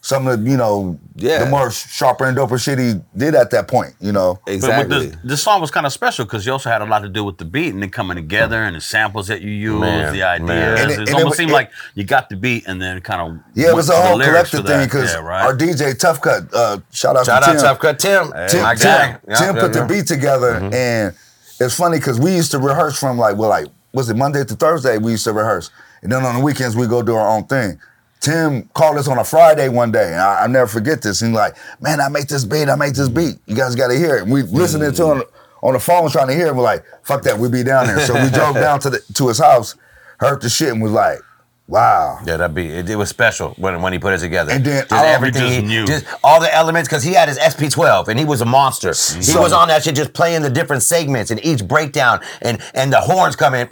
[0.02, 1.44] some of the, you know, Yeah.
[1.44, 3.94] the more sharper and doper shit he did at that point.
[4.00, 4.88] You know, Exactly.
[4.88, 7.00] But with this, this song was kind of special because you also had a lot
[7.00, 9.80] to do with the beat and then coming together and the samples that you use,
[9.82, 10.48] Man, the ideas.
[10.48, 10.78] man.
[10.78, 12.82] And it- it, and it almost was- seemed it- like you got the beat and
[12.82, 15.44] then kind of yeah, it was a whole collective thing because yeah, right?
[15.46, 17.62] our DJ Tough Cut, uh, shout out Shout to out Tim.
[17.62, 18.32] Tough Cut Tim.
[18.48, 19.18] Tim, my Tim, guy.
[19.28, 21.14] Yeah, Tim yeah, put the beat together, and
[21.60, 24.56] it's funny because we used to rehearse from like well, like was it Monday to
[24.56, 24.98] Thursday?
[24.98, 25.72] We used to rehearse,
[26.04, 27.80] and then on the weekends we go do our own thing.
[28.20, 31.22] Tim called us on a Friday one day, and I, I never forget this.
[31.22, 33.38] And like, man, I make this beat, I make this beat.
[33.46, 34.24] You guys got to hear it.
[34.24, 35.24] And we listening to him
[35.62, 36.56] on the phone trying to hear it.
[36.56, 38.00] We're like, fuck that, we be down there.
[38.02, 39.76] So we drove down to the to his house,
[40.18, 41.20] heard the shit, and was like,
[41.68, 42.20] wow.
[42.26, 44.52] Yeah, that be it, it was special when when he put it together.
[44.52, 48.20] And then just everything, just just all the elements, because he had his SP12 and
[48.20, 48.90] he was a monster.
[48.90, 52.92] He was on that shit, just playing the different segments and each breakdown, and and
[52.92, 53.72] the horns come in, and,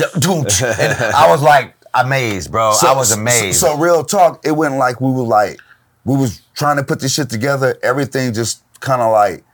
[0.00, 2.72] the, and I was like amazed, bro.
[2.82, 3.58] I was amazed.
[3.60, 5.58] So, so real talk, it wasn't like we were like
[6.04, 7.78] we was trying to put this shit together.
[7.82, 9.44] Everything just kind of like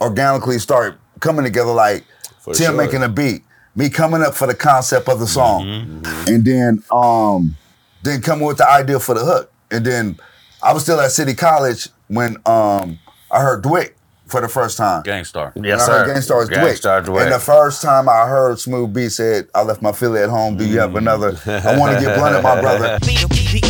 [0.00, 1.72] organically started coming together.
[1.72, 2.04] Like
[2.40, 2.76] For Tim sure.
[2.76, 3.42] making a beat,
[3.74, 7.56] me coming up for the concept of the song, and then um
[8.02, 10.18] then coming with the idea for the hook, and then
[10.62, 12.98] I was still at City College when um
[13.30, 13.92] I heard DWYCK
[14.34, 15.02] for the first time.
[15.04, 15.52] Gang Starr.
[15.54, 16.34] yes, And I heard sir.
[16.34, 16.56] Gangstar's DWYCK.
[16.56, 17.22] Gangstar DWYCK.
[17.22, 20.56] And the first time I heard Smooth B said, I left my Philly at home.
[20.56, 20.98] Do you have mm.
[20.98, 21.28] another?
[21.46, 22.98] I want to get blunted, my brother.
[23.06, 23.16] B,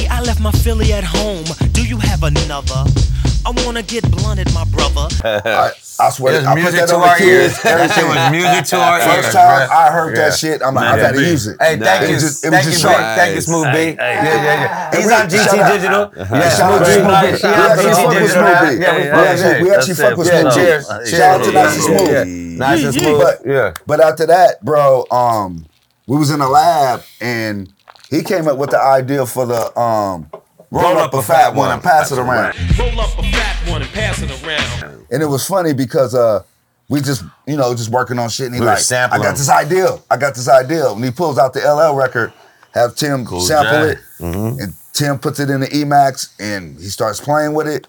[0.09, 1.45] I left my Philly at home.
[1.73, 2.85] Do you have another?
[3.47, 5.07] I wanna get blunted, my brother.
[5.25, 7.29] I, I swear, It was I put music that to on the our kids.
[7.55, 7.63] ears.
[7.63, 7.77] That
[8.09, 9.07] was music to our ears.
[9.15, 9.77] First time bro.
[9.77, 10.29] I heard Yeah.
[10.31, 11.31] that shit, I'm like, I gotta B.
[11.31, 11.57] use it.
[11.61, 12.91] Hey, thank It you, was just- it thank you, just Big.
[12.93, 13.05] short.
[13.15, 13.79] thank you, Smooth B.
[13.79, 13.97] Hey, hey.
[14.01, 14.97] Yeah, yeah, yeah.
[14.97, 15.55] He's on GT.
[15.75, 16.13] Digital.
[16.17, 16.93] Yeah, Yeah, shout Smooth B.
[16.95, 18.61] Smooth We actually GT fuck with Smooth.
[18.65, 18.83] B.
[18.83, 19.63] Yeah, We yeah, actually- yeah.
[19.63, 20.51] we actually fuck with Smooth B.
[20.55, 20.85] cheers.
[21.11, 22.23] Shout out to Nice and Yeah.
[22.25, 22.59] Smooth.
[22.59, 23.21] Nice and smooth.
[23.21, 23.73] But, Yeah.
[23.87, 25.67] but after that, bro, um,
[26.09, 27.69] we was in the lab and
[28.11, 30.27] he came up with the idea for the um,
[30.71, 32.55] roll up a fat one and pass it around.
[32.79, 35.07] Roll up a fat one and pass it around.
[35.11, 36.43] And it was funny because uh,
[36.89, 38.47] we just, you know, just working on shit.
[38.47, 38.79] And he We like,
[39.13, 39.99] I got this idea.
[40.11, 40.91] I got this idea.
[40.91, 42.33] And he pulls out the LL record,
[42.73, 43.99] have Tim Cool sample Jack.
[43.99, 47.87] it, and Tim puts it in the Emax, and he starts playing with it.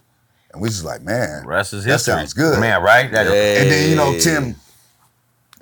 [0.54, 2.60] And we just like, man, Rest is that sounds good.
[2.60, 3.12] Man, right?
[3.12, 4.56] That- And then you know Tim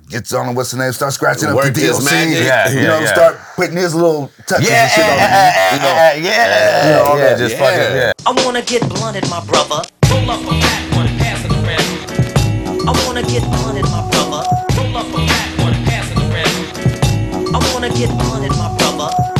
[0.09, 2.03] gets on what's the name, start scratching up Work the DLC.
[2.05, 2.43] magic.
[2.45, 3.13] Yeah, you yeah, know, yeah.
[3.13, 5.73] start putting his little touches Yeah, and shit on it.
[5.73, 7.37] You know, eh, yeah, You know, all yeah, that.
[7.37, 7.59] just Yeah.
[7.59, 8.11] fucking yeah.
[8.25, 9.81] I wanna get blunted, my brother.
[10.09, 12.87] Roll up a fat one pass it around.
[12.87, 14.43] I wanna get blunted, my brother.
[14.77, 17.55] Roll up a fat one pass it around.
[17.55, 19.32] I wanna get blunted, my brother.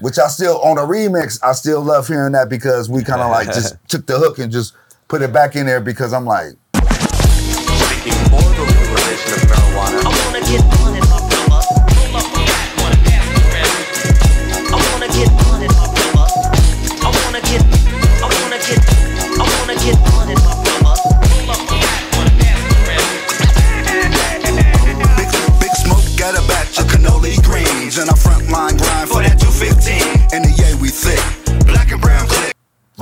[0.00, 3.30] Which I still on a remix, I still love hearing that because we kind of
[3.30, 4.74] like just took the hook and just
[5.08, 6.52] put it back in there because I'm like,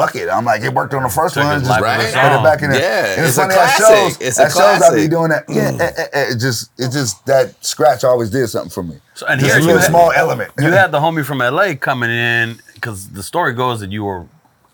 [0.06, 0.28] fuck it.
[0.28, 1.54] I'm like, it worked on the first Took one.
[1.60, 2.80] his Just life put as it back in there.
[2.80, 3.84] Yeah, and it's a funny, classic.
[3.84, 5.44] At shows, It's a at shows I be doing that.
[5.48, 8.96] Yeah, eh, eh, eh, it just, it just that scratch always did something for me.
[9.14, 10.52] So, and Just here a little had- small element.
[10.58, 14.26] You had the homie from LA coming in because the story goes that you were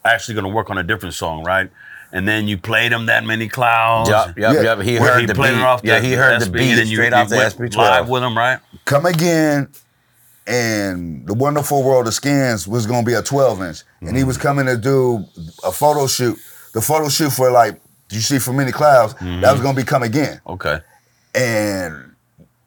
[0.05, 1.71] actually going to work on a different song, right?
[2.11, 4.09] And then you played him that many clouds.
[4.09, 4.63] Yup, yup, Yeah.
[4.63, 4.81] yup.
[4.81, 5.59] He heard he the played beat.
[5.59, 7.37] it off yeah, the he heard the SP, beat and you, straight you off the
[7.37, 7.77] went SP12.
[7.77, 8.61] live with him, right?
[8.87, 9.69] Come again,
[10.49, 14.39] and the wonderful world of skins was gonna be a 12 inch, and he was
[14.39, 15.25] coming to do
[15.63, 16.39] a photo shoot.
[16.73, 17.81] The photo shoot for like
[18.11, 20.41] you see for many clouds that was gonna be come again.
[20.47, 20.81] Okay.
[21.35, 22.15] And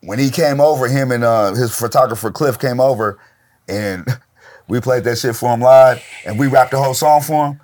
[0.01, 3.19] when he came over, him and uh, his photographer Cliff came over,
[3.67, 4.05] and
[4.67, 7.60] we played that shit for him live, and we rapped the whole song for him.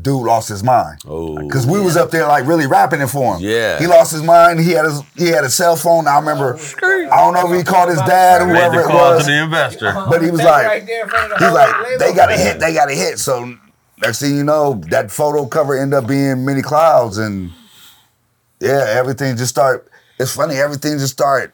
[0.00, 1.00] Dude lost his mind.
[1.06, 1.48] Oh.
[1.48, 3.42] Cause we was up there like really rapping it for him.
[3.42, 3.78] Yeah.
[3.78, 4.60] He lost his mind.
[4.60, 6.06] He had his he had a cell phone.
[6.06, 6.58] I remember.
[6.82, 9.24] I don't know if he called his dad or Made whoever it was.
[9.26, 9.92] to the investor.
[10.08, 13.18] But he was like, he's like, they got a hit, they got a hit.
[13.18, 13.56] So
[14.00, 17.50] next thing you know, that photo cover ended up being many clouds, and
[18.60, 19.90] yeah, everything just start.
[20.20, 21.52] It's funny, everything just started.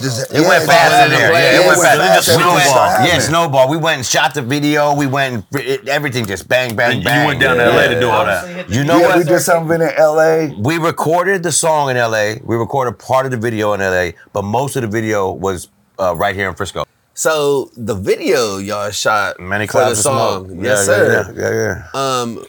[0.00, 1.32] Just, It went fast in there.
[1.32, 2.26] Yeah, it went fast.
[2.26, 2.28] fast.
[2.28, 3.68] We Everything yeah, snowball.
[3.68, 4.94] We went and shot the video.
[4.94, 7.20] We went and it, everything just bang, bang, bang.
[7.20, 8.68] you went down to LA to do all that.
[8.70, 9.18] You know yeah, what?
[9.18, 10.54] we did something in L.A.
[10.58, 12.34] We recorded the song in LA.
[12.44, 15.68] We recorded part of the video in LA, but most of the video was
[15.98, 16.84] uh, right here in Frisco.
[17.14, 20.58] So the video y'all shot Many for the song, smoke.
[20.62, 21.34] yes yeah, sir.
[21.36, 22.20] Yeah, yeah, yeah.
[22.20, 22.44] Um,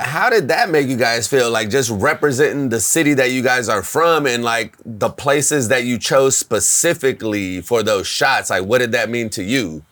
[0.00, 1.50] how did that make you guys feel?
[1.50, 5.84] Like just representing the city that you guys are from and like the places that
[5.84, 8.50] you chose specifically for those shots.
[8.50, 9.84] Like, what did that mean to you?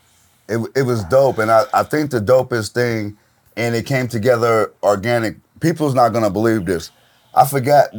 [0.49, 1.39] it, it was dope.
[1.39, 3.17] And I, I think the dopest thing,
[3.57, 5.37] and it came together organic.
[5.61, 6.91] People's not gonna believe this.
[7.35, 7.91] I forgot.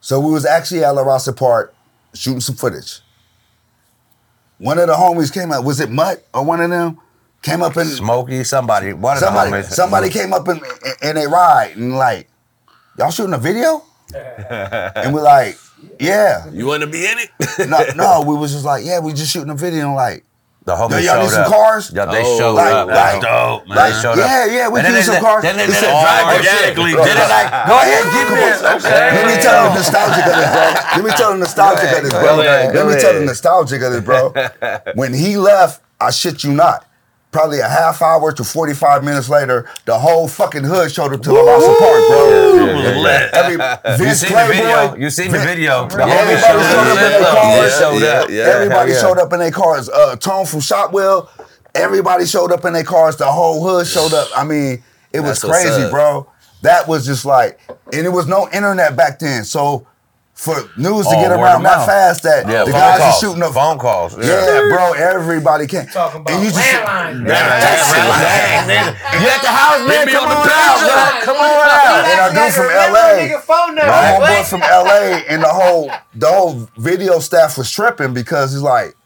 [0.00, 1.74] So we was actually at La Raza Park
[2.14, 3.00] shooting some footage.
[4.58, 5.64] One of the homies came out.
[5.64, 6.98] Was it Mutt or one of them?
[7.42, 9.72] Came up and Smokey, somebody, one of somebody the homies.
[9.72, 10.60] somebody came up in
[11.02, 12.28] in a ride and like
[12.96, 13.82] y'all shooting a video?
[14.14, 15.58] and we're like,
[15.98, 16.48] yeah.
[16.50, 17.30] You want to be in it?
[17.68, 19.86] no, no, we was just like, yeah, we just shooting a video.
[19.86, 20.22] And like,
[20.64, 21.48] The yo, homies y'all need some up.
[21.50, 21.90] cars?
[21.92, 22.86] Yeah, they Oh, showed like- up.
[22.88, 23.76] like- Dope, man.
[23.90, 24.18] They showed up.
[24.18, 25.42] Yeah, yeah, we And can then use some they- cars.
[25.42, 26.90] Then they He let said, it drive "Oh, organically.
[26.92, 28.84] shit." Then they like, go ahead, get this.
[28.86, 29.10] Okay.
[29.16, 30.62] Let me tell the nostalgic of this, bro.
[30.94, 32.36] Let me tell the nostalgic of this, bro.
[32.36, 33.26] Let me tell the ahead.
[33.26, 34.32] nostalgic of this, bro.
[34.94, 36.86] When he left, I shit you not.
[37.32, 41.32] Probably a half hour to 45 minutes later, the whole fucking hood showed up to
[41.32, 42.68] La Raza Park, bro.
[42.68, 43.30] It was lit.
[43.32, 44.64] Every You Vince seen the video?
[44.88, 45.88] Playboy, You seen the video?
[45.88, 46.88] The Yeah, homies everybody showed up.
[46.88, 47.78] in their cars.
[47.78, 48.28] showed up.
[48.30, 49.00] Yeah, Everybody yeah.
[49.00, 49.88] showed up in their cars.
[49.88, 51.30] Uh, Tone from Shotwell,
[51.74, 53.16] everybody showed up in their cars.
[53.16, 54.28] The whole hood showed up.
[54.36, 56.26] I mean, it was That's crazy, bro.
[56.60, 57.58] That was just like,
[57.94, 59.44] and it was no internet back then.
[59.44, 59.86] So
[60.42, 63.42] for news to Oh, get around that fast, that Yeah, the phone guys are shooting
[63.44, 64.18] up Phone calls.
[64.18, 65.86] Yeah, bro, everybody came.
[65.86, 67.22] Talking about And you just landlines.
[67.22, 67.30] You
[69.30, 70.08] at the house, man?
[70.08, 70.96] Come on on the out, picture.
[70.98, 71.22] man.
[71.22, 72.04] Come on out.
[72.10, 73.38] and I do from LA.
[73.40, 73.86] phone number.
[73.86, 78.62] My homeboy from LA and the whole the whole video staff was tripping because he's
[78.62, 78.96] like,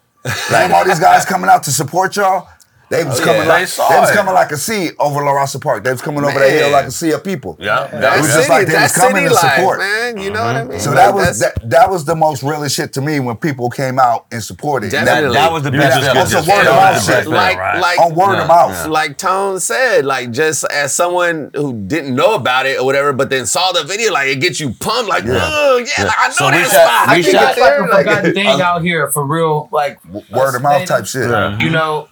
[0.48, 2.48] damn, all these guys coming out to support y'all.
[2.88, 3.48] They was Oh, coming yeah.
[3.48, 5.82] like They they was coming like a sea over La Raza Park.
[5.82, 7.56] They was coming over that hill like a sea of people.
[7.58, 7.88] Yeah.
[7.88, 9.78] That It was city, just like they that was coming city to life, support.
[9.80, 10.16] man.
[10.18, 10.70] You know what I mhm.
[10.70, 10.78] mean?
[10.80, 13.70] So Like, that was that, that was the most realest shit to me when people
[13.70, 14.92] came out and supported.
[14.92, 15.34] Definitely.
[15.34, 16.14] That, that was the best just feeling.
[16.14, 17.26] get That's a word of mouth shit.
[17.26, 17.80] like, right?
[17.80, 18.86] like on word of mouth.
[18.86, 23.30] like Tone said, like just as someone who didn't know about it or whatever, but
[23.30, 25.40] then saw the video, like it gets you pumped, like, Yeah.
[25.42, 27.08] oh yeah, like, I know So we that shot- spot.
[27.08, 27.84] we I can shot- get It's like there.
[27.84, 29.98] a Like, forgotten thing uh, out here for real, like
[30.30, 31.22] Word of mouth type shit.
[31.60, 32.08] You know,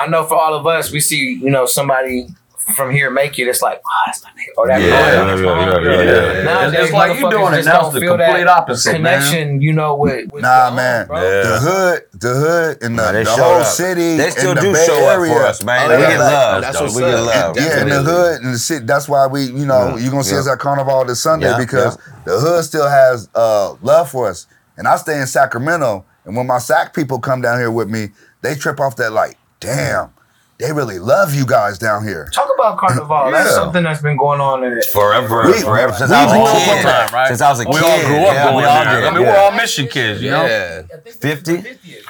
[0.00, 2.28] I know for all of us, we see you know somebody
[2.76, 3.48] from here make it.
[3.48, 4.80] It's like, oh, that's my nigga, or that.
[4.80, 6.42] Yeah, oh, yeah, yeah, yeah, yeah.
[6.44, 8.92] Nowadays, It's like you motherfuckers doing it now, don't it's the feel that complete opposite,
[9.00, 9.20] man.
[9.22, 9.62] connection.
[9.62, 11.00] You know, with, with Nah, your man.
[11.02, 11.20] own, bro.
[11.20, 13.66] The hood, the hood, and the, Nah, the whole up.
[13.66, 14.16] city.
[14.16, 15.90] They still and the do Bay show up for us, man.
[15.90, 16.62] Oh, we get love.
[16.62, 16.84] That's though.
[16.84, 17.26] what's we get up.
[17.26, 17.56] love.
[17.56, 18.84] Yeah, in the hood and the city.
[18.86, 20.40] That's why we, you know, you're gonna see yeah.
[20.40, 24.46] us at Carnival this Sunday Yeah, because the hood still has uh, love for us.
[24.76, 28.08] And I stay in Sacramento, and when my Sac people come down here with me,
[28.42, 30.12] they trip off that like, damn,
[30.58, 32.28] they really love you guys down here.
[32.34, 33.30] Talk about Carnival.
[33.30, 34.84] That's something that's been going on in it.
[34.86, 35.92] Forever, We- forever.
[35.94, 36.76] Since I was grew a kid.
[36.78, 37.28] on that, right?
[37.28, 37.82] Since I was a We kid.
[37.82, 39.00] We all grew up yeah, going we all there.
[39.00, 39.04] did.
[39.04, 39.32] I mean, yeah.
[39.32, 40.44] we're all mission kids, you know?
[40.44, 40.82] yeah.
[41.06, 41.52] 50?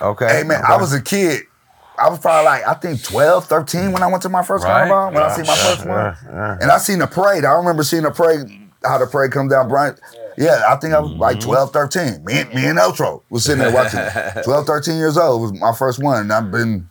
[0.01, 0.27] Okay.
[0.29, 0.73] Hey man, okay.
[0.73, 1.43] I was a kid.
[1.99, 4.89] I was probably like, I think 12, 13 when I went to my first Right.
[4.89, 6.59] Carnival, when I seen my first one.
[6.63, 7.45] And I seen the parade.
[7.45, 8.47] I remember seeing the parade,
[8.83, 10.01] how the parade come down Bryant.
[10.39, 11.51] Yeah, I think I was like mm-hmm.
[11.51, 12.25] 12, 13.
[12.25, 14.01] Me, and- me and Eltro was sitting there watching.
[14.45, 16.23] 12, 13 years old was my first one.
[16.23, 16.89] And I've been,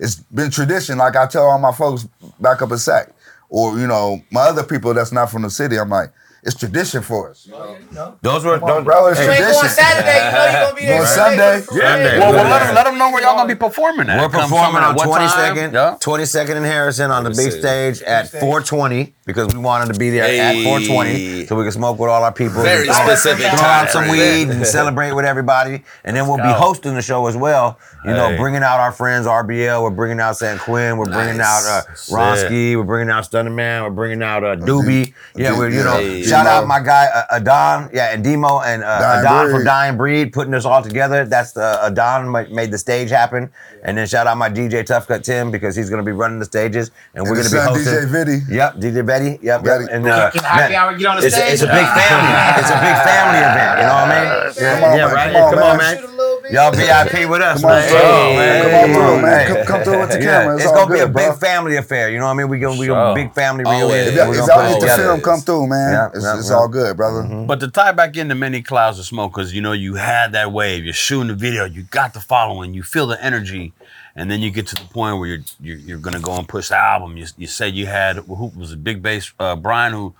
[0.00, 0.98] it's been tradition.
[0.98, 2.08] Like I tell all my folks
[2.40, 3.10] back up a sack,
[3.48, 5.78] or you know, my other people that's not from the city.
[5.78, 6.10] I'm like,
[6.42, 7.48] it's tradition for us.
[7.92, 8.16] No.
[8.22, 9.68] Those were, Come on, those, bro, it's hey, You ain't going.
[9.68, 10.24] Saturday.
[10.26, 11.60] You know you're gonna be there Going Sunday.
[11.60, 11.80] Sunday.
[11.82, 12.18] Sunday.
[12.18, 14.20] Well, well let, them, let them know where y'all gonna be performing at.
[14.20, 15.56] We're performing on at what time?
[15.56, 15.96] 22nd, Yeah.
[16.00, 20.10] 22nd in Harrison on the Let big stage at 420 because we wanted to be
[20.10, 22.62] there at 420 so we can smoke with all our people.
[22.62, 24.52] Very Throw- specific Throw out some weed there.
[24.56, 25.82] and celebrate with everybody.
[26.04, 27.78] And then we'll be hosting the show as well.
[28.04, 28.36] You know, Hey.
[28.38, 29.82] bringing out our friends RBL.
[29.82, 30.96] We're bringing out San Quinn.
[30.96, 31.68] We're bringing Nice.
[31.68, 32.74] out uh, Ronsky.
[32.76, 33.82] We're bringing out Stunner Man.
[33.82, 35.12] We're bringing out uh, Doobie.
[35.36, 36.22] Yeah, we're, you know, Hey.
[36.30, 36.56] Shout Demo.
[36.62, 37.90] out my guy uh, Adon.
[37.92, 39.52] Yeah, and Demo and uh, Dying Adon Breed.
[39.56, 41.24] from Dying Breed putting us all together.
[41.26, 43.50] That's the Adon ma- made the stage happen.
[43.82, 46.44] And then shout out my DJ Tough Cut Tim because he's gonna be running the
[46.44, 47.92] stages and, we're And gonna be son, hosting.
[47.92, 48.48] DJ Viddy.
[48.50, 49.38] Yep, DJ Betty.
[49.42, 49.84] Yep, Betty.
[49.84, 49.92] yep.
[49.92, 51.52] And uh, Can happy man, hour get on the it's, stage?
[51.54, 52.60] it's a big family.
[52.60, 53.78] It's a big family event.
[53.80, 54.52] You know what I mean?
[54.60, 55.14] Yeah, Come on, yeah, man.
[55.14, 55.32] right.
[55.32, 55.96] Come on, Come on, man.
[56.02, 56.29] man.
[56.52, 57.88] Y'all VIP with us, Come on man.
[57.88, 57.98] through.
[57.98, 59.46] Hey, Come on through, man.
[59.46, 59.54] hey.
[59.54, 60.54] Come- come through with the Yeah, camera.
[60.56, 61.36] It's It's gonna be a good, big bro.
[61.36, 62.10] family affair.
[62.10, 62.48] You know what I mean?
[62.48, 62.94] We gonna we Sure.
[62.96, 63.82] gonna big family reunion.
[63.84, 64.08] Always.
[64.08, 65.92] If y'all, We're if gonna y'all put it need the film, come through, man.
[65.92, 66.56] Yeah, it's yeah, it's yeah.
[66.56, 67.22] all good, brother.
[67.46, 70.52] But to tie back into many clouds of smoke, because you know you had that
[70.52, 73.72] wave, you're shooting the video, you got the following, you feel the energy,
[74.16, 76.68] and then you get to the point where you're you're, you're gonna go and push
[76.68, 77.16] the album.
[77.16, 80.14] You, you say you had who was a Big Bass uh, Brian who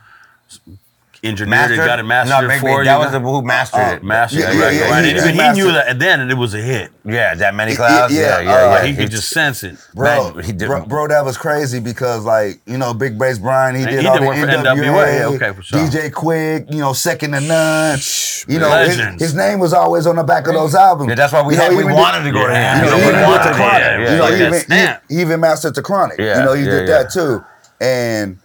[1.22, 1.86] engineered it, Mastered?
[1.86, 2.84] got it mastered No, Big for Big- you.
[2.84, 4.02] that was the who mastered Oh, it.
[4.04, 4.74] mastered Yeah, it, yeah, right?
[4.74, 4.90] yeah, right.
[4.90, 6.90] he- And he even he, knew mastered- that, and then it was a hit.
[7.04, 8.14] Yeah, that many Yeah, clouds.
[8.14, 8.66] yeah, Yeah, yeah, uh, yeah.
[8.70, 9.76] Like, he could just sense it.
[9.94, 13.38] Bro, Man, he did- bro, bro, that was crazy because like you know, Big Bass
[13.38, 15.62] Brian, he And did he all did the work for NWA, NWA, yeah, okay, for
[15.62, 15.78] sure.
[15.80, 17.98] DJ Quik, you know, Second to None.
[18.48, 21.10] You know, his, his name was always on the back of those albums.
[21.10, 22.84] Yeah, that's why we You know, had, we wanted to go to him.
[22.84, 23.80] You know, he we even wanted did the to, Chronic.
[23.82, 25.02] yeah, yeah, you know, like he that even, stamp.
[25.08, 26.18] he, he even mastered the Chronic.
[26.18, 27.44] You know, he did that too.
[27.82, 28.38] And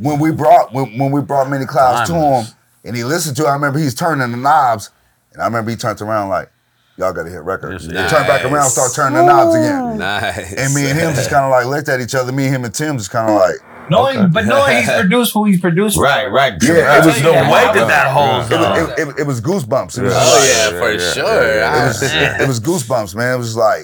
[0.00, 2.44] when we brought when, when we brought Many Clouds to him,
[2.84, 4.90] and he listened to, it, I remember he's turning the knobs,
[5.32, 6.50] and I remember he turned around like,
[6.96, 9.98] "Y'all got to hit records." Yes, He turned back around, start turning the knobs again.
[9.98, 10.52] Nice.
[10.54, 12.32] And me and him just kind of like looked at each other.
[12.32, 13.56] Me, him, and Tim just kind of like,
[13.90, 15.98] Knowing, but knowing he's produced who he's produced.
[15.98, 16.54] Right, right.
[16.62, 17.52] Yeah, it was The Yeah.
[17.52, 19.98] weight that that holds it was, it, it, it was goosebumps.
[19.98, 21.54] It was, Oh like- yeah, for yeah, sure.
[21.56, 23.34] yeah, it was, ah, it was goosebumps, man.
[23.34, 23.82] It was like,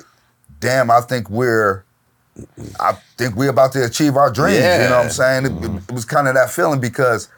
[0.58, 1.84] damn, I think we're,
[2.78, 4.58] I think we're about to achieve our dreams.
[4.58, 5.08] You know what I'm Yeah.
[5.08, 5.46] saying?
[5.46, 7.28] It, it- it was kind of that feeling because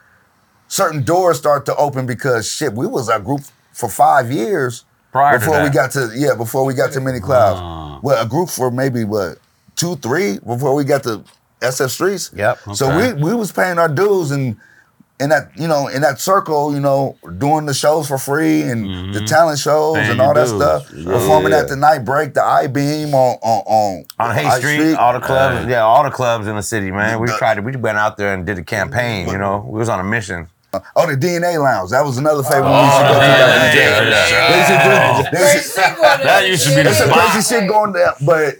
[0.68, 3.40] certain doors start to open because shit, we was a group
[3.72, 7.20] for five years Prior to before we got to yeah before we got to Many
[7.20, 7.60] Clouds.
[7.60, 8.00] Uh-huh.
[8.02, 9.38] Well, a group for maybe what
[9.76, 11.22] two, three before we got to
[11.60, 12.30] SF Streets.
[12.34, 12.58] Yep.
[12.74, 14.56] So we we was paying our dues and
[15.22, 19.14] in that you know in that circle you know doing the shows for free and
[19.14, 20.56] the talent shows Paying and all that dues.
[20.60, 20.90] stuff.
[20.94, 21.60] Yeah, Performing yeah.
[21.60, 25.12] at the Night Break, the I Beam on on on, On Hay High Street, all
[25.12, 25.70] the clubs, Hey.
[25.72, 27.20] yeah, all the clubs in the city, man.
[27.20, 29.64] We The- tried to, we went out there and did a campaign, you know.
[29.68, 30.48] We was on a mission.
[30.96, 31.90] Oh, the DNA Lounge.
[31.90, 33.18] That was another favorite we used to go to.
[33.20, 34.48] yeah, back in the yeah, yeah.
[34.48, 37.30] They used to do- they used to- That used to be the There's spot.
[37.30, 38.54] crazy shit going down, but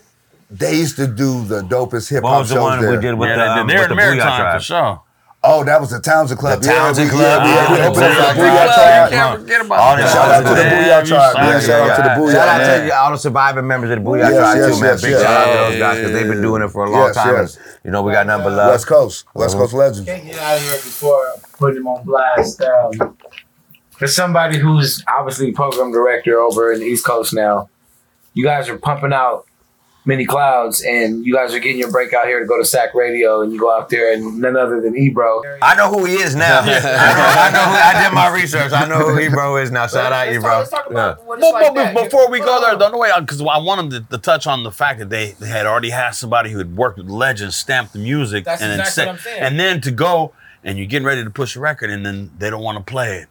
[0.50, 2.90] they used to do the dopest hip What hop was the shows one there.
[2.90, 3.76] we did with Yeah, the, they um, did.
[3.76, 4.58] They're with in the Booyah Maritime Tribe?
[4.60, 5.00] for sure.
[5.44, 6.62] Oh, that was the Townsend Club.
[6.62, 8.36] The yeah, Townsend we, Club, Yeah, we, yeah, we the opened up Booyah Tribe.
[8.38, 9.10] Booyah Tribe.
[9.10, 10.12] Can't forget about All that.
[10.12, 11.34] Shout out to the Yeah, Booyah Tribe.
[11.36, 14.08] Yeah, shout out to the Booyah Shout out to all the surviving members of the
[14.08, 14.90] Booyah Yes, Tribe yes, too, man.
[14.92, 15.22] yes, Big yes.
[15.22, 17.34] shout out to those guys because they've been doing it for a long Yes, time.
[17.34, 17.56] yes.
[17.56, 18.70] And, you know, we got nothing but love.
[18.70, 19.24] West Coast.
[19.34, 20.06] West Coast legends.
[20.08, 22.62] Can't get out of here before I put him on blast.
[22.62, 23.18] Um,
[23.98, 27.68] for somebody who's obviously program director over in the East Coast now,
[28.34, 29.46] you guys are pumping out
[30.04, 32.94] many clouds, and you guys are getting your break out here to go to SAC
[32.94, 35.42] Radio, and you go out there, and none other than Ebro.
[35.62, 36.60] I know who he is now.
[36.62, 38.72] I know, I know who, I did my research.
[38.72, 39.86] I know who Ebro is now.
[39.86, 40.64] Shout out Ebro.
[40.90, 41.14] Yeah.
[41.24, 44.46] what But, but before we go there, the way because I wanted to, to touch
[44.46, 47.56] on the fact that they, they had already had somebody who had worked with legends
[47.56, 49.42] stamp the music, That's and then exactly say- what I'm saying.
[49.42, 50.32] and then to go
[50.64, 53.18] and you're getting ready to push a record, and then they don't want to play
[53.18, 53.28] it.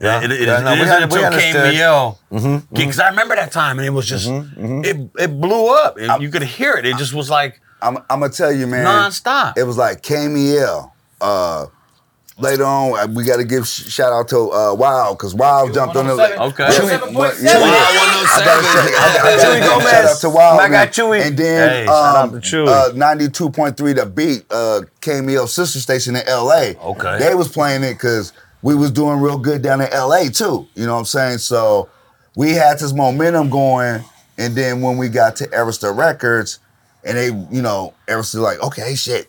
[0.00, 0.22] Yeah.
[0.24, 1.74] It, it, Yeah, it no, we isn't un- we until understood.
[1.74, 2.74] KMEL Mm-hmm.
[2.74, 5.98] because I remember that time and it was just it it blew up.
[5.98, 6.86] It- you could hear it.
[6.86, 8.84] It just was like I'm, I'm gonna tell you, man.
[8.86, 9.56] nonstop.
[9.56, 10.90] It was like KMEL.
[11.20, 11.66] Uh,
[12.38, 15.68] later on, uh, we got to give sh- shout out to uh, Wow because Wow
[15.72, 16.12] jumped on the.
[16.12, 16.64] Okay.
[16.64, 17.68] Chewy, what- yeah, Seven.
[17.68, 17.76] yeah.
[18.32, 19.90] I gotta say- I gotta- I Chewy Gomez.
[19.90, 20.28] Shout out to.
[20.56, 20.88] My guy man.
[20.88, 21.26] Chewy.
[21.26, 22.68] And then Hey, shout um, out to Chewy.
[22.68, 26.72] uh, 92.3 The Beat, uh, KMEL sister station in LA.
[26.82, 27.18] Okay.
[27.18, 28.32] They was playing it because
[28.62, 30.66] we was doing real good down in LA too.
[30.74, 31.38] You know what I'm saying?
[31.38, 31.88] So
[32.36, 34.04] we had this momentum going.
[34.38, 36.60] And then when we got to Arista Records,
[37.04, 39.28] and they, you know, Arista like, okay, shit,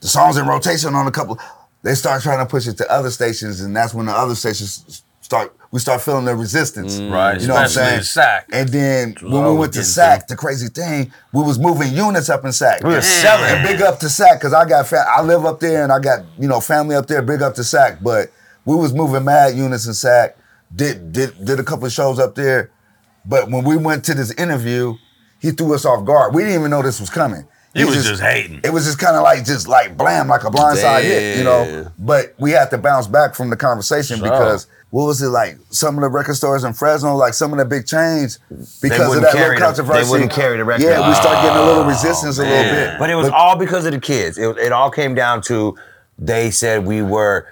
[0.00, 1.38] the song's in rotation on a couple.
[1.82, 5.02] They start trying to push it to other stations, and that's when the other stations
[5.20, 5.54] start.
[5.70, 7.98] We start feeling the resistance, mm, Right, You know what I'm saying?
[7.98, 8.46] in SAC.
[8.52, 11.58] And then was when we always went to getting SAC, the crazy thing, we was
[11.58, 12.84] moving units up in SAC.
[12.84, 13.44] We was selling.
[13.50, 15.98] And big up to SAC because I got fa- I live up there and I
[15.98, 17.22] got you know family up there.
[17.22, 18.28] Big up to SAC, but
[18.64, 20.36] we was moving mad units in SAC.
[20.74, 22.70] Did did did a couple of shows up there,
[23.24, 24.96] but when we went to this interview,
[25.40, 26.34] he threw us off guard.
[26.34, 27.46] We didn't even know this was coming.
[27.74, 28.60] He was just hating.
[28.62, 31.90] It was just kind of like just like blam, like a blindside hit, you know.
[31.98, 34.30] But we had to bounce back from the conversation Sure.
[34.30, 35.58] because what was it like?
[35.70, 38.38] Some of the record stores in Fresno, like some of the big chains,
[38.80, 40.84] because of that carry little the- they wouldn't carry the record.
[40.84, 42.98] Yeah, we start getting a little oh, resistance a little bit.
[43.00, 44.38] But it was all because of the kids.
[44.38, 45.76] It, it all came down to
[46.16, 47.48] they said we were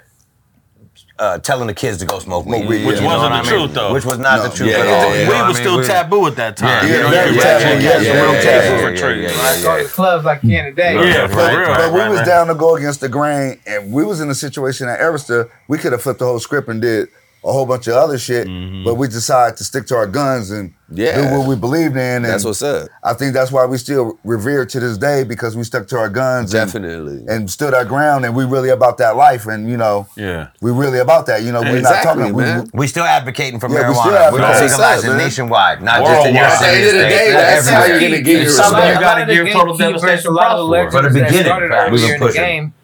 [1.18, 2.66] uh, telling the kids to go smoke weed.
[2.66, 3.50] weed, Which wasn't the I mean?
[3.50, 3.92] truth, though.
[3.92, 4.48] Which was not No.
[4.48, 5.14] the truth Yeah, at yeah, all.
[5.14, 5.22] yeah.
[5.22, 5.86] You Weed was I still mean?
[5.86, 6.86] taboo at that time.
[6.88, 8.44] Yeah, You know, very you- taboo, yeah, yeah, real yeah, taboo.
[8.44, 9.38] yeah, Yeah, for yeah, trees.
[9.40, 10.94] I go to clubs like here today.
[10.94, 11.68] Yeah, for Right, real.
[11.68, 12.26] right, But we right, was right.
[12.26, 15.48] down to go against the grain, and we was in a situation at Arista.
[15.68, 17.08] We could have flipped the whole script and did
[17.44, 18.84] a whole bunch of other shit, Mm-hmm.
[18.84, 21.16] but we decided to stick to our guns and Yeah.
[21.32, 22.22] do what we believed in.
[22.22, 22.88] And That's what's up.
[23.02, 26.08] I think that's why we still revere to this day because we stuck to our
[26.08, 27.24] guns, and- Definitely.
[27.28, 30.48] and, stood our ground, and we really about that life, and you know, Yeah.
[30.60, 31.42] we really about that.
[31.42, 32.68] You know, we're not Exactly, talking, we- man.
[32.74, 34.30] We still advocating for Yeah, marijuana.
[34.32, 35.18] We're That's what's up, legalizing man.
[35.18, 36.70] nationwide, not just in your city.
[36.70, 38.94] end the state, day, but that's how you're gonna get your Some respect.
[38.94, 40.70] you gotta give total devastation A lot of props for it.
[40.70, 42.42] legends For the that beginning, started we was earlier in the pushing.
[42.44, 42.74] game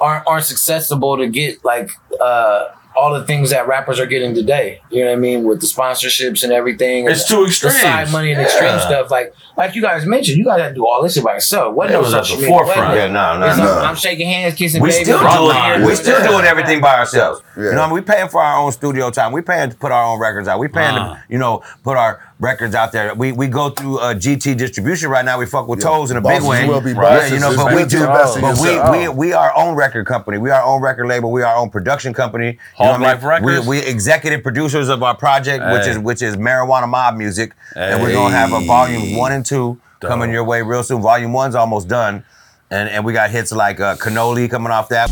[0.00, 1.90] aren't aren't accessible to get like
[2.20, 2.64] uh
[2.96, 4.80] all the things that rappers are getting today.
[4.90, 5.44] You know what I mean?
[5.44, 7.08] With the sponsorships and everything.
[7.08, 7.72] It's and too The extreme.
[7.72, 8.46] side money and Yeah.
[8.46, 9.10] extreme stuff.
[9.10, 11.74] Like like you guys mentioned, you guys had to do all this shit by yourself.
[11.74, 12.94] What It was at the forefront.
[12.96, 13.78] Yeah, no, no, I'm, no.
[13.80, 15.06] I'm shaking hands, kissing We babies.
[15.06, 15.82] still doing line.
[15.82, 15.86] it.
[15.86, 16.28] We still Yeah.
[16.28, 17.42] doing everything by ourselves.
[17.56, 17.64] Yeah.
[17.64, 19.32] You know, I mean, we paying for our own studio time.
[19.32, 20.58] We paying to put our own records out.
[20.58, 21.14] We paying Uh.
[21.14, 23.14] to, you know, put our records out there.
[23.14, 25.38] We we go through uh, GT distribution right now.
[25.38, 26.68] We fuck with toes in a big Bosses way.
[26.68, 27.98] will be Yeah, you know, but we do.
[28.04, 28.90] invest But we, yourself.
[28.90, 30.38] we we our own record company.
[30.38, 31.30] We our own record label.
[31.30, 32.58] We our own production company.
[32.78, 33.28] You know what I Life mean?
[33.28, 33.66] Records?
[33.66, 38.02] We, we executive producers of our project, which is which is Marijuana Mob Music, and
[38.02, 41.00] we're gonna have a volume one and two coming your way real soon.
[41.00, 42.24] Volume one's almost done.
[42.70, 45.10] And, and we got hits like uh, Cannoli coming off that.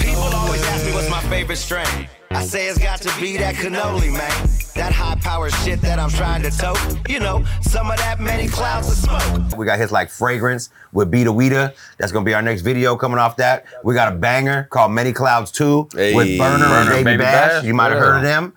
[0.00, 2.08] People always ask me what's my favorite strain.
[2.30, 4.55] I say it's got to be that cannoli, man.
[4.76, 6.78] That high power shit that I'm trying to tote.
[7.08, 9.56] You know, some of that many clouds of smoke.
[9.56, 11.74] We got hits like Fragrance with Beta Weeda.
[11.98, 13.64] That's gonna be our next video coming off that.
[13.84, 16.38] We got a banger called Many Clouds 2 with Hey.
[16.38, 17.52] Burner, and Baby, Baby Bash.
[17.52, 17.64] Bash.
[17.64, 18.00] You might have Yeah.
[18.04, 18.52] heard of them.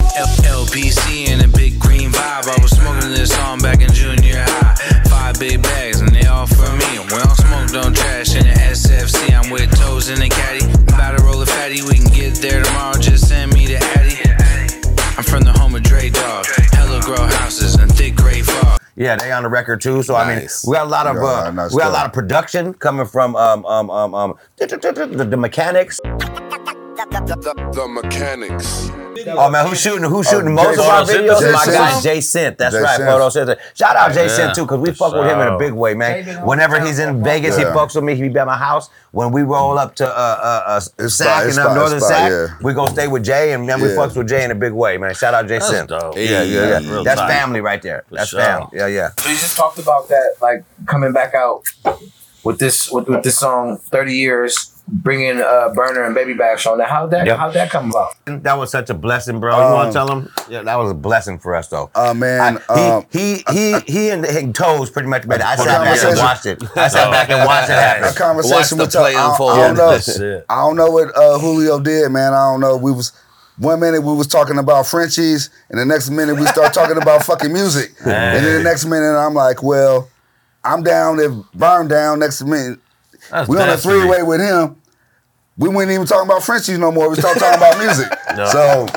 [0.45, 2.47] LPC and a big green vibe.
[2.49, 4.76] I was smoking this song back in junior high.
[5.09, 6.99] Five big bags and they all for me.
[6.99, 9.34] We don't smoke, don't trash in the SFC.
[9.34, 10.65] I'm with toes in the caddy.
[10.93, 12.97] About to roll a fatty, we can get there tomorrow.
[12.99, 13.30] Just
[16.00, 16.45] stray dog.
[16.72, 18.80] Hella grow houses and thick gray fog.
[18.95, 20.04] Yeah, they on the record too.
[20.04, 20.26] So nice.
[20.26, 23.06] I mean, we got a lot of uh, we got a lot of production coming
[23.06, 26.00] from um um um um the, the, the, the mechanics.
[27.14, 28.89] The mechanics.
[29.32, 30.07] Oh man, who's shooting?
[30.10, 31.39] Who's shooting Oh, most Jay of our videos?
[31.39, 31.74] Jay My Synth.
[31.74, 32.57] guy Jay Synth.
[32.57, 33.05] That's Jay right, Synth.
[33.05, 33.57] Photo Synth.
[33.76, 34.38] Shout out Jay Yeah.
[34.38, 36.45] Synth too, because we fuck with him in a big way, man.
[36.45, 38.16] Whenever he's in Vegas, he fucks with me.
[38.16, 38.89] He be at my house.
[39.12, 42.07] When we roll up to uh uh, uh It's Sac spot- and up Northern it's
[42.07, 42.47] Sac, yeah.
[42.62, 43.95] we gonna stay with Jay, and then we Yeah.
[43.95, 45.14] fucks with Jay in a big way, man.
[45.16, 45.89] Shout out Jay That's Synth.
[46.16, 46.80] Yeah, yeah, yeah.
[46.80, 48.03] Yeah, That's family right there.
[48.12, 48.39] That's sure.
[48.41, 48.68] family.
[48.74, 49.10] Yeah, yeah.
[49.18, 51.64] So you just talked about that, like coming back out
[52.43, 56.78] with this with, with this song, thirty years, bringing uh, Burner and Baby Bash on.
[56.80, 57.38] Now, how that Yep.
[57.38, 58.14] how'd that come about?
[58.44, 59.56] That was such a blessing, bro.
[59.58, 60.32] You Um, want to tell him?
[60.50, 61.90] Yeah, that was a blessing for us, though.
[61.96, 65.46] Uh, man, I- um, he he he he and, and Toes pretty much made it.
[65.46, 66.64] I sat back and watched it.
[66.76, 68.14] I sat back and watched it a happen.
[68.16, 69.04] conversation Watch the with y'all.
[69.04, 69.52] play I, unfold.
[69.52, 70.42] I don't know.
[70.50, 72.34] I don't know what uh, Julio did, man.
[72.34, 72.78] I don't know.
[72.78, 73.12] We was
[73.58, 77.24] one minute we was talking about Frenchies, and the next minute we start talking about
[77.24, 80.08] fucking music, and then the next minute I'm like, well,
[80.64, 81.20] I'm down.
[81.20, 82.80] If Burn down, next minute
[83.30, 84.00] That's we on a destiny.
[84.02, 84.78] three way with him.
[85.60, 87.10] We weren't even talking about Frenchies no more.
[87.10, 88.07] We started talking about music.
[88.51, 88.88] So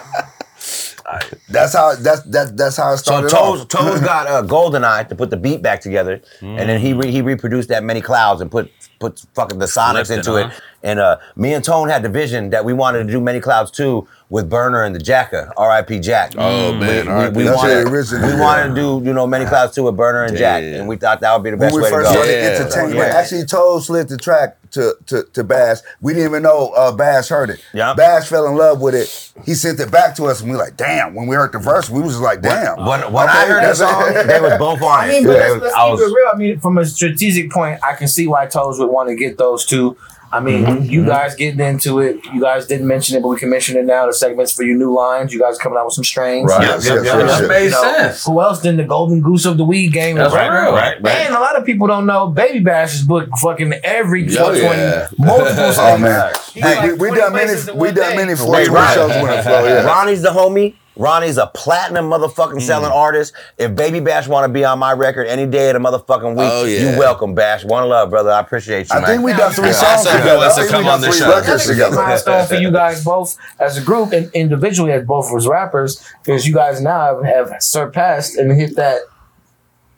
[1.52, 3.30] that's how that's that that's how it So started.
[3.30, 3.68] Toes, off.
[3.68, 7.22] Toes got uh, Goldeneye to put the beat back together, and then he re- he
[7.22, 10.48] reproduced that many clouds and put put fucking the sonics Lifted, into huh?
[10.48, 10.60] it.
[10.84, 13.70] And uh, me and Tone had the vision that we wanted to do many clouds
[13.70, 16.00] too with Burner and the Jacka, R.I.P.
[16.00, 16.32] Jack.
[16.36, 19.84] Oh, man, we, we, we wanted we wanted to do you know many clouds too
[19.84, 20.78] with Burner and Jack, Yeah.
[20.78, 22.12] and we thought that would be the when best we way to first go.
[22.14, 22.48] started Yeah.
[22.64, 23.16] entertainment, Yeah.
[23.20, 25.78] actually Toad slid the track to to to Bash.
[26.00, 27.60] We didn't even know uh, Bash heard it.
[27.72, 27.94] Yeah.
[27.94, 29.32] Bash fell in love with it.
[29.44, 31.14] He sent it back to us, and we were like, damn.
[31.14, 32.76] When we heard the verse, we was like, damn.
[32.84, 35.08] When, when I Okay, heard the that's- song, they was both on I it.
[35.12, 36.30] mean, but let's, was- let's I keep was- it real.
[36.32, 39.38] I mean, from a strategic point, I can see why Toes would want to get
[39.38, 39.96] those two.
[40.34, 42.24] I mean, Mm-hmm, you guys getting into it.
[42.32, 44.06] You guys didn't mention it, but we can mention it now.
[44.06, 45.30] The segments for your new lines.
[45.34, 46.50] You guys coming out with some strains.
[46.50, 46.62] Right.
[46.62, 47.26] Yep, yes, yep, yep, yep.
[47.26, 47.48] yes.
[47.48, 48.24] Made You know, sense.
[48.24, 50.16] Who else than the golden goose of the weed game?
[50.16, 50.72] That's right, Burner?
[50.72, 51.16] right, right.
[51.26, 54.80] And a lot of people don't know Baby Bash is booked fucking every Yo, 420
[54.80, 55.08] yeah.
[55.18, 58.74] multiple Oh man, Hey, like we, we done many places we done many Wait, 41
[58.74, 58.94] right.
[58.94, 59.64] shows with a flow.
[59.66, 59.82] Yeah.
[59.86, 60.76] Ronnie's the homie.
[60.96, 62.58] Ronnie's a platinum motherfucking hmm.
[62.60, 63.32] selling artist.
[63.58, 66.48] If Baby Bash want to be on my record any day of the motherfucking week,
[66.50, 66.92] Oh, yeah.
[66.92, 67.64] you welcome, Bash.
[67.64, 68.30] One love, brother.
[68.30, 69.06] I appreciate you, I man.
[69.08, 69.72] think we done three Yeah.
[69.72, 70.30] songs So together.
[70.32, 71.28] I wants to think come we on done the three show?
[71.28, 71.96] records That's a big together.
[71.96, 76.46] milestone for you guys both as a group and individually as both as rappers because
[76.46, 79.00] you guys now have, have surpassed and hit that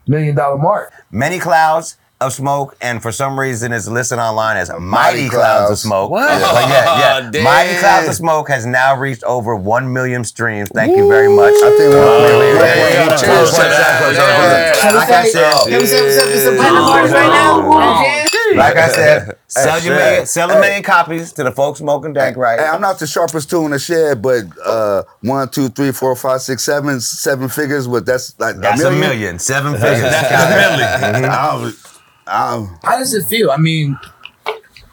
[0.06, 0.92] million dollar mark.
[1.10, 5.70] Many clouds of smoke, and for some reason it's listed online as Mighty, Mighty Clouds.
[5.72, 6.10] of Smoke.
[6.10, 6.28] What?
[6.40, 7.30] But yeah, yeah.
[7.30, 7.44] Damn.
[7.44, 10.68] Mighty Clouds of Smoke has now reached over one million streams.
[10.74, 11.52] Thank you very much.
[11.54, 13.16] I think we're, yeah, we're, yeah, yeah.
[13.16, 14.76] To that.
[14.80, 17.14] Can we Like I say- said, can we say what's up to some platinum artists
[17.14, 18.56] right now?
[18.56, 20.60] Like I said, sell your Hey, million, sell a hey.
[20.60, 22.60] million copies to the folks smoking dank right.
[22.60, 26.14] Hey, I'm not the sharpest tool in the shed, but uh, one, two, three, four,
[26.14, 27.88] five, six, seven, seven figures.
[27.88, 29.08] But that's like That's a a million.
[29.10, 30.04] million, seven figures.
[30.12, 31.93] I was-
[32.26, 33.50] I- How does it feel?
[33.50, 33.98] I mean,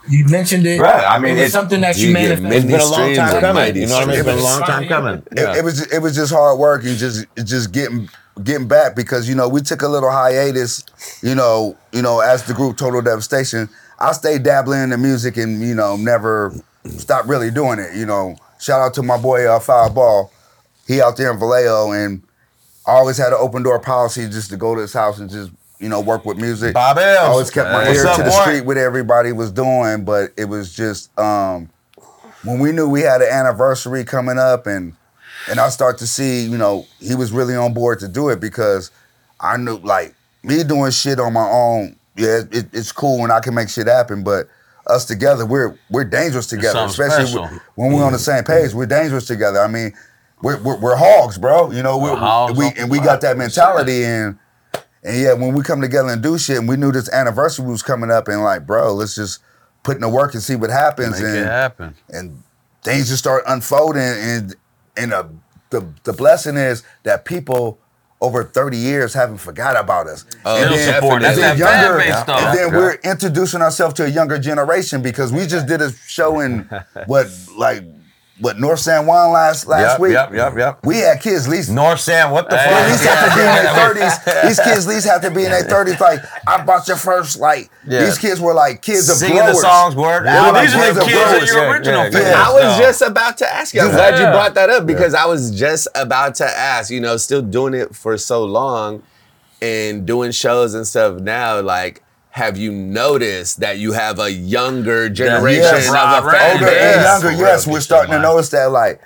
[0.09, 0.79] you mentioned it.
[0.82, 2.51] Right, I mean, it was it- something that you, you manifested.
[2.53, 3.75] It's been a long time and coming.
[3.75, 4.15] You know what I mean?
[4.15, 5.23] It's been a long time coming.
[5.32, 8.09] it, it was it was just hard work and just just getting
[8.43, 10.84] getting back because you know we took a little hiatus,
[11.21, 13.69] you know, you know as the group Total Devastation.
[13.99, 16.53] I stayed dabbling in the music and you know never
[16.88, 17.95] stopped really doing it.
[17.95, 20.32] You know, shout out to my boy uh, Fireball,
[20.88, 22.23] he out there in Vallejo and
[22.88, 25.51] I always had an open door policy just to go to his house and just
[25.82, 26.73] you know work with music.
[26.73, 28.41] Bob I always kept my What's ear up, to the boy?
[28.41, 31.69] street with everybody was doing, but it was just um,
[32.43, 34.93] when we knew we had an anniversary coming up, and
[35.49, 38.39] and I start to see, you know, he was really on board to do it
[38.39, 38.91] because
[39.39, 40.13] I knew like
[40.43, 41.95] me doing shit on my own.
[42.15, 44.47] Yeah, it, it's cool when I can make shit happen, but
[44.86, 47.41] us together, we're we're dangerous together, especially
[47.75, 48.73] when we're on the same page.
[48.73, 49.59] We're dangerous together.
[49.59, 49.93] I mean,
[50.43, 51.71] we're we're, we're hogs, bro.
[51.71, 54.38] You know, we're, We're hogs we and we got that mentality and.
[55.04, 57.82] And yeah, when we come together and do shit, and we knew this anniversary was
[57.82, 59.39] coming up, and like, bro, let's just
[59.84, 61.14] put in the work and see what happens.
[61.20, 61.95] Make and it happen.
[62.10, 62.43] and
[62.84, 64.56] things just start unfolding, and
[64.95, 65.24] and uh,
[65.72, 67.80] the the blessing is that people
[68.24, 70.26] over 30 years haven't forgot about us.
[70.45, 71.28] Oh, and Still then, supporting.
[71.28, 72.78] and then that younger, and then Yeah.
[72.78, 76.70] we're introducing ourselves to a younger generation because we just did a show in
[77.08, 77.28] what
[77.58, 77.84] like
[78.41, 80.13] what North San Juan last last Yep, week.
[80.13, 80.79] yep, yep, yep.
[80.83, 82.31] We had kids least North San.
[82.31, 82.73] what the they fuck?
[82.73, 84.43] at least have to be in their thirties.
[84.47, 85.99] These kids least have to be in their thirties.
[86.01, 87.39] Like I bought your first.
[87.39, 88.03] Like Yeah.
[88.05, 89.55] these kids were like kids of Singing growers.
[89.57, 90.25] the songs, word.
[90.25, 90.53] Yeah, out.
[90.53, 92.43] like These are the kids of your Yeah, original yeah, yeah.
[92.47, 92.83] I was know.
[92.85, 93.81] just about to ask you.
[93.81, 93.93] I'm Yeah.
[93.95, 96.89] glad you brought that up because I was just about to ask.
[96.89, 99.03] You know, still doing it for so long
[99.61, 101.61] and doing shows and stuff now.
[101.61, 106.53] Like, have you noticed that you have a younger generation yes, of right, a fan
[106.53, 108.71] Older and younger, yes, we're starting to notice that.
[108.71, 109.01] Like,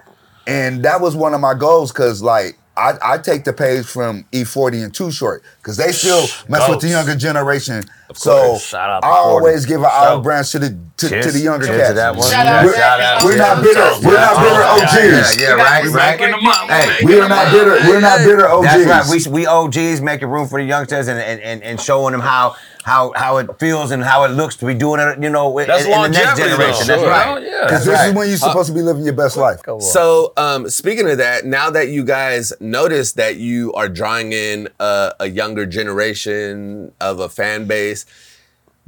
[0.46, 4.26] and that was one of my goals because, like, I, I, take the page from
[4.34, 6.70] E40 and Too Short because they still mess Goats.
[6.70, 7.84] with the younger generation.
[8.14, 11.98] So I always give an olive branch to the to, to the younger cats.
[11.98, 14.06] Shout out, We're, we're, not bitter.
[14.06, 15.40] We're not bitter OGs.
[15.40, 16.20] Yeah, yeah right, right.
[16.20, 17.90] Hey, we're not bitter.
[17.90, 18.66] We're not bitter OGs.
[18.66, 19.26] That's right.
[19.26, 22.56] We, we OGs making room for the youngsters and, and, and, and showing them how
[22.86, 25.22] how how it feels and how it looks to be doing it.
[25.22, 26.86] You know, that's in, the next generation.
[26.86, 26.98] Sure.
[26.98, 27.42] That's right.
[27.42, 28.10] Because yeah, this right.
[28.10, 29.60] is when you're supposed uh, to be living your best life.
[29.80, 34.70] So um, speaking of that, now that you guys notice that you are drawing in
[34.80, 38.06] a, a younger generation of a fan base.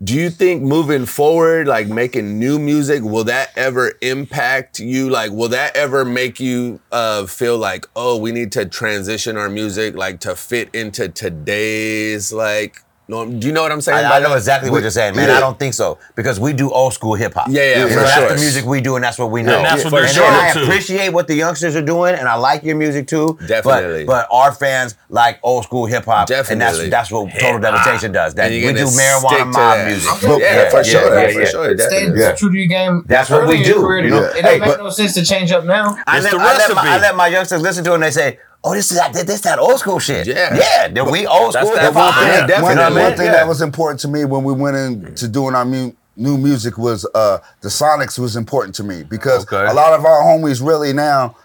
[0.03, 5.09] Do you think moving forward, like making new music, will that ever impact you?
[5.09, 9.49] Like, will that ever make you uh, feel like, oh, we need to transition our
[9.49, 14.05] music, like to fit into today's like Norm, do you know what I'm saying?
[14.05, 15.29] I, I know exactly we, what you're saying, man.
[15.29, 15.37] Yeah.
[15.37, 17.47] I don't think so because we do old school hip hop.
[17.49, 19.55] Yeah, yeah, yeah so That's the music we do, and that's what we know.
[19.55, 20.25] And that's yeah, what and sure.
[20.25, 23.39] I appreciate what the youngsters are doing, and I like your music too.
[23.47, 24.03] Definitely.
[24.03, 26.53] But, but our fans like old school hip hop, Definitely.
[26.53, 27.41] and that's that's what hip-hop.
[27.41, 28.35] Total Devastation does.
[28.35, 30.11] That we do marijuana mob music.
[30.23, 31.17] Yeah, yeah, for sure.
[31.17, 31.77] Yeah, for sure.
[31.77, 33.03] Stay true to your game.
[33.07, 33.89] That's what we do.
[33.89, 35.97] It doesn't make no sense to change up now.
[36.05, 39.41] I let my youngsters listen to it, and they say, oh, this is that this
[39.41, 40.27] that old school shit.
[40.27, 41.73] Yeah, yeah, that we old school.
[41.73, 43.31] That's that one, thing, one thing yeah.
[43.31, 47.07] that was important to me when we went into doing our mu- new music was
[47.15, 49.69] uh, the Sonics was important to me because okay.
[49.69, 51.35] a lot of our homies really now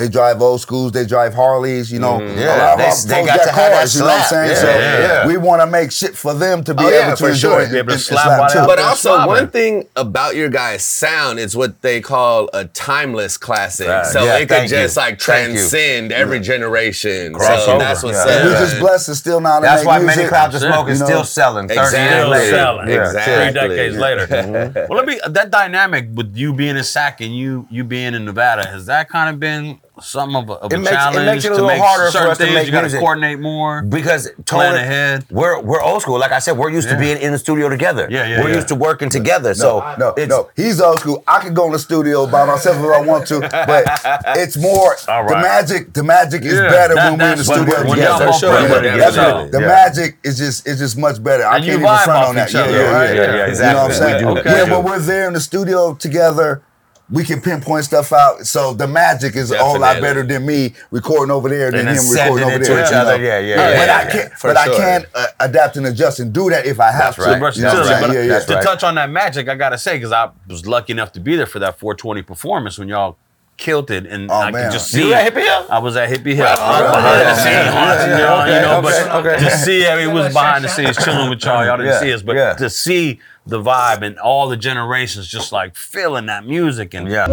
[0.00, 0.92] they drive old schools.
[0.92, 1.92] They drive Harleys.
[1.92, 2.56] You know, mm, yeah.
[2.56, 3.94] a lot of they, they got got cars.
[3.94, 4.50] You know what I'm saying?
[4.50, 5.26] Yeah, so yeah.
[5.26, 7.60] we want to make shit for them to be oh, able yeah, to enjoy sure.
[7.60, 7.70] it.
[7.70, 9.26] Be able to slap, slap But also, slapping.
[9.28, 13.88] one thing about your guys' sound is what they call a timeless classic.
[13.88, 14.06] Right.
[14.06, 15.02] So it could just you.
[15.02, 17.34] like transcend every generation.
[17.34, 17.84] Cross so over.
[17.84, 18.46] that's what's yeah.
[18.46, 19.60] We just blessed to still not.
[19.60, 21.66] That's why many clouds of smoke is still selling.
[21.66, 22.48] Exactly.
[22.94, 23.34] Exactly.
[23.34, 24.26] Three decades later.
[24.26, 24.88] Mm-hmm.
[24.88, 25.20] Well, let me.
[25.28, 29.10] That dynamic with you being in Sac and you you being in Nevada has that
[29.10, 31.16] kind of been some of a, of it a makes, challenge.
[31.16, 33.82] It makes it a little harder for us to make You got to coordinate more
[33.82, 35.24] because plan ahead.
[35.30, 36.18] We're we're old school.
[36.18, 36.94] Like I said, we're used yeah.
[36.94, 38.08] to being in the studio together.
[38.10, 38.40] Yeah, yeah.
[38.42, 38.56] We're yeah.
[38.56, 39.50] used to working together.
[39.50, 41.22] No, so I, no, no, he's old school.
[41.26, 43.84] I could go in the studio by myself if I want to, but
[44.38, 45.28] it's more right.
[45.28, 45.92] the magic.
[45.92, 48.32] The magic is yeah, better that, when we're in the studio when together.
[48.32, 49.48] Sure.
[49.48, 51.46] The magic is just is just much better.
[51.46, 52.52] I can't even front on that.
[52.52, 53.46] Yeah, yeah, yeah.
[53.46, 53.66] Exactly.
[53.66, 54.68] You know what I'm saying?
[54.68, 56.62] Yeah, but we're there in the studio together
[57.10, 58.46] we can pinpoint stuff out.
[58.46, 59.58] So the magic is Definitely.
[59.58, 62.86] a whole lot better than me recording over there than and him recording over there.
[62.86, 63.22] Each other.
[63.22, 63.56] Yeah, yeah, yeah.
[63.56, 64.74] But yeah, I can't, but sure.
[64.74, 67.22] I can uh, adapt and adjust and do that if I have that's to.
[67.22, 67.56] Right.
[67.56, 68.06] You know right.
[68.06, 68.38] But yeah, yeah.
[68.38, 71.36] To touch on that magic, I gotta say because I was lucky enough to be
[71.36, 73.16] there for that 420 performance when y'all
[73.60, 74.64] killed it, and oh, I man.
[74.64, 75.06] could just see.
[75.06, 75.66] You at Hippie Hill?
[75.70, 76.46] I was at Hippie Hill.
[76.46, 76.58] Right.
[76.58, 76.94] Oh, right.
[76.94, 78.10] Behind the scenes, yeah.
[78.10, 78.54] you know, okay.
[78.54, 79.08] you know okay.
[79.10, 79.44] but okay.
[79.44, 81.64] to see, I mean, was behind the scenes chilling with y'all.
[81.64, 82.00] Y'all didn't yeah.
[82.00, 82.54] see us, but yeah.
[82.54, 83.20] to see
[83.50, 87.26] the vibe and all the generations just like feeling that music and yeah.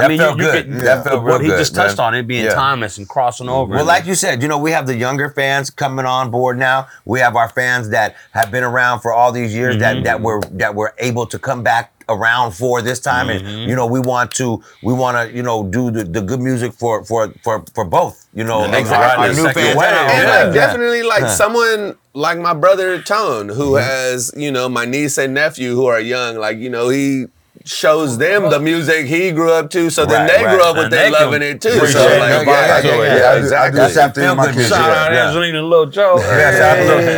[0.00, 0.64] That I mean, felt you, you good.
[0.64, 0.80] Could, yeah.
[0.80, 1.44] That felt real good.
[1.44, 2.06] he just touched man.
[2.06, 2.54] on it being yeah.
[2.54, 3.54] timeless and crossing mm-hmm.
[3.54, 3.74] over.
[3.76, 6.88] Well, like you said, you know, we have the younger fans coming on board now.
[7.04, 10.02] We have our fans that have been around for all these years mm-hmm.
[10.02, 10.24] that that mm-hmm.
[10.24, 13.46] were that were able to come back around for this time mm-hmm.
[13.46, 16.40] and you know we want to we want to you know do the, the good
[16.40, 19.24] music for for for for both you know yeah, uh, exactly.
[19.24, 20.10] our, our new fans yeah.
[20.10, 20.66] and like yeah.
[20.66, 23.84] definitely like someone like my brother Tone who mm-hmm.
[23.84, 27.26] has you know my niece and nephew who are young like you know he
[27.64, 30.54] shows them the music he grew up to, so then they right.
[30.54, 31.70] grew up with they, loving it too.
[31.70, 34.24] So like, yeah, yeah, yeah, yeah, exactly.
[34.34, 34.68] My kids.
[34.68, 35.28] Shout out yeah.
[35.28, 36.16] Angelina Lil Joe.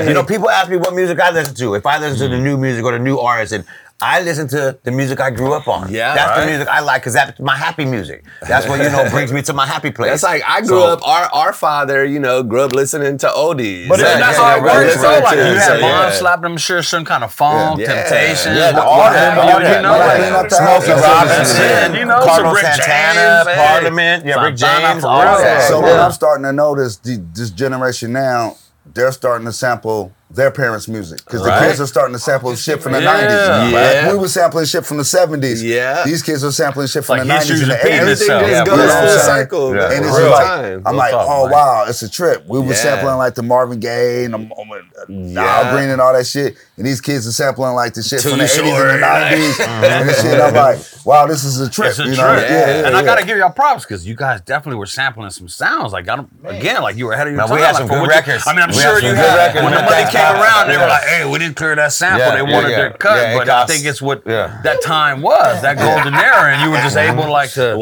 [0.06, 1.74] You know, people ask me what music I listen to.
[1.74, 3.64] If I listen to the new music or the new artist, and
[4.02, 5.92] I listen to the music I grew up on.
[5.92, 6.44] Yeah, that's right.
[6.44, 8.24] the music I like because that's my happy music.
[8.46, 10.10] That's what you know brings me to my happy place.
[10.10, 11.06] That's like I grew so, up.
[11.06, 13.88] Our our father, you know, grew up listening to oldies.
[13.88, 14.96] But yeah, that's yeah, how it works.
[14.96, 16.10] Right, right, like, you had so, mom yeah.
[16.10, 17.86] slapping them sure some kind of funk, yeah.
[17.86, 19.76] temptation, yeah, yeah, all that.
[19.76, 25.02] You know, like, Smokey Robinson, you know, Carlos Santana, Parliament, yeah, Rick James.
[25.02, 30.88] So what I'm starting to notice, this generation now, they're starting to sample their parents'
[30.88, 31.60] music because right.
[31.60, 33.20] the kids are starting to sample shit from the yeah.
[33.20, 33.72] 90s.
[33.72, 34.04] Yeah.
[34.04, 34.12] Right?
[34.12, 35.62] We were sampling shit from the 70s.
[35.62, 36.04] Yeah.
[36.04, 37.90] These kids are sampling shit from like the 90s and the 80s.
[37.90, 39.74] Everything yeah, goes full cycle.
[39.74, 39.92] Yeah.
[39.92, 40.82] And it's Real like, time.
[40.86, 42.46] I'm like, oh, wow, it's a trip.
[42.46, 46.56] We were sampling like the Marvin Gaye and the Al Green and all that shit.
[46.78, 49.06] And these kids are sampling like the shit Too from the short, 80s and the
[49.06, 49.58] 90s.
[49.58, 49.68] Like.
[49.68, 50.72] and shit, I'm uh-huh.
[50.72, 51.90] like, wow, this is a trip.
[51.90, 52.34] It's a you know?
[52.34, 52.48] trip.
[52.48, 55.48] Yeah, and I got to give y'all props because you guys definitely were sampling some
[55.48, 55.92] sounds.
[55.92, 57.54] Like, again, like you were ahead of your time.
[57.54, 58.44] We had some good records.
[58.46, 59.54] I mean, I'm sure you had.
[59.54, 62.20] When the money came came around, they were like, "Hey, we didn't clear that sample.
[62.20, 62.76] Yeah, they wanted yeah, yeah.
[62.76, 66.70] their cut." but I think it's what that time was, that golden era, and you
[66.70, 67.76] were just able like to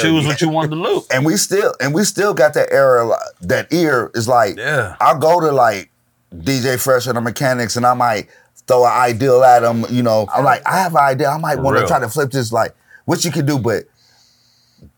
[0.00, 1.04] choose what you wanted to loop.
[1.10, 4.96] And we still, and we still got that era, that ear is like, yeah.
[5.00, 5.90] I'll go to like
[6.34, 8.28] DJ Fresh and the Mechanics, and I might
[8.66, 9.84] throw an ideal at them.
[9.90, 11.28] You know, I'm like, I have an idea.
[11.28, 13.84] I might want to try to flip this, like, what you could do, but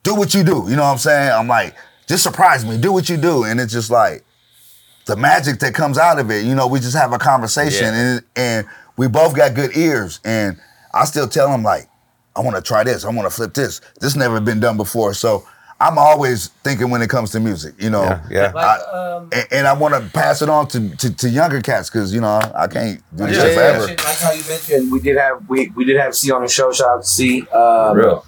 [0.02, 0.66] do what you do.
[0.68, 1.32] You know what I'm saying?
[1.32, 1.74] I'm like,
[2.06, 2.78] just surprise me.
[2.78, 4.24] Do what you do, and it's just like
[5.06, 6.44] the magic that comes out of it.
[6.44, 8.00] You know, we just have a conversation Yeah.
[8.16, 10.20] and and we both got good ears.
[10.24, 10.58] And
[10.94, 11.88] I still tell him like,
[12.36, 13.80] I want to try this, I want to flip this.
[14.00, 15.14] This never been done before.
[15.14, 15.46] So
[15.80, 18.04] I'm always thinking when it comes to music, you know.
[18.04, 18.52] Yeah, yeah.
[18.54, 18.98] I-
[19.32, 22.20] and, and I want to pass it on to, to, to younger cats because you
[22.20, 23.86] know I, I can't do this Yeah, shit forever.
[23.86, 26.72] Like how you mentioned, we did have we, we did have C on the show.
[26.72, 27.42] Shout out to C.
[27.48, 28.24] Um, Real.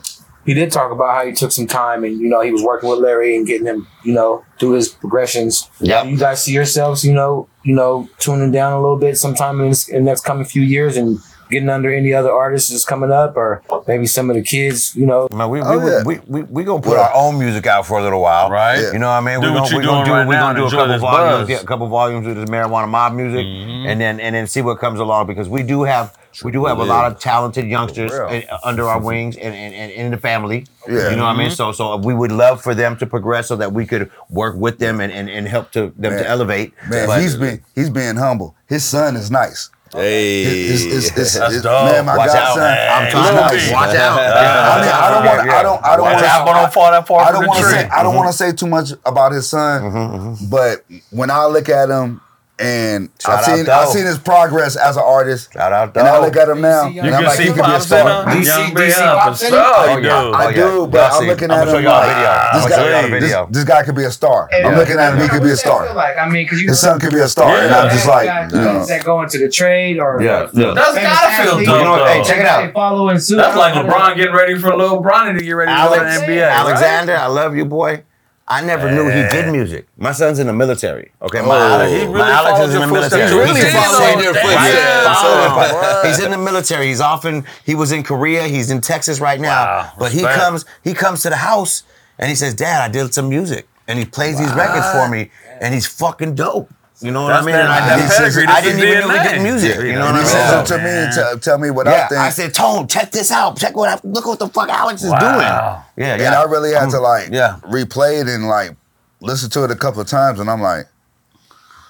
[0.46, 2.88] He did talk about how he took some time and you know he was working
[2.90, 5.70] with Larry and getting him you know through his progressions.
[5.80, 6.02] Yeah.
[6.04, 9.70] You guys see yourselves you know you know tuning down a little bit sometime in,
[9.70, 11.18] this, in the next coming few years and
[11.50, 15.06] getting under any other artists that's coming up or maybe some of the kids you
[15.06, 15.28] know.
[15.32, 16.02] Man, we we, Oh, we, yeah.
[16.04, 18.80] we, we, we gonna put our own music out for a little while, Right.
[18.92, 19.40] You know what I mean?
[19.40, 20.76] Do we what gonna, you're we gonna doing do right we now gonna and do
[20.76, 21.48] a couple volumes, buzz.
[21.50, 23.86] yeah, a couple volumes of this marijuana mob music, Mm-hmm.
[23.88, 26.78] and then and then see what comes along because we do have we do have
[26.78, 30.66] a lot of talented youngsters uh, under our wings and, and, and in the family.
[30.88, 31.10] Yeah.
[31.10, 31.46] You know what I mean?
[31.48, 31.54] Mm-hmm.
[31.54, 34.78] So so we would love for them to progress so that we could work with
[34.78, 36.22] them and, and, and help to them Man.
[36.22, 36.72] to elevate.
[36.88, 38.56] Man, But- he's been he's being humble.
[38.66, 39.70] His son is nice.
[39.94, 41.92] Hey, That's dope.
[41.92, 43.04] Man, my Watch out, man.
[43.04, 43.68] I'm trying nice.
[43.68, 44.18] to watch out.
[44.18, 45.48] I mean, I don't want.
[45.48, 45.84] I don't.
[45.84, 46.20] I don't want.
[46.46, 47.88] but don't fall that far I don't want to say.
[47.88, 51.68] I don't want to say too much about his son, Mm-hmm, but when I look
[51.68, 52.20] at him
[52.56, 56.20] and Shout I've seen I've seen his progress as an artist, Shout out and I
[56.20, 57.64] look at him now, You and You I'm can like, see he could be a
[57.64, 58.22] Pops in star.
[58.22, 58.28] him.
[58.38, 59.18] DC Young Big DC Up.
[59.18, 59.56] Pops in So
[59.90, 59.96] him?
[59.98, 60.32] you do.
[60.34, 62.54] I do, but Y'all I'm looking I'ma at him y'all a like video.
[62.54, 64.48] This guy, y'all this, this guy could be a star.
[64.54, 65.92] I'm looking at him, he could be a star.
[65.94, 68.52] Like I mean, because you His son could be a star, and I'm just like,
[68.52, 68.86] you know.
[68.86, 70.74] that going to the trade or Yeah, yeah.
[70.74, 71.66] That's gotta feel athlete.
[71.66, 71.78] dope.
[71.78, 72.08] You know what?
[72.08, 72.72] Hey, check it out.
[72.72, 73.36] Following suit.
[73.36, 76.10] That's like LeBron getting ready for a little Bronny to get ready for go the
[76.32, 76.50] NBA.
[76.50, 78.04] Alexander, I love you, boy.
[78.46, 79.50] I never knew he did eh.
[79.50, 79.86] music.
[79.96, 81.12] My son's in the military.
[81.22, 81.72] Okay, my Oh.
[81.74, 83.14] Alex, He my really Alex is in the your footsteps.
[83.14, 83.38] military.
[83.40, 84.42] Really He's in- your Right?
[84.42, 85.20] footsteps.
[85.24, 85.72] Oh, right.
[85.72, 86.02] Wow.
[86.04, 86.86] He's in the military.
[86.88, 88.42] He's often he was in Korea.
[88.44, 89.64] He's in Texas right now.
[89.64, 89.92] Wow.
[89.98, 90.40] But he Respect.
[90.42, 91.84] comes he comes to the house
[92.18, 95.30] and he says, "Dad, I did some music." And he plays these records for me,
[95.60, 96.70] and he's fucking dope.
[97.00, 97.54] You know what That's I mean?
[97.56, 98.36] that- I, that says.
[98.48, 99.32] I didn't is even know he DNA.
[99.32, 99.76] did music.
[99.80, 100.26] You know what I mean?
[100.26, 102.20] So- to me and tell, me what I yeah, think.
[102.20, 103.58] I said, Tone, check this out.
[103.58, 105.18] Check what I look what the fuck Alex is Wow.
[105.18, 106.06] doing.
[106.08, 106.26] Yeah, yeah.
[106.26, 107.02] And I really had to mm.
[107.02, 107.58] like yeah.
[107.64, 108.76] replay it and like
[109.20, 110.86] listen to it a couple of times, and I'm like,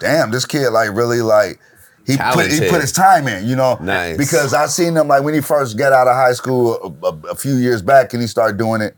[0.01, 1.61] damn, this kid like really like
[2.07, 3.77] he put he put his time in, you know.
[3.81, 4.17] Nice.
[4.17, 7.33] Because I seen him like when he first got out of high school a, a,
[7.33, 8.97] a few years back, and he started doing it.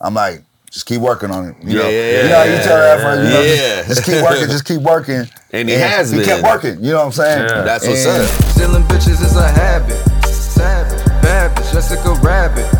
[0.00, 1.56] I'm like, just keep working on it.
[1.62, 3.82] You know, Yeah, you know how you tell that first, you know, yeah.
[3.82, 5.24] just, just keep working, just keep working.
[5.50, 6.84] And he has He kept working.
[6.84, 7.48] You know what I'm saying?
[7.48, 7.62] Yeah.
[7.62, 8.28] That's what's And- up.
[8.52, 9.96] Stealing bitches is a habit.
[10.28, 12.70] Savage, bad bitch, Jessica Rabbit.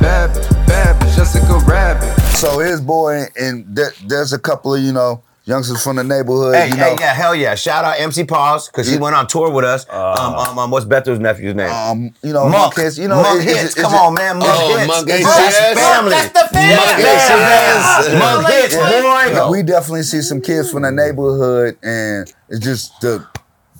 [0.00, 2.12] Bad bitch, bad bitch, Jessica Rabbit.
[2.36, 6.54] So his boy, and there, there's a couple of you know youngsters from the neighborhood.
[6.54, 7.54] Hey, you hey, yeah, hell yeah!
[7.54, 9.86] Shout out MC Pause because he went on tour with us.
[9.88, 11.70] um, um, um, what's Bethel's nephew's name?
[11.70, 12.52] um, you know, Monk.
[12.52, 12.98] Monk hits.
[12.98, 13.72] You know, Monk it- it's- hits.
[13.76, 14.38] it's Come on, man.
[14.38, 14.88] Monk Oh, hits.
[14.88, 15.74] Monk That's HCS?
[15.74, 16.10] family.
[16.10, 16.76] That's the family.
[16.76, 17.30] Monk hits.
[17.30, 18.18] HCS.
[18.18, 19.50] Monk hits, Yeah, boy.
[19.50, 23.24] we definitely see some kids from the neighborhood, and it's just the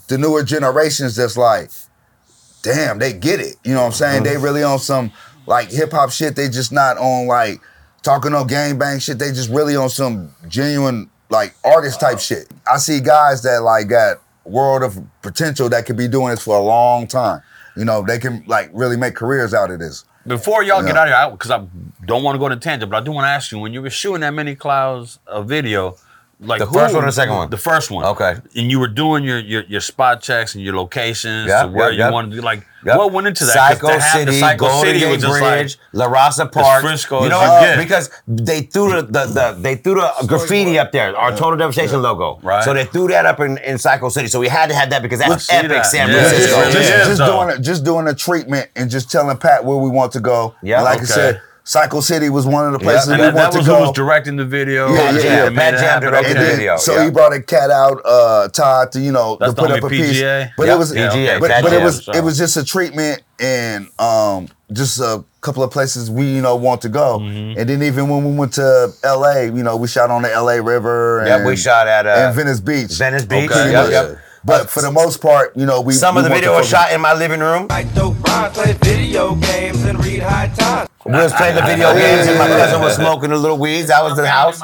[0.07, 1.69] the newer generations that's like,
[2.63, 3.57] damn, they get it.
[3.65, 4.23] You know what I'm saying?
[4.23, 5.11] They really on some
[5.45, 6.35] like hip hop shit.
[6.35, 7.59] They just not on like
[8.03, 9.19] talking no gang bang shit.
[9.19, 12.47] They just really on some genuine like artist type shit.
[12.71, 16.57] I see guys that like got world of potential that could be doing this for
[16.57, 17.41] a long time.
[17.75, 20.05] You know, they can like really make careers out of this.
[20.25, 21.65] Before y'all get out of here, because I,
[22.05, 23.81] don't want to go to tangent, but I do want to ask you: when you
[23.81, 25.95] were shooting that many clouds of video,
[26.39, 27.49] like The who- first one or the second one?
[27.49, 28.05] The first one.
[28.05, 28.35] Okay.
[28.55, 31.89] And you were doing your your, your spot checks and your locations Yep, to where
[31.89, 32.13] yep, you yep.
[32.13, 32.41] wanted to do.
[32.41, 32.97] Like, Yep.
[32.99, 33.79] what went into that?
[33.81, 36.83] 'Cause Psycho City, the Psycho Golden City Gate Bridge, like La Raza Park.
[36.83, 37.77] Frisco you as know, you uh, get.
[37.79, 42.01] because they threw the, the, the they threw the graffiti up there, our Total Devastation
[42.03, 42.39] logo.
[42.43, 42.63] Right.
[42.63, 44.27] So they threw that up in, in Psycho City.
[44.27, 45.85] So we had to have that because that's epic that.
[45.87, 46.59] San Francisco.
[46.59, 49.65] it really just, is, just doing a, just doing a treatment and just telling Pat
[49.65, 50.55] where we want to go.
[50.61, 51.03] Yeah, like okay.
[51.03, 53.57] I said, Psycho City was one of the places and we that, want that to
[53.57, 54.87] was who was directing the video.
[54.93, 55.49] Yeah, yeah, yeah.
[55.49, 57.03] made Pat it Jam directed the video, so yeah.
[57.03, 59.83] he brought a cat out, uh, Todd, to you know That's to the put up
[59.83, 60.15] a piece.
[60.15, 60.51] PGA?
[60.55, 61.39] But Yep, it was, PGA, okay.
[61.41, 62.17] but, Pat but it was Sorry.
[62.19, 66.55] it was just a treatment and um, just a couple of places we you know
[66.55, 67.19] want to go.
[67.19, 67.59] Mm-hmm.
[67.59, 70.61] And then even when we went to L.A., you know, we shot on the L.A.
[70.61, 71.19] River.
[71.19, 72.93] And, Yep, we shot at, uh, and Venice Beach.
[72.93, 73.49] Venice Beach.
[73.51, 74.19] Pretty Yep, yep.
[74.45, 76.93] But for the most part, you know, we Some we of the video was shot
[76.93, 77.67] in my living room.
[77.67, 80.86] Like dope rhymes, play video games and read high times.
[81.07, 83.87] We was playing the video games and my cousin was smoking the little weeds.
[83.87, 84.59] That was the house.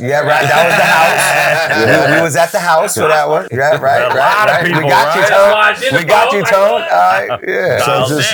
[0.00, 0.48] Yeah, right.
[0.48, 2.10] That was the house.
[2.10, 3.48] we, we was at the house for that one.
[3.52, 4.64] Yeah, right, A right, lot of right.
[4.64, 5.16] people, we got right?
[5.16, 5.98] you, That's why I did Tone.
[5.98, 6.82] We got you, Tone.
[6.82, 7.78] All right, yeah.
[7.84, 8.32] So just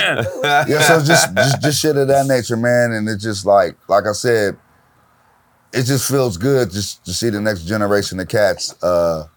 [0.69, 2.93] yeah, so just, just just shit of that nature, man.
[2.93, 4.57] And it's just like like I said,
[5.73, 9.27] it just feels good just to see the next generation of cats uh,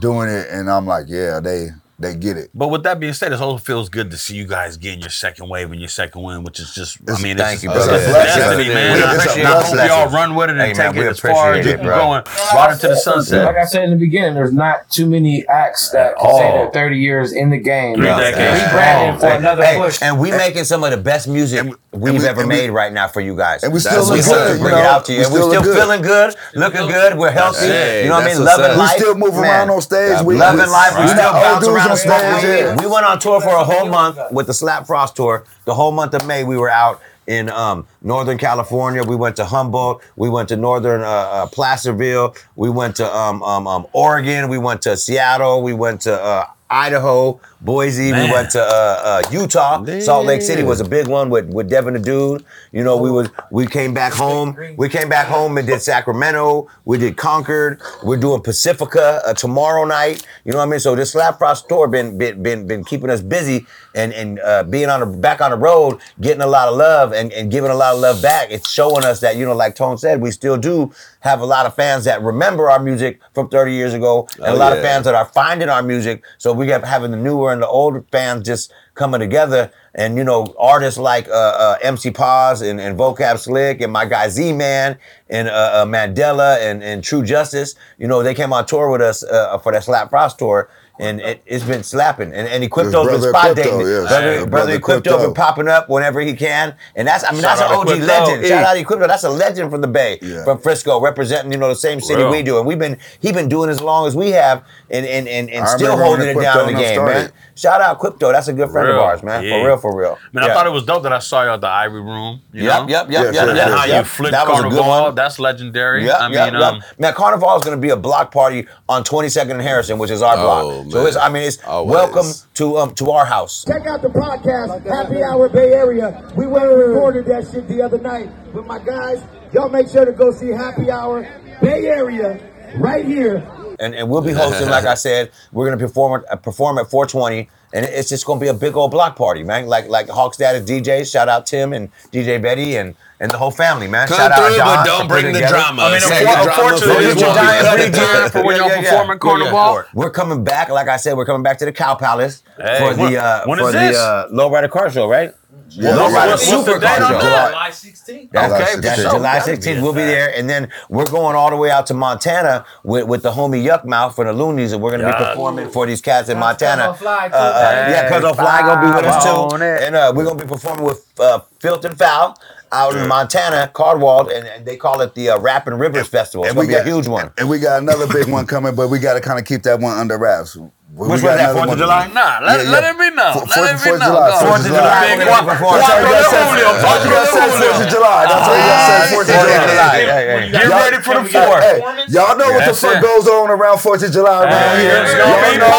[0.00, 0.48] doing it.
[0.50, 1.70] And I'm like, yeah, they
[2.02, 2.50] they get it.
[2.54, 5.10] But with that being said, it also feels good to see you guys getting your
[5.10, 7.86] second wave and your second win, which is just, I mean, Thank it's, you, it's,
[7.86, 7.94] brother.
[7.94, 8.40] it's It's a blessing.
[8.42, 8.96] destiny, man.
[8.96, 9.64] We I appreciate I it.
[9.64, 11.72] hope y'all run with it and Hey, man, take we it as far as you
[11.72, 11.96] it, can bro.
[11.96, 13.44] go and right into the sunset.
[13.46, 16.70] Like I said in the beginning, there's not too many acts that can say they're
[16.70, 17.94] 30 years in the game.
[17.96, 18.18] Three Yeah.
[18.18, 18.62] decades.
[18.62, 20.02] Rebranding for another hey, push.
[20.02, 22.92] And we making some of the best music we've we- ever and we- made right
[22.92, 23.62] now for you guys.
[23.62, 24.60] and we still look good.
[24.60, 25.22] Bring it out to you.
[25.22, 25.78] And we're still still look good.
[25.78, 27.16] feeling good, looking good.
[27.16, 27.66] We're healthy.
[27.66, 28.44] You know what I mean?
[28.44, 28.72] Loving life.
[28.76, 28.90] We life.
[28.98, 30.20] still move around on stage.
[30.22, 30.94] We, Loving we, life.
[30.96, 32.38] We we still not bounce around on stage.
[32.40, 32.60] stage.
[32.60, 32.76] yeah.
[32.76, 35.44] We went on tour for a whole month with the Slap Frost tour.
[35.64, 39.02] The whole month of May, we were out in um, Northern California.
[39.04, 40.02] We went to Humboldt.
[40.16, 42.34] We went to Northern uh, uh, Placerville.
[42.56, 44.48] We went to um, um, um, Oregon.
[44.48, 45.62] We went to Seattle.
[45.62, 48.10] We went to uh, Idaho, Boise.
[48.10, 48.26] Man.
[48.28, 48.64] We went to uh,
[49.04, 49.84] uh, Utah.
[50.00, 52.44] Salt Lake City was a big one with with Devin the Dude.
[52.72, 54.56] You know, we was we came back home.
[54.76, 56.68] We came back home and did Sacramento.
[56.84, 57.80] We did Concord.
[58.02, 60.26] We're doing Pacifica uh, tomorrow night.
[60.44, 60.80] You know what I mean?
[60.80, 64.64] So this Slap Frost tour been been been been keeping us busy and and uh,
[64.64, 67.70] being on the back on the road, getting a lot of love and, and giving
[67.70, 68.50] a lot of love back.
[68.50, 71.66] It's showing us that you know, like Tone said, we still do have a lot
[71.66, 74.82] of fans that remember our music from 30 years ago, and a Oh, lot of
[74.82, 76.24] fans that are finding our music.
[76.38, 79.72] So we got having the newer and the older fans just coming together.
[79.94, 84.06] And you know, artists like uh, uh, MC Paz and, and Vocab Slick and my
[84.06, 84.98] guy Z Man
[85.28, 89.02] and uh, uh, Mandela and, and True Justice, you know, they came on tour with
[89.02, 90.70] us uh, for that Slap Frost tour.
[90.98, 93.80] And it, it's been slapping, and and Equipto's been Brother spot Equipto, dating.
[93.80, 94.08] yes.
[94.08, 97.40] Brother, Yeah, brother Brother Equipto been popping up whenever he can, and that's I mean
[97.40, 98.06] Shout that's an out OG Equipto.
[98.06, 98.46] legend.
[98.46, 98.80] Shout E.
[98.80, 100.44] out Equipto, that's a legend from the Bay, Yeah.
[100.44, 102.30] from Frisco, representing you know the same city Real.
[102.30, 105.26] we do, and we've been he's been doing as long as we have, and and
[105.26, 107.14] and, and still holding it down in the game, started.
[107.14, 107.32] man.
[107.54, 108.96] Shout out Crypto, that's a good friend Real.
[108.98, 109.44] of ours, man.
[109.44, 109.60] Yeah.
[109.62, 110.18] For real, for real.
[110.32, 112.40] Man, I thought it was dope that I saw you at the Ivory Room.
[112.52, 112.88] You Yep, know?
[112.88, 113.98] yep, yep, Yes, yep, And yep, how yep.
[113.98, 115.14] you flipped That was a good Carnival, one.
[115.14, 116.04] that's legendary.
[116.06, 116.62] Yep, I mean, yep, yep.
[116.62, 120.10] um, Man, Carnival is going to be a block party on 22nd and Harrison, which
[120.10, 120.91] is our Oh, block.
[120.92, 121.90] So it's, I mean, it's Always.
[121.90, 123.64] welcome to um to our house.
[123.64, 126.30] Check out the podcast, Happy Hour Bay Area.
[126.36, 129.22] We went and recorded that shit the other night with my guys.
[129.54, 131.22] Y'all make sure to go see Happy Hour
[131.62, 132.38] Bay Area
[132.76, 133.36] right here.
[133.80, 134.68] and, and we'll be hosting.
[134.68, 138.38] like I said, we're gonna perform at, uh, perform at 420, and it's just gonna
[138.38, 139.68] be a big old block party, man.
[139.68, 141.10] Like like Hawks Dad is DJ.
[141.10, 144.06] Shout out Tim and DJ Betty and and the whole family, man.
[144.08, 145.54] Come Shout out through, Don but don't bring the together.
[145.54, 145.82] drama.
[145.82, 147.62] I mean, Say unfor- the drama unfortunately, for it's the gonna be drama.
[147.62, 149.84] plenty of time for when y'all perform at Carnival.
[149.94, 152.96] We're coming back, like I said, we're coming back to the Cow Palace Hey, for
[153.00, 153.96] when- the uh, when for is the this?
[153.96, 155.32] uh, Lowrider Car Show, right?
[155.74, 157.18] Yeah, Lowrider what's- what's the Super date Car Show.
[157.20, 157.48] that?
[157.50, 158.28] July 16th.
[158.30, 159.10] That's, Okay, that's for sure.
[159.12, 159.82] July That'd be 16th.
[159.82, 163.22] We'll be there, and then we're going all the way out to Montana with, with
[163.22, 166.38] the homie Yukmouth for the Loonies, and we're gonna be performing for these cats in
[166.38, 166.88] Montana.
[166.88, 167.34] Cuz Fly, too.
[167.34, 170.42] Uh, uh, yeah, Cuz on Fly gonna be with us too, and uh, we're gonna
[170.44, 172.36] be performing with uh, Filth and Foul
[172.72, 176.44] out in Montana, Cardwald, and, and they call it the uh, Rap and Rivers Festival.
[176.44, 177.30] It's And gonna we be got a huge one.
[177.38, 179.78] And we got another big one coming, but we got to kind of keep that
[179.80, 180.56] one under wraps.
[180.56, 182.06] We Which got one's that, another 4th of one- July?
[182.12, 182.90] Nah, let, Yeah, let yeah.
[182.92, 183.32] it be known.
[183.32, 184.12] Fourth- let it be Fourth of known.
[184.12, 184.40] July, Go.
[184.44, 185.00] Fourth of July.
[185.00, 185.40] Big We're gonna one.
[185.40, 185.80] be performing.
[185.80, 186.42] That's all you gotta Cuatro de say.
[186.52, 186.68] Julio.
[186.68, 187.32] That's all you gotta say.
[187.32, 187.92] Cuatro de Fourth of Julio.
[187.96, 188.22] July.
[188.28, 189.14] That's all you gotta say.
[189.16, 189.72] Fourth of Fourth of July.
[189.72, 189.88] July.
[189.92, 190.50] Hey, hey.
[190.52, 192.12] Get Y'all- ready for the Hey, fourth.
[192.12, 193.08] y'all know what the That's fuck it.
[193.08, 195.00] goes on around Fourth of July around Hey, here.
[195.00, 195.72] It's Y'all gonna be know.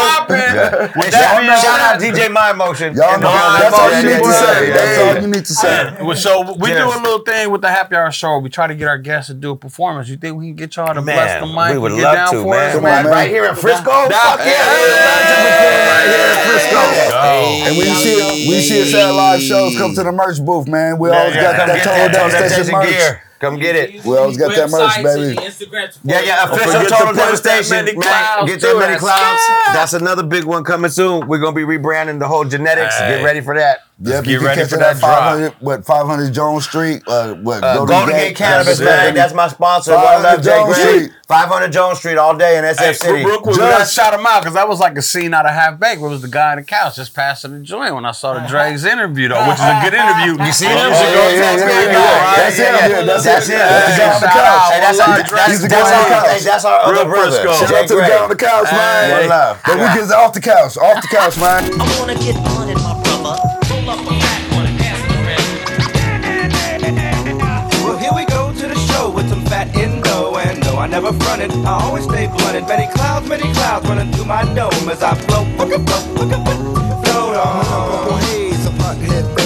[0.70, 0.86] Popping.
[0.86, 2.94] And With shout, that being shout out DJ Mind Motion.
[2.94, 3.28] Y'all know.
[3.28, 3.60] building.
[3.60, 4.68] That's all you need to say.
[4.68, 6.14] yeah, That's all you need to say.
[6.16, 6.78] So we Yes.
[6.80, 8.38] do a little thing with the happy hour show.
[8.38, 10.08] We try to get our guests to do a performance.
[10.08, 12.14] You think we can get y'all to bless the Man, mic we would get love
[12.14, 12.66] down to, for man.
[12.68, 12.74] us?
[12.74, 13.06] Come on, man.
[13.06, 13.90] Right here in Frisco?
[13.90, 14.44] Fuck yeah.
[14.44, 16.80] right here in Frisco.
[17.68, 20.40] And we you see when you see us at live shows, come to the merch
[20.44, 20.98] booth, man.
[20.98, 23.18] We always got that total that Total devastation Devastation merch.
[23.40, 23.50] Gear.
[23.50, 24.04] Come get it.
[24.04, 25.34] We always got that merch, baby.
[26.04, 27.84] Yeah, yeah, official forget to total post that devastation.
[27.84, 28.46] man.
[28.46, 29.42] Get that many clouds.
[29.74, 31.26] That's another big one coming soon.
[31.26, 32.98] We're gonna be rebranding the whole genetics.
[32.98, 33.80] Get ready for that.
[34.00, 37.02] Yeah, get you can ready catch for it that at 500, what, 500 Jones Street.
[37.06, 38.84] Uh, what, Uh, Golden, Golden Gate Cannabis, That's it.
[38.84, 39.14] man.
[39.14, 39.94] That's my sponsor.
[39.94, 41.10] One 500 love, Jay Jones Street.
[41.28, 43.24] 500 Jones Street all day in SF Hey, City.
[43.24, 45.46] real quick, we gotta Just- shout him out because that was like a scene out
[45.46, 47.94] of Half Baked where it was the guy on the couch just passing the joint
[47.94, 50.42] when I saw the Dregs interview though, which is a good interview.
[50.44, 50.74] You see him?
[50.76, 52.24] yeah, yeah, that's yeah, good yeah, guy, yeah.
[52.24, 52.36] right?
[52.36, 53.58] That's him, that's That's him.
[53.58, 54.44] That's the guy on the Shout couch.
[54.44, 54.72] out.
[54.74, 56.42] Hey, that's, One our, love, that's, He's the that's, guy on the our, couch.
[56.42, 57.30] that's our Real other brother.
[57.30, 57.52] Frisco.
[57.54, 59.10] Shout Jay out to the guy on the couch, man.
[59.14, 59.62] One love.
[59.64, 61.62] Then we get off the couch, off the couch, man.
[61.80, 63.03] I wanna get money, my
[70.84, 71.50] I never fronted.
[71.64, 72.68] I always stay blunted.
[72.68, 77.04] Many clouds, many clouds running through my dome as I float, float, float, float, float
[77.06, 78.20] Purple on.
[78.20, 79.43] haze, a pothead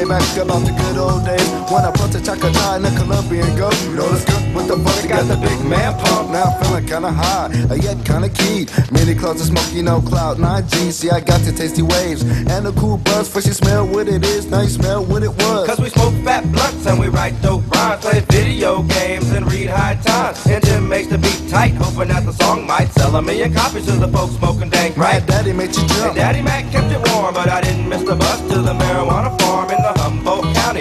[0.00, 1.48] way back about the good old days.
[1.70, 3.70] When I brought the Chacata and the Colombian go.
[3.84, 6.30] You know the skunk with the funky got the big man pump.
[6.30, 8.66] Now I'm feeling kinda high, uh, yet kinda key.
[8.90, 10.90] Many clouds of smoky, no cloud 9G.
[10.92, 13.28] See, I got the tasty waves and the cool buzz.
[13.28, 15.66] First you smell what it is, now you smell what it was.
[15.68, 19.68] Cause we smoke fat blunts and we write dope rhymes, play video games and read
[19.68, 20.46] high times.
[20.46, 23.92] Engine makes the beat tight, hoping that the song might sell a million copies to
[23.92, 25.24] the folks smoking dank, right?
[25.26, 26.06] Daddy made you jump.
[26.06, 29.30] And Daddy Mac kept it warm, but I didn't miss the bus to the marijuana
[29.32, 29.39] in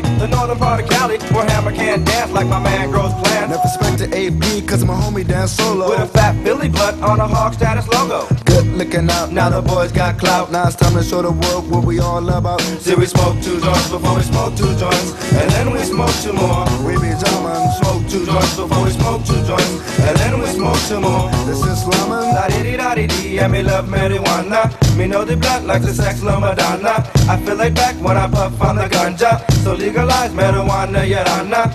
[0.01, 3.49] The northern part of Cali, where Hammer can't dance like my man grows plants.
[3.49, 5.89] Never expected AB, cause my homie dance solo.
[5.89, 8.27] With a fat Billy butt on a hog status logo.
[8.45, 9.31] Good looking out.
[9.31, 10.51] Now the boys got clout.
[10.51, 12.61] Now it's time to show the world what we all about.
[12.81, 16.33] See, we smoke two joints before we smoke two joints, and then we smoke two
[16.33, 16.65] more.
[16.85, 17.71] We be jamming.
[17.79, 21.29] Smoke two joints before we smoke two joints, and then we smoke two more.
[21.47, 22.33] This is slamming.
[22.35, 24.69] La di di da di di, and me love marijuana.
[24.97, 27.03] Me know the blunt like the sex la Madonna.
[27.29, 29.39] I feel like back when I puff on the ganja.
[29.63, 31.65] So legalize marijuana, yeah, nah.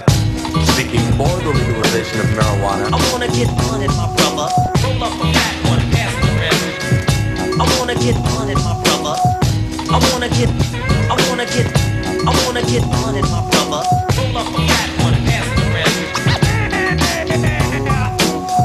[0.70, 2.86] Speaking for the legalization of marijuana.
[2.94, 4.46] I wanna get money, my brother.
[4.82, 6.62] Roll up a fat one, pass the rest.
[7.58, 9.14] I wanna get money, my brother.
[9.90, 10.50] I wanna get,
[11.10, 11.66] I wanna get,
[12.28, 13.82] I wanna get money, my brother.
[14.14, 15.98] Roll up a fat one, pass the rest.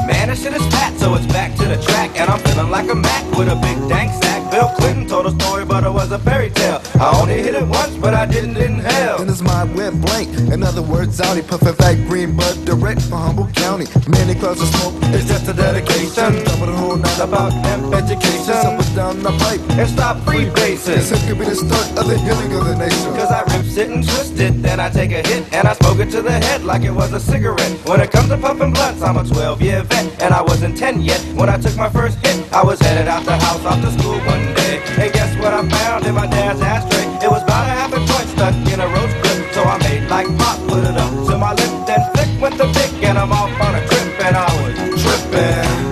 [0.06, 2.10] Man, this shit is fat, so it's back to the track.
[2.20, 4.48] And I'm feeling like a Mac with a big dank sack.
[4.52, 6.59] Bill Clinton told a story, but it was a fairy tale.
[7.00, 9.16] I only hit it once, but I didn't inhale.
[9.16, 10.28] Then his mind went blank.
[10.52, 13.86] In other words, out he puffin' fat green bud direct from Humboldt County.
[14.06, 14.92] Many clouds of smoke.
[15.04, 16.44] It's just a dedication.
[16.44, 18.52] Double the whole night About hemp education.
[18.52, 19.62] And down the pipe.
[19.80, 21.08] And stop free bases.
[21.08, 23.14] This could be the start of the healing of the nation.
[23.16, 26.00] Cause I rip it and twist it, then I take a hit and I smoke
[26.00, 27.72] it to the head like it was a cigarette.
[27.88, 31.00] When it comes to puffin' blunts, I'm a 12 year vet, and I wasn't 10
[31.00, 31.20] yet.
[31.34, 34.18] When I took my first hit, I was headed out the house off to school
[34.20, 34.79] one day.
[34.98, 37.06] And guess what I found in my dad's ashtray?
[37.22, 39.52] It was about a half a joint stuck in a roach clip.
[39.54, 42.66] So I made like pop, put it up to my lip, then flick with the
[42.72, 45.90] pick, and I'm off on a trip, and I was tripping.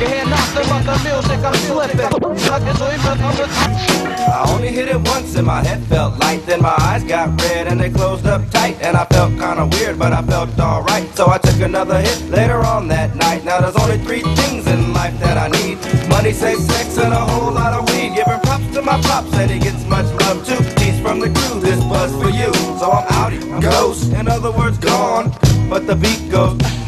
[0.00, 2.38] You hear nothing but the music, I'm slipping.
[2.38, 3.95] Suckers, we
[4.26, 6.44] I only hit it once and my head felt light.
[6.46, 8.76] Then my eyes got red and they closed up tight.
[8.80, 11.06] And I felt kinda weird, but I felt alright.
[11.16, 13.44] So I took another hit later on that night.
[13.44, 15.78] Now there's only three things in life that I need
[16.08, 18.14] money, safe sex, and a whole lot of weed.
[18.14, 20.62] Giving props to my pops, and he gets much love too.
[20.80, 22.52] Peace from the crew, this buzz for you.
[22.80, 24.12] So I'm outie, I'm ghost.
[24.12, 25.32] In other words, gone.
[25.68, 26.85] But the beat goes.